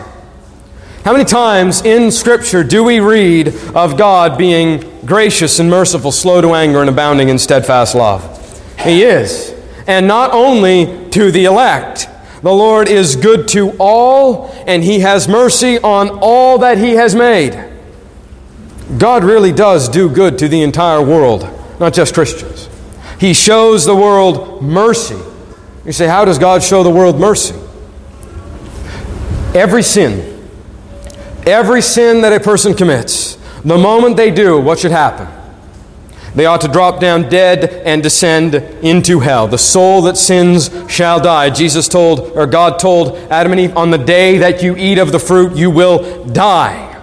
How 1.05 1.13
many 1.13 1.25
times 1.25 1.83
in 1.85 2.11
Scripture 2.11 2.65
do 2.65 2.83
we 2.83 3.01
read 3.01 3.49
of 3.75 3.97
God 3.97 4.37
being 4.37 5.05
gracious 5.07 5.59
and 5.59 5.71
merciful, 5.71 6.11
slow 6.13 6.41
to 6.41 6.55
anger, 6.55 6.81
and 6.81 6.91
abounding 6.91 7.29
in 7.29 7.39
steadfast 7.39 7.95
love? 7.95 8.33
He 8.81 9.05
is. 9.05 9.55
And 9.87 10.09
not 10.09 10.33
only 10.33 11.09
to 11.11 11.31
the 11.31 11.47
elect. 11.47 12.09
The 12.43 12.53
Lord 12.53 12.89
is 12.89 13.17
good 13.17 13.49
to 13.49 13.71
all, 13.81 14.55
and 14.67 14.85
He 14.85 15.01
has 15.01 15.27
mercy 15.27 15.79
on 15.79 16.11
all 16.21 16.59
that 16.59 16.77
He 16.77 16.91
has 16.93 17.15
made. 17.15 17.73
God 18.99 19.25
really 19.25 19.51
does 19.51 19.89
do 19.89 20.11
good 20.11 20.39
to 20.41 20.49
the 20.49 20.63
entire 20.63 21.03
world, 21.03 21.49
not 21.81 21.95
just 21.95 22.13
Christians. 22.13 22.69
He 23.19 23.35
shows 23.35 23.85
the 23.85 23.97
world 23.97 24.63
mercy. 24.63 25.19
You 25.85 25.93
say, 25.93 26.07
How 26.07 26.25
does 26.25 26.39
God 26.39 26.63
show 26.63 26.83
the 26.83 26.91
world 26.91 27.19
mercy? 27.19 27.55
Every 29.55 29.83
sin 29.83 30.37
Every 31.47 31.81
sin 31.81 32.23
that 32.23 32.33
a 32.33 32.41
person 32.41 32.75
commits, 32.75 33.37
the 33.65 33.79
moment 33.79 34.17
they 34.17 34.33
do, 34.33 34.61
what 34.61 34.81
should 34.81 34.91
happen? 34.91 35.29
They 36.35 36.45
ought 36.45 36.61
to 36.63 36.69
drop 36.69 37.01
down 37.01 37.29
dead 37.29 37.65
and 37.87 38.03
descend 38.03 38.57
into 38.57 39.21
hell. 39.21 39.47
The 39.47 39.57
soul 39.57 40.03
that 40.03 40.17
sins 40.17 40.71
shall 40.89 41.21
die. 41.21 41.51
Jesus 41.51 41.89
told, 41.89 42.33
or 42.37 42.47
God 42.49 42.81
told 42.81 43.17
Adam 43.31 43.53
and 43.53 43.61
Eve, 43.61 43.77
on 43.77 43.93
the 43.93 43.97
day 43.97 44.39
that 44.39 44.61
you 44.61 44.77
eat 44.77 44.99
of 44.99 45.13
the 45.13 45.21
fruit, 45.21 45.57
you 45.57 45.71
will 45.71 46.25
die. 46.25 47.01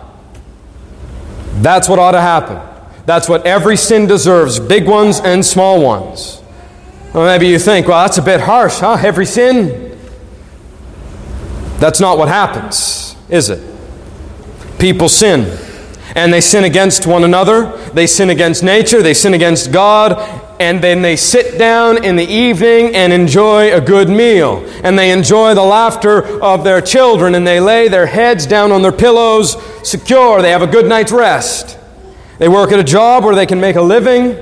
That's 1.56 1.88
what 1.88 1.98
ought 1.98 2.12
to 2.12 2.22
happen. 2.22 2.60
That's 3.06 3.28
what 3.28 3.46
every 3.46 3.78
sin 3.78 4.08
deserves, 4.08 4.60
big 4.60 4.88
ones 4.88 5.20
and 5.20 5.46
small 5.46 5.82
ones. 5.82 6.42
Well, 7.14 7.26
maybe 7.26 7.48
you 7.48 7.60
think, 7.60 7.88
well, 7.88 8.04
that's 8.04 8.18
a 8.18 8.22
bit 8.22 8.42
harsh, 8.42 8.80
huh? 8.80 8.98
Every 9.04 9.26
sin? 9.26 9.98
That's 11.80 12.00
not 12.00 12.18
what 12.18 12.30
happens, 12.30 13.16
is 13.30 13.50
it? 13.50 13.74
people 14.84 15.08
sin. 15.08 15.58
And 16.14 16.34
they 16.34 16.42
sin 16.42 16.66
against 16.66 17.08
one 17.08 17.24
another, 17.24 17.72
they 17.94 18.06
sin 18.06 18.30
against 18.30 18.64
nature, 18.64 19.02
they 19.02 19.14
sin 19.14 19.34
against 19.34 19.72
God, 19.72 20.20
and 20.60 20.84
then 20.84 21.02
they 21.02 21.16
sit 21.16 21.58
down 21.58 22.04
in 22.04 22.18
the 22.18 22.26
evening 22.26 22.94
and 22.94 23.14
enjoy 23.14 23.74
a 23.74 23.80
good 23.80 24.10
meal. 24.10 24.70
And 24.84 25.00
they 25.00 25.12
enjoy 25.12 25.56
the 25.56 25.64
laughter 25.64 26.44
of 26.44 26.66
their 26.66 26.82
children, 26.82 27.34
and 27.34 27.48
they 27.48 27.62
lay 27.62 27.88
their 27.88 28.06
heads 28.06 28.46
down 28.46 28.74
on 28.74 28.82
their 28.82 28.92
pillows 28.92 29.56
secure. 29.88 30.42
They 30.42 30.52
have 30.52 30.62
a 30.62 30.68
good 30.68 30.86
night's 30.86 31.14
rest. 31.14 31.78
They 32.44 32.50
work 32.50 32.74
at 32.74 32.80
a 32.80 32.84
job 32.84 33.24
where 33.24 33.36
they 33.36 33.46
can 33.46 33.62
make 33.62 33.78
a 33.78 33.82
living, 33.82 34.34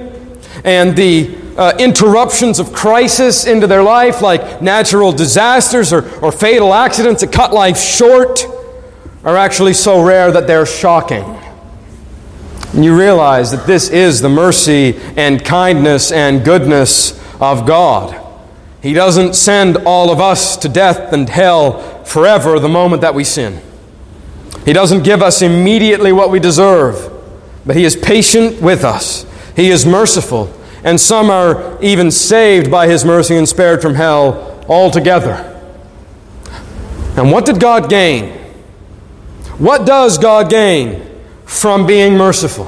and 0.63 0.97
the 0.97 1.37
uh, 1.55 1.73
interruptions 1.77 2.57
of 2.57 2.73
crisis 2.73 3.45
into 3.45 3.67
their 3.67 3.83
life, 3.83 4.23
like 4.23 4.59
natural 4.59 5.11
disasters 5.11 5.93
or, 5.93 6.09
or 6.19 6.31
fatal 6.31 6.73
accidents 6.73 7.21
that 7.21 7.31
cut 7.31 7.53
life 7.53 7.77
short, 7.77 8.43
are 9.23 9.37
actually 9.37 9.73
so 9.73 10.01
rare 10.03 10.31
that 10.31 10.47
they're 10.47 10.65
shocking. 10.65 11.23
And 12.73 12.83
you 12.83 12.97
realize 12.97 13.51
that 13.51 13.67
this 13.67 13.91
is 13.91 14.19
the 14.19 14.29
mercy 14.29 14.99
and 15.15 15.45
kindness 15.45 16.11
and 16.11 16.43
goodness 16.43 17.21
of 17.39 17.67
God. 17.67 18.19
He 18.81 18.93
doesn't 18.93 19.35
send 19.35 19.77
all 19.85 20.09
of 20.11 20.19
us 20.19 20.57
to 20.57 20.67
death 20.67 21.13
and 21.13 21.29
hell 21.29 22.03
forever 22.03 22.57
the 22.57 22.67
moment 22.67 23.03
that 23.03 23.13
we 23.13 23.23
sin. 23.23 23.61
He 24.65 24.73
doesn't 24.73 25.03
give 25.03 25.21
us 25.21 25.43
immediately 25.43 26.11
what 26.11 26.31
we 26.31 26.39
deserve, 26.39 27.10
but 27.65 27.75
He 27.75 27.83
is 27.83 27.95
patient 27.95 28.61
with 28.61 28.83
us. 28.83 29.25
He 29.55 29.69
is 29.69 29.85
merciful, 29.85 30.51
and 30.83 30.99
some 30.99 31.29
are 31.29 31.81
even 31.81 32.11
saved 32.11 32.71
by 32.71 32.87
His 32.87 33.05
mercy 33.05 33.35
and 33.35 33.47
spared 33.47 33.81
from 33.81 33.95
hell 33.95 34.63
altogether. 34.67 35.47
And 37.17 37.31
what 37.31 37.45
did 37.45 37.59
God 37.59 37.89
gain? 37.89 38.37
What 39.57 39.85
does 39.85 40.17
God 40.17 40.49
gain 40.49 41.05
from 41.45 41.85
being 41.85 42.17
merciful? 42.17 42.65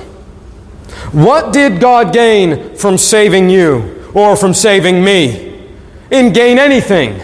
What 1.12 1.54
did 1.54 1.80
God 1.80 2.14
gain 2.14 2.76
from 2.76 2.98
saving 2.98 3.50
you 3.50 4.04
or 4.14 4.36
from 4.36 4.54
saving 4.54 5.04
me? 5.04 5.70
In 6.12 6.34
gain 6.34 6.60
anything. 6.60 7.20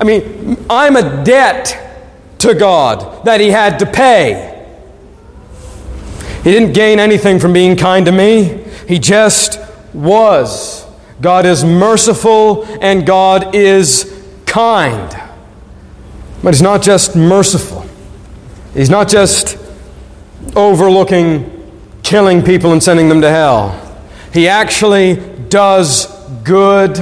I 0.00 0.04
mean, 0.04 0.64
I'm 0.68 0.96
a 0.96 1.22
debt 1.24 1.80
to 2.38 2.54
God 2.54 3.24
that 3.24 3.40
He 3.40 3.50
had 3.50 3.78
to 3.78 3.86
pay. 3.86 4.53
He 6.44 6.52
didn't 6.52 6.74
gain 6.74 7.00
anything 7.00 7.38
from 7.40 7.54
being 7.54 7.74
kind 7.74 8.04
to 8.04 8.12
me, 8.12 8.62
He 8.86 8.98
just 8.98 9.58
was. 9.94 10.84
God 11.20 11.46
is 11.46 11.64
merciful 11.64 12.64
and 12.82 13.06
God 13.06 13.54
is 13.54 14.26
kind. 14.44 15.10
But 16.42 16.52
He's 16.52 16.60
not 16.60 16.82
just 16.82 17.16
merciful. 17.16 17.86
He's 18.74 18.90
not 18.90 19.08
just 19.08 19.56
overlooking 20.54 21.50
killing 22.02 22.42
people 22.42 22.72
and 22.72 22.82
sending 22.82 23.08
them 23.08 23.22
to 23.22 23.30
hell. 23.30 23.80
He 24.34 24.46
actually 24.46 25.16
does 25.48 26.06
good, 26.42 27.00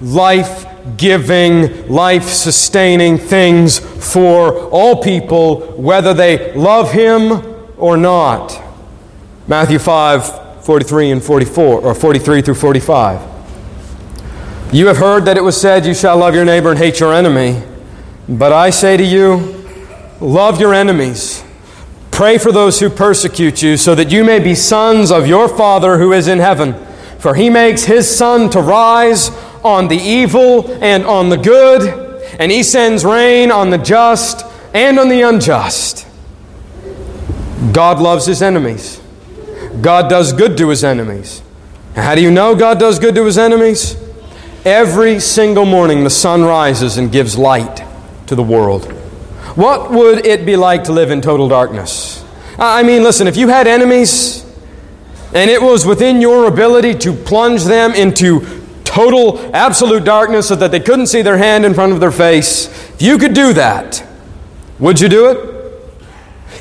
life 0.00 0.64
giving, 0.96 1.88
life 1.88 2.24
sustaining 2.24 3.18
things 3.18 3.78
for 3.78 4.70
all 4.70 5.02
people, 5.02 5.60
whether 5.72 6.14
they 6.14 6.54
love 6.54 6.92
Him 6.92 7.44
or 7.76 7.98
not. 7.98 8.69
Matthew 9.50 9.80
5 9.80 10.64
43 10.64 11.10
and 11.10 11.20
44, 11.24 11.80
or 11.80 11.92
43 11.92 12.40
through 12.40 12.54
45. 12.54 13.20
You 14.72 14.86
have 14.86 14.98
heard 14.98 15.24
that 15.24 15.36
it 15.36 15.42
was 15.42 15.60
said, 15.60 15.84
You 15.84 15.92
shall 15.92 16.18
love 16.18 16.36
your 16.36 16.44
neighbor 16.44 16.70
and 16.70 16.78
hate 16.78 17.00
your 17.00 17.12
enemy. 17.12 17.60
But 18.28 18.52
I 18.52 18.70
say 18.70 18.96
to 18.96 19.02
you, 19.02 19.64
Love 20.20 20.60
your 20.60 20.72
enemies. 20.72 21.42
Pray 22.12 22.38
for 22.38 22.52
those 22.52 22.78
who 22.78 22.88
persecute 22.88 23.60
you, 23.60 23.76
so 23.76 23.96
that 23.96 24.12
you 24.12 24.22
may 24.22 24.38
be 24.38 24.54
sons 24.54 25.10
of 25.10 25.26
your 25.26 25.48
Father 25.48 25.98
who 25.98 26.12
is 26.12 26.28
in 26.28 26.38
heaven. 26.38 26.74
For 27.18 27.34
he 27.34 27.50
makes 27.50 27.82
his 27.82 28.08
sun 28.08 28.50
to 28.50 28.60
rise 28.60 29.30
on 29.64 29.88
the 29.88 29.96
evil 29.96 30.70
and 30.80 31.04
on 31.04 31.28
the 31.28 31.36
good, 31.36 32.22
and 32.38 32.52
he 32.52 32.62
sends 32.62 33.04
rain 33.04 33.50
on 33.50 33.70
the 33.70 33.78
just 33.78 34.46
and 34.72 34.96
on 34.96 35.08
the 35.08 35.22
unjust. 35.22 36.06
God 37.72 37.98
loves 37.98 38.26
his 38.26 38.42
enemies. 38.42 38.99
God 39.80 40.10
does 40.10 40.32
good 40.32 40.56
to 40.58 40.68
his 40.68 40.84
enemies. 40.84 41.42
how 41.94 42.14
do 42.14 42.22
you 42.22 42.30
know 42.30 42.54
God 42.54 42.78
does 42.78 42.98
good 42.98 43.14
to 43.14 43.24
his 43.24 43.38
enemies? 43.38 43.96
Every 44.64 45.20
single 45.20 45.64
morning 45.64 46.04
the 46.04 46.10
sun 46.10 46.42
rises 46.42 46.98
and 46.98 47.10
gives 47.10 47.38
light 47.38 47.82
to 48.26 48.34
the 48.34 48.42
world. 48.42 48.92
What 49.56 49.90
would 49.90 50.26
it 50.26 50.44
be 50.44 50.56
like 50.56 50.84
to 50.84 50.92
live 50.92 51.10
in 51.10 51.20
total 51.20 51.48
darkness? 51.48 52.24
I 52.58 52.82
mean, 52.82 53.02
listen, 53.02 53.26
if 53.26 53.36
you 53.36 53.48
had 53.48 53.66
enemies 53.66 54.44
and 55.34 55.50
it 55.50 55.62
was 55.62 55.86
within 55.86 56.20
your 56.20 56.46
ability 56.46 56.94
to 56.96 57.12
plunge 57.12 57.64
them 57.64 57.92
into 57.94 58.44
total, 58.84 59.54
absolute 59.54 60.04
darkness 60.04 60.48
so 60.48 60.56
that 60.56 60.70
they 60.72 60.80
couldn't 60.80 61.06
see 61.06 61.22
their 61.22 61.38
hand 61.38 61.64
in 61.64 61.74
front 61.74 61.92
of 61.92 62.00
their 62.00 62.10
face, 62.10 62.66
if 62.94 63.02
you 63.02 63.18
could 63.18 63.34
do 63.34 63.52
that, 63.54 64.04
would 64.78 65.00
you 65.00 65.08
do 65.08 65.30
it? 65.30 65.59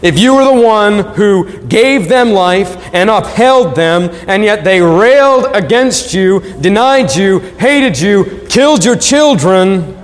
If 0.01 0.17
you 0.17 0.35
were 0.35 0.45
the 0.45 0.61
one 0.61 0.99
who 1.15 1.61
gave 1.67 2.07
them 2.07 2.31
life 2.31 2.77
and 2.93 3.09
upheld 3.09 3.75
them, 3.75 4.09
and 4.27 4.43
yet 4.43 4.63
they 4.63 4.81
railed 4.81 5.47
against 5.53 6.13
you, 6.13 6.39
denied 6.61 7.15
you, 7.15 7.39
hated 7.39 7.99
you, 7.99 8.45
killed 8.49 8.85
your 8.85 8.95
children, 8.95 9.97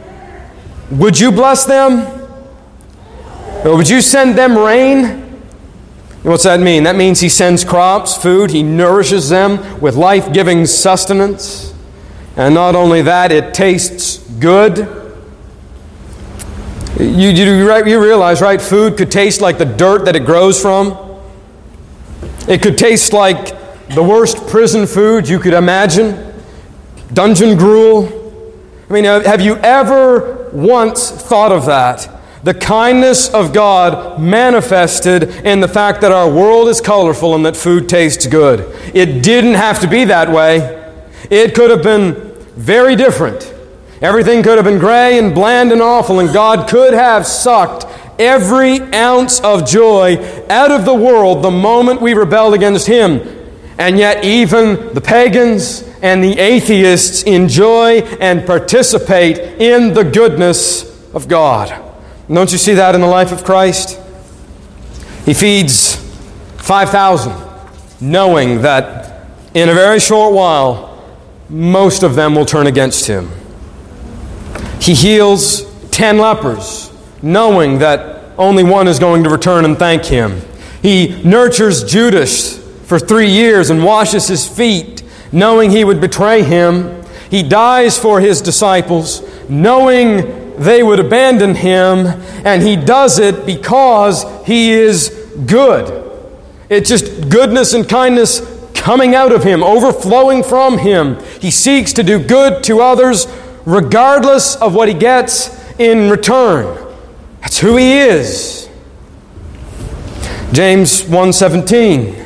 would 0.92 1.20
you 1.20 1.32
bless 1.32 1.66
them? 1.66 2.12
Or 3.66 3.78
would 3.78 3.90
you 3.90 4.02
send 4.02 4.38
them 4.38 4.58
rain? 4.58 5.22
What's 6.24 6.44
that 6.44 6.60
mean? 6.60 6.84
That 6.84 6.96
means 6.96 7.22
He 7.22 7.30
sends 7.30 7.64
crops, 7.64 8.18
food, 8.18 8.52
He 8.52 8.64
nourishes 8.64 9.30
them 9.30 9.80
with 9.80 9.96
life 9.96 10.34
giving 10.34 10.66
sustenance. 10.66 11.74
And 12.36 12.54
not 12.54 12.76
only 12.76 13.02
that, 13.04 13.32
it 13.32 13.54
tastes 13.54 14.18
good. 14.40 15.05
You, 17.00 17.30
you, 17.30 17.46
you 17.86 18.02
realize, 18.02 18.42
right? 18.42 18.62
Food 18.62 18.98
could 18.98 19.12
taste 19.12 19.42
like 19.42 19.58
the 19.58 19.66
dirt 19.66 20.06
that 20.06 20.16
it 20.16 20.26
grows 20.26 20.62
from. 20.62 20.98
It 22.48 22.62
could 22.62 22.78
taste 22.78 23.12
like 23.12 23.50
the 23.90 24.04
worst 24.04 24.48
prison 24.48 24.88
food 24.88 25.28
you 25.28 25.40
could 25.40 25.54
imagine 25.54 26.34
dungeon 27.14 27.58
gruel. 27.58 28.08
I 28.90 28.94
mean, 28.94 29.04
have 29.04 29.42
you 29.42 29.58
ever 29.58 30.50
once 30.54 31.12
thought 31.12 31.52
of 31.52 31.66
that? 31.66 32.10
The 32.44 32.54
kindness 32.54 33.34
of 33.34 33.54
God 33.54 34.22
manifested 34.22 35.24
in 35.44 35.60
the 35.60 35.68
fact 35.68 36.02
that 36.02 36.12
our 36.12 36.30
world 36.30 36.68
is 36.68 36.80
colorful 36.80 37.34
and 37.34 37.46
that 37.46 37.58
food 37.58 37.90
tastes 37.90 38.28
good. 38.28 38.62
It 38.94 39.24
didn't 39.24 39.56
have 39.56 39.80
to 39.82 39.88
be 39.88 40.06
that 40.06 40.30
way, 40.30 40.94
it 41.32 41.56
could 41.56 41.72
have 41.72 41.82
been 41.82 42.14
very 42.56 42.96
different. 42.96 43.55
Everything 44.06 44.44
could 44.44 44.60
have 44.60 44.66
been 44.66 44.78
gray 44.78 45.18
and 45.18 45.34
bland 45.34 45.72
and 45.72 45.82
awful, 45.82 46.20
and 46.20 46.32
God 46.32 46.70
could 46.70 46.94
have 46.94 47.26
sucked 47.26 47.88
every 48.20 48.80
ounce 48.94 49.40
of 49.40 49.68
joy 49.68 50.18
out 50.48 50.70
of 50.70 50.86
the 50.86 50.94
world 50.94 51.44
the 51.44 51.50
moment 51.50 52.04
we 52.04 52.14
rebelled 52.14 52.54
against 52.54 52.86
Him. 52.86 53.20
And 53.80 53.98
yet, 53.98 54.24
even 54.24 54.94
the 54.94 55.02
pagans 55.02 55.82
and 56.04 56.24
the 56.24 56.38
atheists 56.38 57.24
enjoy 57.24 58.02
and 58.22 58.46
participate 58.46 59.40
in 59.60 59.96
the 59.96 60.04
goodness 60.04 60.84
of 61.16 61.28
God. 61.28 61.74
Don't 62.32 62.52
you 62.52 62.60
see 62.60 62.76
that 62.76 62.94
in 62.94 63.02
the 63.02 63.08
life 63.08 63.32
of 63.32 63.44
Christ? 63.44 64.00
He 65.26 65.34
feeds 65.34 65.96
5,000, 66.58 67.34
knowing 68.02 68.62
that 68.62 69.26
in 69.56 69.68
a 69.68 69.74
very 69.74 70.00
short 70.00 70.36
while, 70.36 71.04
most 71.50 72.04
of 72.04 72.14
them 72.14 72.36
will 72.36 72.46
turn 72.46 72.68
against 72.68 73.08
him. 73.08 73.32
He 74.80 74.94
heals 74.94 75.64
ten 75.90 76.18
lepers, 76.18 76.92
knowing 77.22 77.80
that 77.80 78.24
only 78.38 78.64
one 78.64 78.88
is 78.88 79.00
going 79.00 79.24
to 79.24 79.30
return 79.30 79.66
and 79.66 79.78
thank 79.78 80.06
him. 80.06 80.42
He 80.82 81.22
nurtures 81.24 81.84
Judas 81.84 82.58
for 82.86 83.00
three 83.00 83.30
years 83.30 83.70
and 83.70 83.84
washes 83.84 84.28
his 84.28 84.48
feet, 84.48 85.04
knowing 85.32 85.72
he 85.72 85.84
would 85.84 86.00
betray 86.00 86.44
him. 86.44 87.04
He 87.32 87.42
dies 87.42 87.98
for 87.98 88.20
his 88.20 88.42
disciples, 88.42 89.24
knowing 89.50 90.56
they 90.58 90.84
would 90.84 91.00
abandon 91.00 91.56
him, 91.56 92.06
and 92.46 92.62
he 92.62 92.76
does 92.76 93.20
it 93.20 93.46
because 93.46 94.26
he 94.46 94.72
is 94.72 95.10
good. 95.46 96.04
It's 96.70 96.90
just 96.90 97.30
goodness 97.30 97.74
and 97.74 97.88
kindness 97.88 98.42
coming 98.74 99.16
out 99.16 99.32
of 99.32 99.44
him, 99.44 99.64
overflowing 99.64 100.44
from 100.44 100.78
him. 100.78 101.18
He 101.40 101.50
seeks 101.50 101.94
to 101.94 102.04
do 102.04 102.20
good 102.20 102.64
to 102.66 102.82
others 102.82 103.26
regardless 103.66 104.56
of 104.56 104.74
what 104.76 104.88
he 104.88 104.94
gets 104.94 105.50
in 105.80 106.10
return. 106.10 106.94
That's 107.42 107.60
who 107.60 107.78
he 107.78 107.94
is. 107.94 108.70
James 110.52 111.04
1:17 111.04 112.22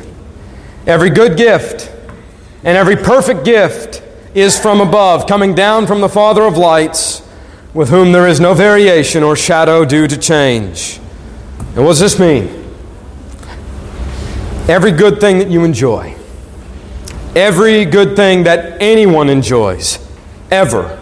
Every 0.85 1.09
good 1.09 1.37
gift 1.37 1.91
and 2.63 2.77
every 2.77 2.95
perfect 2.95 3.45
gift 3.45 4.01
is 4.35 4.59
from 4.59 4.81
above, 4.81 5.27
coming 5.27 5.55
down 5.55 5.87
from 5.87 6.01
the 6.01 6.09
Father 6.09 6.43
of 6.43 6.57
lights, 6.57 7.21
with 7.73 7.89
whom 7.89 8.11
there 8.11 8.27
is 8.27 8.39
no 8.39 8.53
variation 8.53 9.23
or 9.23 9.35
shadow 9.35 9.85
due 9.85 10.07
to 10.07 10.17
change. 10.17 10.99
And 11.75 11.85
what 11.85 11.91
does 11.91 11.99
this 11.99 12.19
mean? 12.19 12.47
Every 14.67 14.91
good 14.91 15.19
thing 15.19 15.39
that 15.39 15.49
you 15.49 15.63
enjoy, 15.63 16.15
every 17.35 17.85
good 17.85 18.15
thing 18.15 18.43
that 18.43 18.81
anyone 18.81 19.29
enjoys, 19.29 19.97
ever, 20.51 20.98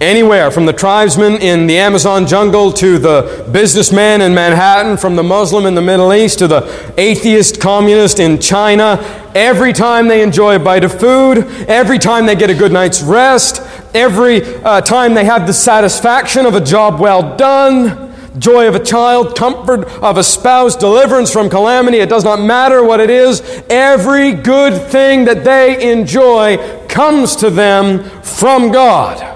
Anywhere, 0.00 0.50
from 0.50 0.66
the 0.66 0.72
tribesman 0.72 1.34
in 1.34 1.68
the 1.68 1.78
Amazon 1.78 2.26
jungle 2.26 2.72
to 2.72 2.98
the 2.98 3.48
businessman 3.52 4.20
in 4.22 4.34
Manhattan, 4.34 4.96
from 4.96 5.14
the 5.14 5.22
Muslim 5.22 5.66
in 5.66 5.76
the 5.76 5.82
Middle 5.82 6.12
East 6.12 6.40
to 6.40 6.48
the 6.48 6.92
atheist 6.98 7.60
communist 7.60 8.18
in 8.18 8.40
China, 8.40 8.98
every 9.36 9.72
time 9.72 10.08
they 10.08 10.20
enjoy 10.20 10.56
a 10.56 10.58
bite 10.58 10.82
of 10.82 10.98
food, 10.98 11.38
every 11.68 12.00
time 12.00 12.26
they 12.26 12.34
get 12.34 12.50
a 12.50 12.54
good 12.54 12.72
night's 12.72 13.02
rest, 13.02 13.62
every 13.94 14.42
uh, 14.64 14.80
time 14.80 15.14
they 15.14 15.24
have 15.24 15.46
the 15.46 15.52
satisfaction 15.52 16.44
of 16.44 16.56
a 16.56 16.60
job 16.60 16.98
well 17.00 17.36
done, 17.36 18.12
joy 18.36 18.66
of 18.66 18.74
a 18.74 18.84
child, 18.84 19.36
comfort 19.36 19.84
of 20.02 20.18
a 20.18 20.24
spouse, 20.24 20.74
deliverance 20.74 21.32
from 21.32 21.48
calamity, 21.48 21.98
it 21.98 22.08
does 22.08 22.24
not 22.24 22.40
matter 22.40 22.82
what 22.82 22.98
it 22.98 23.10
is, 23.10 23.40
every 23.70 24.32
good 24.32 24.90
thing 24.90 25.24
that 25.24 25.44
they 25.44 25.92
enjoy 25.92 26.56
comes 26.88 27.36
to 27.36 27.48
them 27.48 28.02
from 28.22 28.72
God. 28.72 29.33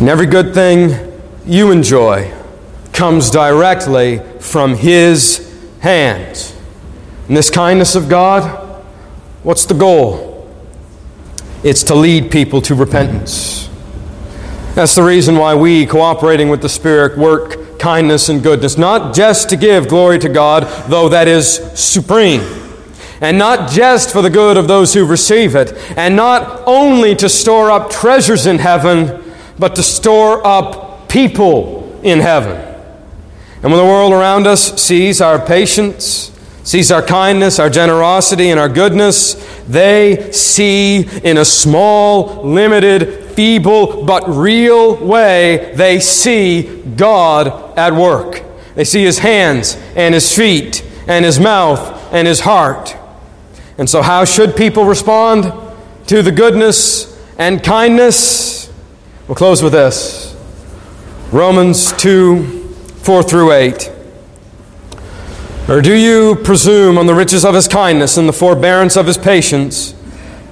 And 0.00 0.08
every 0.08 0.24
good 0.24 0.54
thing 0.54 1.12
you 1.44 1.70
enjoy 1.70 2.32
comes 2.94 3.30
directly 3.30 4.22
from 4.38 4.74
His 4.74 5.54
hands. 5.80 6.56
And 7.28 7.36
this 7.36 7.50
kindness 7.50 7.94
of 7.94 8.08
God, 8.08 8.82
what's 9.42 9.66
the 9.66 9.74
goal? 9.74 10.50
It's 11.62 11.82
to 11.84 11.94
lead 11.94 12.30
people 12.30 12.62
to 12.62 12.74
repentance. 12.74 13.68
That's 14.74 14.94
the 14.94 15.02
reason 15.02 15.36
why 15.36 15.54
we, 15.54 15.84
cooperating 15.84 16.48
with 16.48 16.62
the 16.62 16.70
Spirit, 16.70 17.18
work 17.18 17.78
kindness 17.78 18.30
and 18.30 18.42
goodness, 18.42 18.78
not 18.78 19.14
just 19.14 19.50
to 19.50 19.56
give 19.56 19.86
glory 19.86 20.18
to 20.20 20.30
God, 20.30 20.62
though 20.88 21.10
that 21.10 21.28
is 21.28 21.56
supreme, 21.78 22.40
and 23.20 23.36
not 23.36 23.70
just 23.70 24.12
for 24.12 24.22
the 24.22 24.30
good 24.30 24.56
of 24.56 24.66
those 24.66 24.94
who 24.94 25.04
receive 25.04 25.54
it, 25.54 25.74
and 25.98 26.16
not 26.16 26.62
only 26.66 27.14
to 27.16 27.28
store 27.28 27.70
up 27.70 27.90
treasures 27.90 28.46
in 28.46 28.60
heaven 28.60 29.22
but 29.60 29.76
to 29.76 29.82
store 29.82 30.44
up 30.44 31.08
people 31.08 32.00
in 32.02 32.18
heaven. 32.18 32.56
And 33.62 33.70
when 33.70 33.76
the 33.76 33.84
world 33.84 34.12
around 34.12 34.46
us 34.46 34.82
sees 34.82 35.20
our 35.20 35.38
patience, 35.38 36.32
sees 36.64 36.90
our 36.90 37.02
kindness, 37.02 37.58
our 37.58 37.68
generosity, 37.68 38.48
and 38.48 38.58
our 38.58 38.70
goodness, 38.70 39.34
they 39.68 40.32
see 40.32 41.06
in 41.22 41.36
a 41.36 41.44
small, 41.44 42.42
limited, 42.42 43.26
feeble, 43.32 44.04
but 44.04 44.26
real 44.28 44.96
way, 44.96 45.72
they 45.74 46.00
see 46.00 46.82
God 46.96 47.78
at 47.78 47.92
work. 47.92 48.42
They 48.74 48.84
see 48.84 49.04
His 49.04 49.18
hands 49.18 49.76
and 49.94 50.14
His 50.14 50.34
feet 50.34 50.82
and 51.06 51.24
His 51.24 51.38
mouth 51.38 52.12
and 52.12 52.26
His 52.26 52.40
heart. 52.40 52.96
And 53.76 53.88
so, 53.88 54.00
how 54.00 54.24
should 54.24 54.56
people 54.56 54.84
respond 54.84 55.52
to 56.06 56.22
the 56.22 56.32
goodness 56.32 57.18
and 57.38 57.62
kindness 57.62 58.59
We'll 59.30 59.36
close 59.36 59.62
with 59.62 59.74
this 59.74 60.34
Romans 61.30 61.92
2 61.92 62.64
4 62.96 63.22
through 63.22 63.52
8. 63.52 63.92
Or 65.68 65.80
do 65.80 65.94
you 65.94 66.34
presume 66.34 66.98
on 66.98 67.06
the 67.06 67.14
riches 67.14 67.44
of 67.44 67.54
his 67.54 67.68
kindness 67.68 68.16
and 68.16 68.28
the 68.28 68.32
forbearance 68.32 68.96
of 68.96 69.06
his 69.06 69.16
patience, 69.16 69.94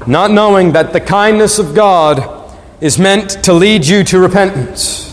not 0.06 0.30
knowing 0.30 0.74
that 0.74 0.92
the 0.92 1.00
kindness 1.00 1.58
of 1.58 1.74
God 1.74 2.56
is 2.80 3.00
meant 3.00 3.42
to 3.42 3.52
lead 3.52 3.84
you 3.84 4.04
to 4.04 4.20
repentance? 4.20 5.12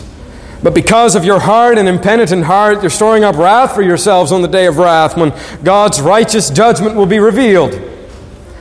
But 0.62 0.72
because 0.72 1.16
of 1.16 1.24
your 1.24 1.40
hard 1.40 1.76
and 1.76 1.88
impenitent 1.88 2.44
heart, 2.44 2.82
you're 2.82 2.88
storing 2.88 3.24
up 3.24 3.34
wrath 3.34 3.74
for 3.74 3.82
yourselves 3.82 4.30
on 4.30 4.42
the 4.42 4.48
day 4.48 4.66
of 4.66 4.78
wrath 4.78 5.16
when 5.16 5.34
God's 5.64 6.00
righteous 6.00 6.50
judgment 6.50 6.94
will 6.94 7.04
be 7.04 7.18
revealed. 7.18 7.74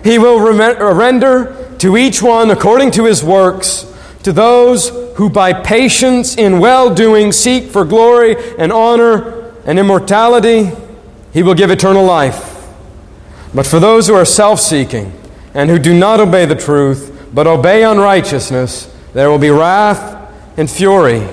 He 0.03 0.18
will 0.18 0.39
render 0.39 1.76
to 1.78 1.95
each 1.95 2.24
one 2.24 2.49
according 2.49 2.89
to 2.93 3.06
his 3.06 3.24
works 3.24 3.91
to 4.26 4.34
those 4.34 4.90
who 5.18 5.30
by 5.30 5.54
patience 5.54 6.36
in 6.36 6.58
well 6.58 6.92
doing 6.92 7.32
seek 7.32 7.70
for 7.70 7.86
glory 7.86 8.36
and 8.58 8.72
honor 8.72 9.52
and 9.68 9.78
immortality, 9.78 10.72
he 11.32 11.44
will 11.44 11.54
give 11.54 11.70
eternal 11.70 12.04
life. 12.04 12.68
But 13.54 13.68
for 13.68 13.80
those 13.80 14.08
who 14.08 14.16
are 14.16 14.26
self 14.26 14.60
seeking 14.60 15.14
and 15.54 15.70
who 15.70 15.78
do 15.78 15.96
not 15.96 16.20
obey 16.20 16.46
the 16.46 16.56
truth, 16.56 17.30
but 17.36 17.46
obey 17.46 17.84
unrighteousness, 17.84 18.92
there 19.14 19.30
will 19.30 19.38
be 19.38 19.52
wrath 19.52 20.28
and 20.58 20.68
fury. 20.68 21.28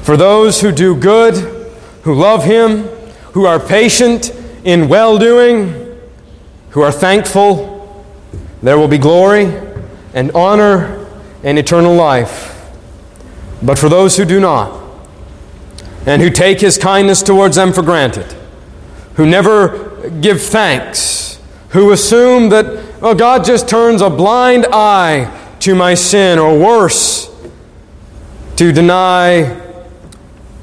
For 0.00 0.16
those 0.16 0.62
who 0.62 0.72
do 0.72 0.96
good, 0.96 1.34
who 2.04 2.14
love 2.14 2.44
him, 2.44 2.84
who 3.34 3.44
are 3.44 3.60
patient 3.60 4.34
in 4.64 4.88
well 4.88 5.18
doing, 5.18 6.00
who 6.70 6.80
are 6.80 6.92
thankful, 6.92 8.06
there 8.62 8.78
will 8.78 8.88
be 8.88 8.96
glory 8.96 9.52
and 10.14 10.30
honor 10.30 10.97
and 11.42 11.58
eternal 11.58 11.94
life. 11.94 12.54
But 13.62 13.78
for 13.78 13.88
those 13.88 14.16
who 14.16 14.24
do 14.24 14.40
not, 14.40 14.84
and 16.06 16.22
who 16.22 16.30
take 16.30 16.60
his 16.60 16.78
kindness 16.78 17.22
towards 17.22 17.56
them 17.56 17.72
for 17.72 17.82
granted, 17.82 18.34
who 19.14 19.26
never 19.26 20.08
give 20.20 20.40
thanks, 20.40 21.40
who 21.70 21.92
assume 21.92 22.48
that, 22.48 23.00
well, 23.00 23.14
God 23.14 23.44
just 23.44 23.68
turns 23.68 24.00
a 24.00 24.08
blind 24.08 24.66
eye 24.72 25.34
to 25.60 25.74
my 25.74 25.94
sin, 25.94 26.38
or 26.38 26.58
worse, 26.58 27.30
to 28.56 28.72
deny 28.72 29.60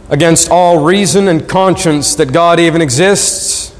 against 0.09 0.49
all 0.49 0.84
reason 0.84 1.28
and 1.28 1.47
conscience 1.47 2.15
that 2.15 2.32
God 2.32 2.59
even 2.59 2.82
exists. 2.82 3.76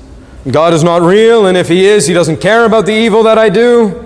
God 0.50 0.74
is 0.74 0.84
not 0.84 1.02
real, 1.02 1.48
and 1.48 1.58
if 1.58 1.68
He 1.70 1.86
is, 1.86 2.06
He 2.06 2.14
doesn't 2.14 2.42
care 2.42 2.66
about 2.66 2.86
the 2.86 2.94
evil 2.94 3.24
that 3.24 3.38
I 3.38 3.50
do. 3.50 4.05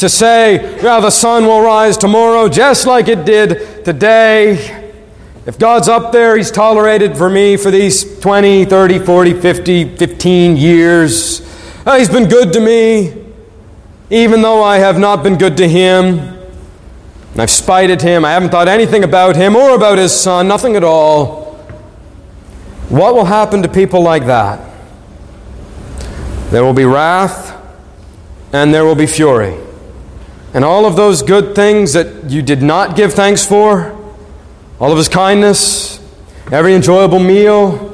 To 0.00 0.08
say, 0.08 0.82
yeah, 0.82 0.98
the 0.98 1.10
sun 1.10 1.44
will 1.44 1.60
rise 1.60 1.98
tomorrow 1.98 2.48
just 2.48 2.86
like 2.86 3.06
it 3.08 3.26
did 3.26 3.84
today. 3.84 4.94
If 5.44 5.58
God's 5.58 5.88
up 5.88 6.10
there, 6.10 6.38
He's 6.38 6.50
tolerated 6.50 7.18
for 7.18 7.28
me 7.28 7.58
for 7.58 7.70
these 7.70 8.18
20, 8.20 8.64
30, 8.64 8.98
40, 9.00 9.34
50, 9.34 9.96
15 9.98 10.56
years. 10.56 11.42
Oh, 11.84 11.98
he's 11.98 12.08
been 12.08 12.30
good 12.30 12.50
to 12.54 12.60
me, 12.60 13.12
even 14.08 14.40
though 14.40 14.62
I 14.62 14.78
have 14.78 14.98
not 14.98 15.22
been 15.22 15.36
good 15.36 15.58
to 15.58 15.68
Him. 15.68 16.18
And 17.32 17.42
I've 17.42 17.50
spited 17.50 18.00
Him. 18.00 18.24
I 18.24 18.30
haven't 18.30 18.48
thought 18.48 18.68
anything 18.68 19.04
about 19.04 19.36
Him 19.36 19.54
or 19.54 19.74
about 19.74 19.98
His 19.98 20.18
Son, 20.18 20.48
nothing 20.48 20.76
at 20.76 20.84
all. 20.84 21.56
What 22.88 23.14
will 23.14 23.26
happen 23.26 23.60
to 23.60 23.68
people 23.68 24.00
like 24.00 24.24
that? 24.24 24.66
There 26.50 26.64
will 26.64 26.72
be 26.72 26.86
wrath 26.86 27.54
and 28.50 28.72
there 28.72 28.86
will 28.86 28.94
be 28.94 29.06
fury. 29.06 29.66
And 30.52 30.64
all 30.64 30.84
of 30.84 30.96
those 30.96 31.22
good 31.22 31.54
things 31.54 31.92
that 31.92 32.30
you 32.30 32.42
did 32.42 32.62
not 32.62 32.96
give 32.96 33.14
thanks 33.14 33.46
for, 33.46 33.96
all 34.80 34.90
of 34.90 34.98
his 34.98 35.08
kindness, 35.08 36.00
every 36.50 36.74
enjoyable 36.74 37.20
meal, 37.20 37.86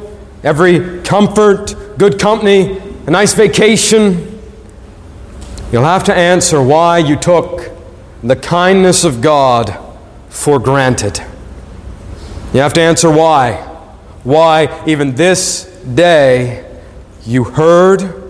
every 0.43 1.03
comfort, 1.03 1.75
good 1.99 2.19
company, 2.19 2.79
a 3.07 3.11
nice 3.11 3.35
vacation, 3.35 4.41
you'll 5.71 5.85
have 5.85 6.05
to 6.05 6.15
answer 6.15 6.63
why 6.63 6.99
you 6.99 7.17
took 7.17 7.71
the 8.23 8.37
kindness 8.37 9.05
of 9.05 9.21
God 9.21 9.79
for 10.29 10.59
granted. 10.59 11.19
You 12.55 12.61
have 12.61 12.73
to 12.75 12.81
answer 12.81 13.11
why. 13.11 13.57
Why, 14.23 14.85
even 14.87 15.15
this 15.15 15.65
day, 15.95 16.65
you 17.27 17.45
heard 17.45 18.26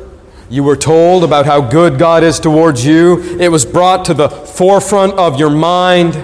you 0.49 0.63
were 0.63 0.77
told 0.77 1.25
about 1.25 1.45
how 1.47 1.61
good 1.61 1.99
God 1.99 2.23
is 2.23 2.39
towards 2.39 2.85
you. 2.85 3.39
It 3.41 3.49
was 3.49 3.67
brought 3.67 4.05
to 4.05 4.15
the 4.15 4.29
forefront 4.29 5.15
of 5.15 5.39
your 5.39 5.51
mind. 5.51 6.17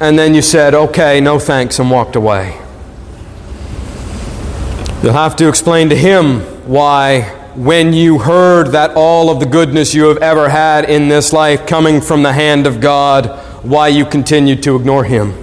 And 0.00 0.18
then 0.18 0.34
you 0.34 0.42
said, 0.42 0.74
okay, 0.74 1.20
no 1.20 1.38
thanks, 1.38 1.78
and 1.78 1.90
walked 1.90 2.16
away. 2.16 2.60
You'll 5.02 5.12
have 5.12 5.36
to 5.36 5.48
explain 5.48 5.90
to 5.90 5.96
him 5.96 6.40
why, 6.66 7.22
when 7.54 7.92
you 7.92 8.18
heard 8.18 8.68
that 8.68 8.92
all 8.96 9.30
of 9.30 9.38
the 9.38 9.46
goodness 9.46 9.94
you 9.94 10.04
have 10.08 10.18
ever 10.18 10.48
had 10.48 10.90
in 10.90 11.08
this 11.08 11.32
life 11.32 11.66
coming 11.66 12.00
from 12.00 12.22
the 12.22 12.32
hand 12.32 12.66
of 12.66 12.80
God, 12.80 13.26
why 13.64 13.88
you 13.88 14.04
continued 14.04 14.62
to 14.64 14.74
ignore 14.74 15.04
him. 15.04 15.34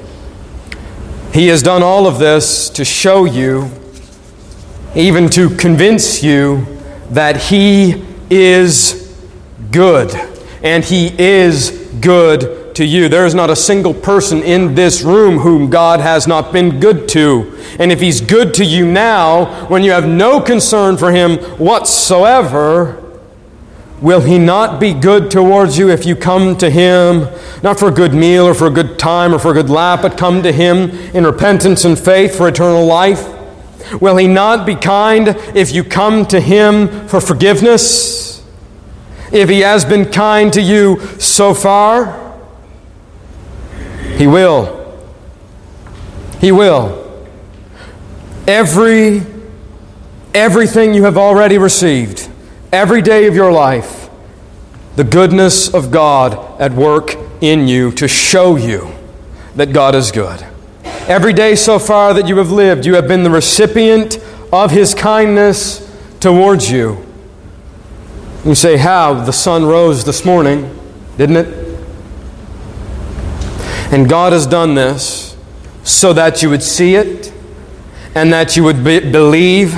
He 1.33 1.47
has 1.47 1.63
done 1.63 1.81
all 1.81 2.05
of 2.05 2.19
this 2.19 2.69
to 2.71 2.83
show 2.83 3.23
you, 3.23 3.71
even 4.93 5.29
to 5.29 5.49
convince 5.55 6.21
you, 6.21 6.80
that 7.11 7.37
He 7.37 8.03
is 8.29 9.15
good, 9.71 10.13
and 10.63 10.83
He 10.83 11.13
is 11.17 11.89
good 12.01 12.75
to 12.75 12.85
you. 12.85 13.09
There 13.09 13.25
is 13.25 13.35
not 13.35 13.49
a 13.49 13.55
single 13.55 13.93
person 13.93 14.41
in 14.43 14.75
this 14.75 15.01
room 15.01 15.39
whom 15.39 15.69
God 15.69 15.99
has 15.99 16.27
not 16.27 16.51
been 16.53 16.79
good 16.79 17.07
to. 17.09 17.57
And 17.79 17.91
if 17.91 17.99
He's 17.99 18.21
good 18.21 18.53
to 18.55 18.65
you 18.65 18.85
now, 18.85 19.67
when 19.67 19.83
you 19.83 19.91
have 19.91 20.07
no 20.07 20.41
concern 20.41 20.97
for 20.97 21.11
Him 21.11 21.37
whatsoever, 21.57 23.01
Will 24.01 24.21
he 24.21 24.39
not 24.39 24.79
be 24.79 24.95
good 24.95 25.29
towards 25.29 25.77
you 25.77 25.91
if 25.91 26.07
you 26.07 26.15
come 26.15 26.57
to 26.57 26.71
him, 26.71 27.27
not 27.61 27.77
for 27.77 27.89
a 27.89 27.91
good 27.91 28.15
meal 28.15 28.47
or 28.47 28.55
for 28.55 28.65
a 28.65 28.71
good 28.71 28.97
time 28.97 29.31
or 29.31 29.37
for 29.37 29.51
a 29.51 29.53
good 29.53 29.69
lap, 29.69 30.01
but 30.01 30.17
come 30.17 30.41
to 30.41 30.51
him 30.51 30.89
in 31.13 31.23
repentance 31.23 31.85
and 31.85 31.99
faith 31.99 32.35
for 32.35 32.47
eternal 32.47 32.83
life? 32.83 33.23
Will 33.99 34.17
He 34.17 34.27
not 34.27 34.65
be 34.65 34.75
kind 34.75 35.29
if 35.55 35.73
you 35.73 35.83
come 35.83 36.25
to 36.27 36.39
Him 36.39 37.07
for 37.07 37.19
forgiveness? 37.19 38.43
If 39.31 39.49
He 39.49 39.61
has 39.61 39.85
been 39.85 40.05
kind 40.05 40.53
to 40.53 40.61
you 40.61 40.99
so 41.19 41.53
far? 41.53 42.39
He 44.17 44.27
will. 44.27 44.77
He 46.39 46.51
will. 46.51 46.97
Every 48.47 49.23
everything 50.33 50.93
you 50.93 51.03
have 51.03 51.17
already 51.17 51.57
received, 51.57 52.29
every 52.71 53.01
day 53.01 53.27
of 53.27 53.35
your 53.35 53.51
life, 53.51 54.09
the 54.95 55.03
goodness 55.03 55.73
of 55.73 55.91
God 55.91 56.59
at 56.59 56.71
work 56.73 57.15
in 57.41 57.67
you 57.67 57.91
to 57.93 58.07
show 58.07 58.55
you 58.55 58.91
that 59.55 59.73
God 59.73 59.95
is 59.95 60.11
good. 60.11 60.45
Every 61.07 61.33
day 61.33 61.55
so 61.55 61.79
far 61.79 62.13
that 62.13 62.27
you 62.27 62.37
have 62.37 62.51
lived, 62.51 62.85
you 62.85 62.93
have 62.93 63.07
been 63.07 63.23
the 63.23 63.31
recipient 63.31 64.19
of 64.53 64.69
His 64.69 64.93
kindness 64.93 65.79
towards 66.19 66.69
you. 66.69 67.03
You 68.45 68.53
say, 68.53 68.77
How? 68.77 69.15
The 69.15 69.33
sun 69.33 69.65
rose 69.65 70.05
this 70.05 70.23
morning, 70.23 70.79
didn't 71.17 71.37
it? 71.37 71.61
And 73.91 74.07
God 74.07 74.31
has 74.31 74.45
done 74.45 74.75
this 74.75 75.35
so 75.83 76.13
that 76.13 76.43
you 76.43 76.49
would 76.51 76.63
see 76.63 76.93
it 76.95 77.33
and 78.13 78.31
that 78.31 78.55
you 78.55 78.63
would 78.63 78.83
be, 78.83 78.99
believe 78.99 79.75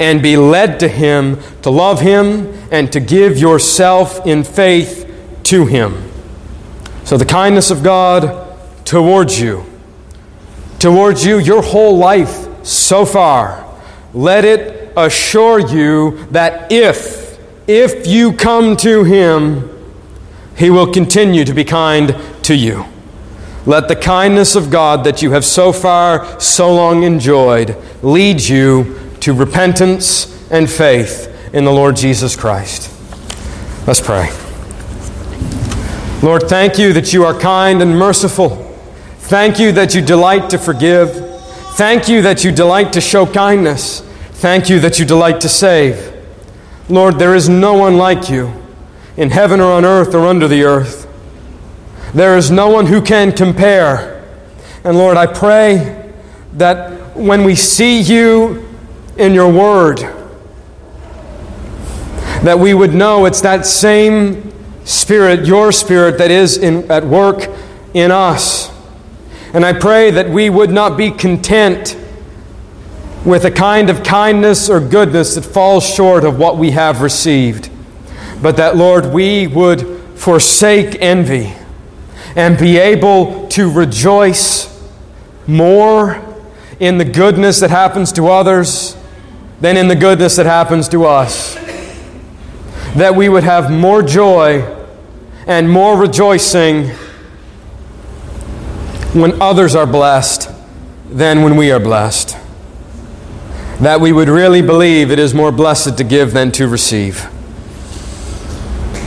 and 0.00 0.20
be 0.22 0.36
led 0.36 0.80
to 0.80 0.88
Him, 0.88 1.38
to 1.62 1.70
love 1.70 2.00
Him, 2.00 2.52
and 2.72 2.92
to 2.92 2.98
give 2.98 3.38
yourself 3.38 4.26
in 4.26 4.42
faith 4.42 5.08
to 5.44 5.66
Him. 5.66 6.10
So, 7.04 7.16
the 7.16 7.24
kindness 7.24 7.70
of 7.70 7.84
God 7.84 8.58
towards 8.84 9.40
you 9.40 9.64
towards 10.84 11.24
you 11.24 11.38
your 11.38 11.62
whole 11.62 11.96
life 11.96 12.46
so 12.62 13.06
far. 13.06 13.74
Let 14.12 14.44
it 14.44 14.92
assure 14.94 15.58
you 15.58 16.26
that 16.26 16.70
if, 16.70 17.40
if 17.66 18.06
you 18.06 18.34
come 18.34 18.76
to 18.76 19.02
Him, 19.02 19.70
He 20.58 20.68
will 20.68 20.92
continue 20.92 21.42
to 21.46 21.54
be 21.54 21.64
kind 21.64 22.14
to 22.42 22.54
you. 22.54 22.84
Let 23.64 23.88
the 23.88 23.96
kindness 23.96 24.56
of 24.56 24.70
God 24.70 25.04
that 25.04 25.22
you 25.22 25.30
have 25.30 25.42
so 25.46 25.72
far, 25.72 26.38
so 26.38 26.74
long 26.74 27.02
enjoyed, 27.02 27.78
lead 28.02 28.42
you 28.42 29.00
to 29.20 29.32
repentance 29.32 30.50
and 30.50 30.68
faith 30.70 31.34
in 31.54 31.64
the 31.64 31.72
Lord 31.72 31.96
Jesus 31.96 32.36
Christ. 32.36 32.92
Let's 33.86 34.02
pray. 34.02 34.28
Lord, 36.22 36.42
thank 36.42 36.76
you 36.76 36.92
that 36.92 37.14
you 37.14 37.24
are 37.24 37.32
kind 37.32 37.80
and 37.80 37.98
merciful. 37.98 38.63
Thank 39.26 39.58
you 39.58 39.72
that 39.72 39.94
you 39.94 40.02
delight 40.02 40.50
to 40.50 40.58
forgive. 40.58 41.10
Thank 41.76 42.08
you 42.10 42.20
that 42.22 42.44
you 42.44 42.52
delight 42.52 42.92
to 42.92 43.00
show 43.00 43.24
kindness. 43.24 44.02
Thank 44.32 44.68
you 44.68 44.78
that 44.80 44.98
you 44.98 45.06
delight 45.06 45.40
to 45.40 45.48
save. 45.48 46.12
Lord, 46.90 47.18
there 47.18 47.34
is 47.34 47.48
no 47.48 47.72
one 47.72 47.96
like 47.96 48.28
you 48.28 48.52
in 49.16 49.30
heaven 49.30 49.60
or 49.60 49.72
on 49.72 49.86
earth 49.86 50.14
or 50.14 50.26
under 50.26 50.46
the 50.46 50.64
earth. 50.64 51.08
There 52.12 52.36
is 52.36 52.50
no 52.50 52.68
one 52.68 52.84
who 52.84 53.00
can 53.00 53.32
compare. 53.32 54.22
And 54.84 54.98
Lord, 54.98 55.16
I 55.16 55.26
pray 55.26 56.12
that 56.52 57.16
when 57.16 57.44
we 57.44 57.54
see 57.54 58.02
you 58.02 58.68
in 59.16 59.32
your 59.32 59.50
word, 59.50 60.00
that 62.42 62.58
we 62.58 62.74
would 62.74 62.92
know 62.92 63.24
it's 63.24 63.40
that 63.40 63.64
same 63.64 64.52
spirit, 64.84 65.46
your 65.46 65.72
spirit, 65.72 66.18
that 66.18 66.30
is 66.30 66.58
in, 66.58 66.90
at 66.92 67.04
work 67.04 67.48
in 67.94 68.10
us. 68.10 68.63
And 69.54 69.64
I 69.64 69.72
pray 69.72 70.10
that 70.10 70.28
we 70.28 70.50
would 70.50 70.70
not 70.70 70.96
be 70.96 71.12
content 71.12 71.96
with 73.24 73.44
a 73.44 73.52
kind 73.52 73.88
of 73.88 74.02
kindness 74.02 74.68
or 74.68 74.80
goodness 74.80 75.36
that 75.36 75.44
falls 75.44 75.88
short 75.88 76.24
of 76.24 76.40
what 76.40 76.58
we 76.58 76.72
have 76.72 77.02
received, 77.02 77.70
but 78.42 78.56
that, 78.56 78.76
Lord, 78.76 79.06
we 79.06 79.46
would 79.46 79.86
forsake 80.16 81.00
envy 81.00 81.54
and 82.34 82.58
be 82.58 82.78
able 82.78 83.46
to 83.50 83.70
rejoice 83.70 84.68
more 85.46 86.20
in 86.80 86.98
the 86.98 87.04
goodness 87.04 87.60
that 87.60 87.70
happens 87.70 88.10
to 88.14 88.26
others 88.26 88.96
than 89.60 89.76
in 89.76 89.86
the 89.86 89.94
goodness 89.94 90.34
that 90.34 90.46
happens 90.46 90.88
to 90.88 91.04
us. 91.04 91.54
That 92.96 93.14
we 93.14 93.28
would 93.28 93.44
have 93.44 93.70
more 93.70 94.02
joy 94.02 94.62
and 95.46 95.70
more 95.70 95.96
rejoicing 95.96 96.90
when 99.14 99.40
others 99.40 99.74
are 99.74 99.86
blessed 99.86 100.50
than 101.08 101.42
when 101.42 101.56
we 101.56 101.70
are 101.70 101.78
blessed. 101.78 102.36
That 103.80 104.00
we 104.00 104.12
would 104.12 104.28
really 104.28 104.60
believe 104.60 105.10
it 105.10 105.18
is 105.18 105.32
more 105.32 105.52
blessed 105.52 105.96
to 105.98 106.04
give 106.04 106.32
than 106.32 106.50
to 106.52 106.66
receive. 106.66 107.28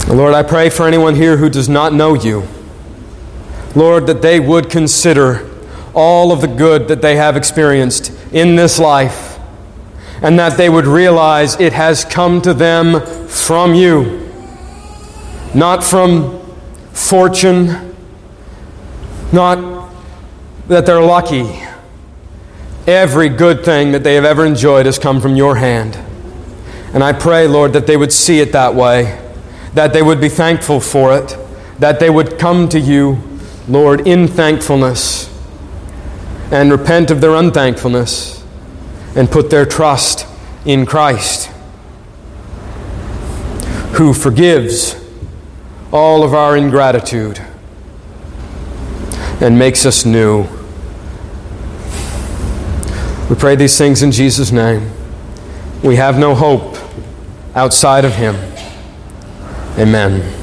Lord, 0.08 0.34
I 0.34 0.44
pray 0.44 0.70
for 0.70 0.88
anyone 0.88 1.16
here 1.16 1.38
who 1.38 1.50
does 1.50 1.68
not 1.68 1.94
know 1.94 2.14
you. 2.14 2.48
Lord, 3.76 4.08
that 4.08 4.22
they 4.22 4.40
would 4.40 4.70
consider 4.70 5.50
all 5.94 6.32
of 6.32 6.40
the 6.40 6.48
good 6.48 6.88
that 6.88 7.02
they 7.02 7.18
have 7.18 7.36
experienced 7.36 8.12
in 8.32 8.56
this 8.56 8.80
life, 8.80 9.38
and 10.22 10.40
that 10.40 10.58
they 10.58 10.70
would 10.70 10.86
realize 10.86 11.60
it 11.60 11.74
has 11.74 12.06
come 12.06 12.42
to 12.44 12.54
them 12.54 13.06
from 13.28 13.74
you, 13.74 14.32
not 15.54 15.84
from 15.84 16.40
fortune, 16.94 17.94
not 19.34 19.77
that 20.68 20.86
they're 20.86 21.02
lucky. 21.02 21.64
Every 22.86 23.30
good 23.30 23.66
thing 23.66 23.92
that 23.92 24.04
they 24.04 24.16
have 24.16 24.26
ever 24.26 24.46
enjoyed 24.46 24.86
has 24.86 25.00
come 25.00 25.20
from 25.22 25.36
your 25.36 25.56
hand. 25.56 25.96
And 26.94 27.04
I 27.04 27.14
pray, 27.14 27.48
Lord, 27.48 27.74
that 27.74 27.88
they 27.88 27.98
would 27.98 28.14
see 28.14 28.40
it 28.40 28.52
that 28.54 28.76
way, 28.76 29.22
that 29.74 29.94
they 29.94 30.02
would 30.02 30.22
be 30.22 30.30
thankful 30.30 30.80
for 30.80 31.16
it, 31.18 31.38
that 31.80 32.00
they 32.00 32.10
would 32.10 32.40
come 32.40 32.70
to 32.70 32.80
you, 32.80 33.22
Lord, 33.68 34.08
in 34.08 34.28
thankfulness 34.28 35.34
and 36.50 36.72
repent 36.72 37.12
of 37.12 37.20
their 37.20 37.36
unthankfulness 37.36 38.44
and 39.16 39.30
put 39.30 39.50
their 39.50 39.66
trust 39.66 40.26
in 40.66 40.86
Christ, 40.86 41.48
who 43.94 44.14
forgives 44.14 44.96
all 45.92 46.24
of 46.24 46.34
our 46.34 46.56
ingratitude 46.56 47.42
and 49.42 49.60
makes 49.60 49.86
us 49.86 50.06
new. 50.06 50.48
We 53.30 53.36
pray 53.36 53.56
these 53.56 53.78
things 53.78 54.04
in 54.04 54.12
Jesus' 54.12 54.52
name. 54.52 54.90
We 55.84 55.98
have 55.98 56.18
no 56.18 56.34
hope 56.34 56.78
outside 57.56 58.06
of 58.06 58.14
Him. 58.14 58.36
Amen. 59.78 60.37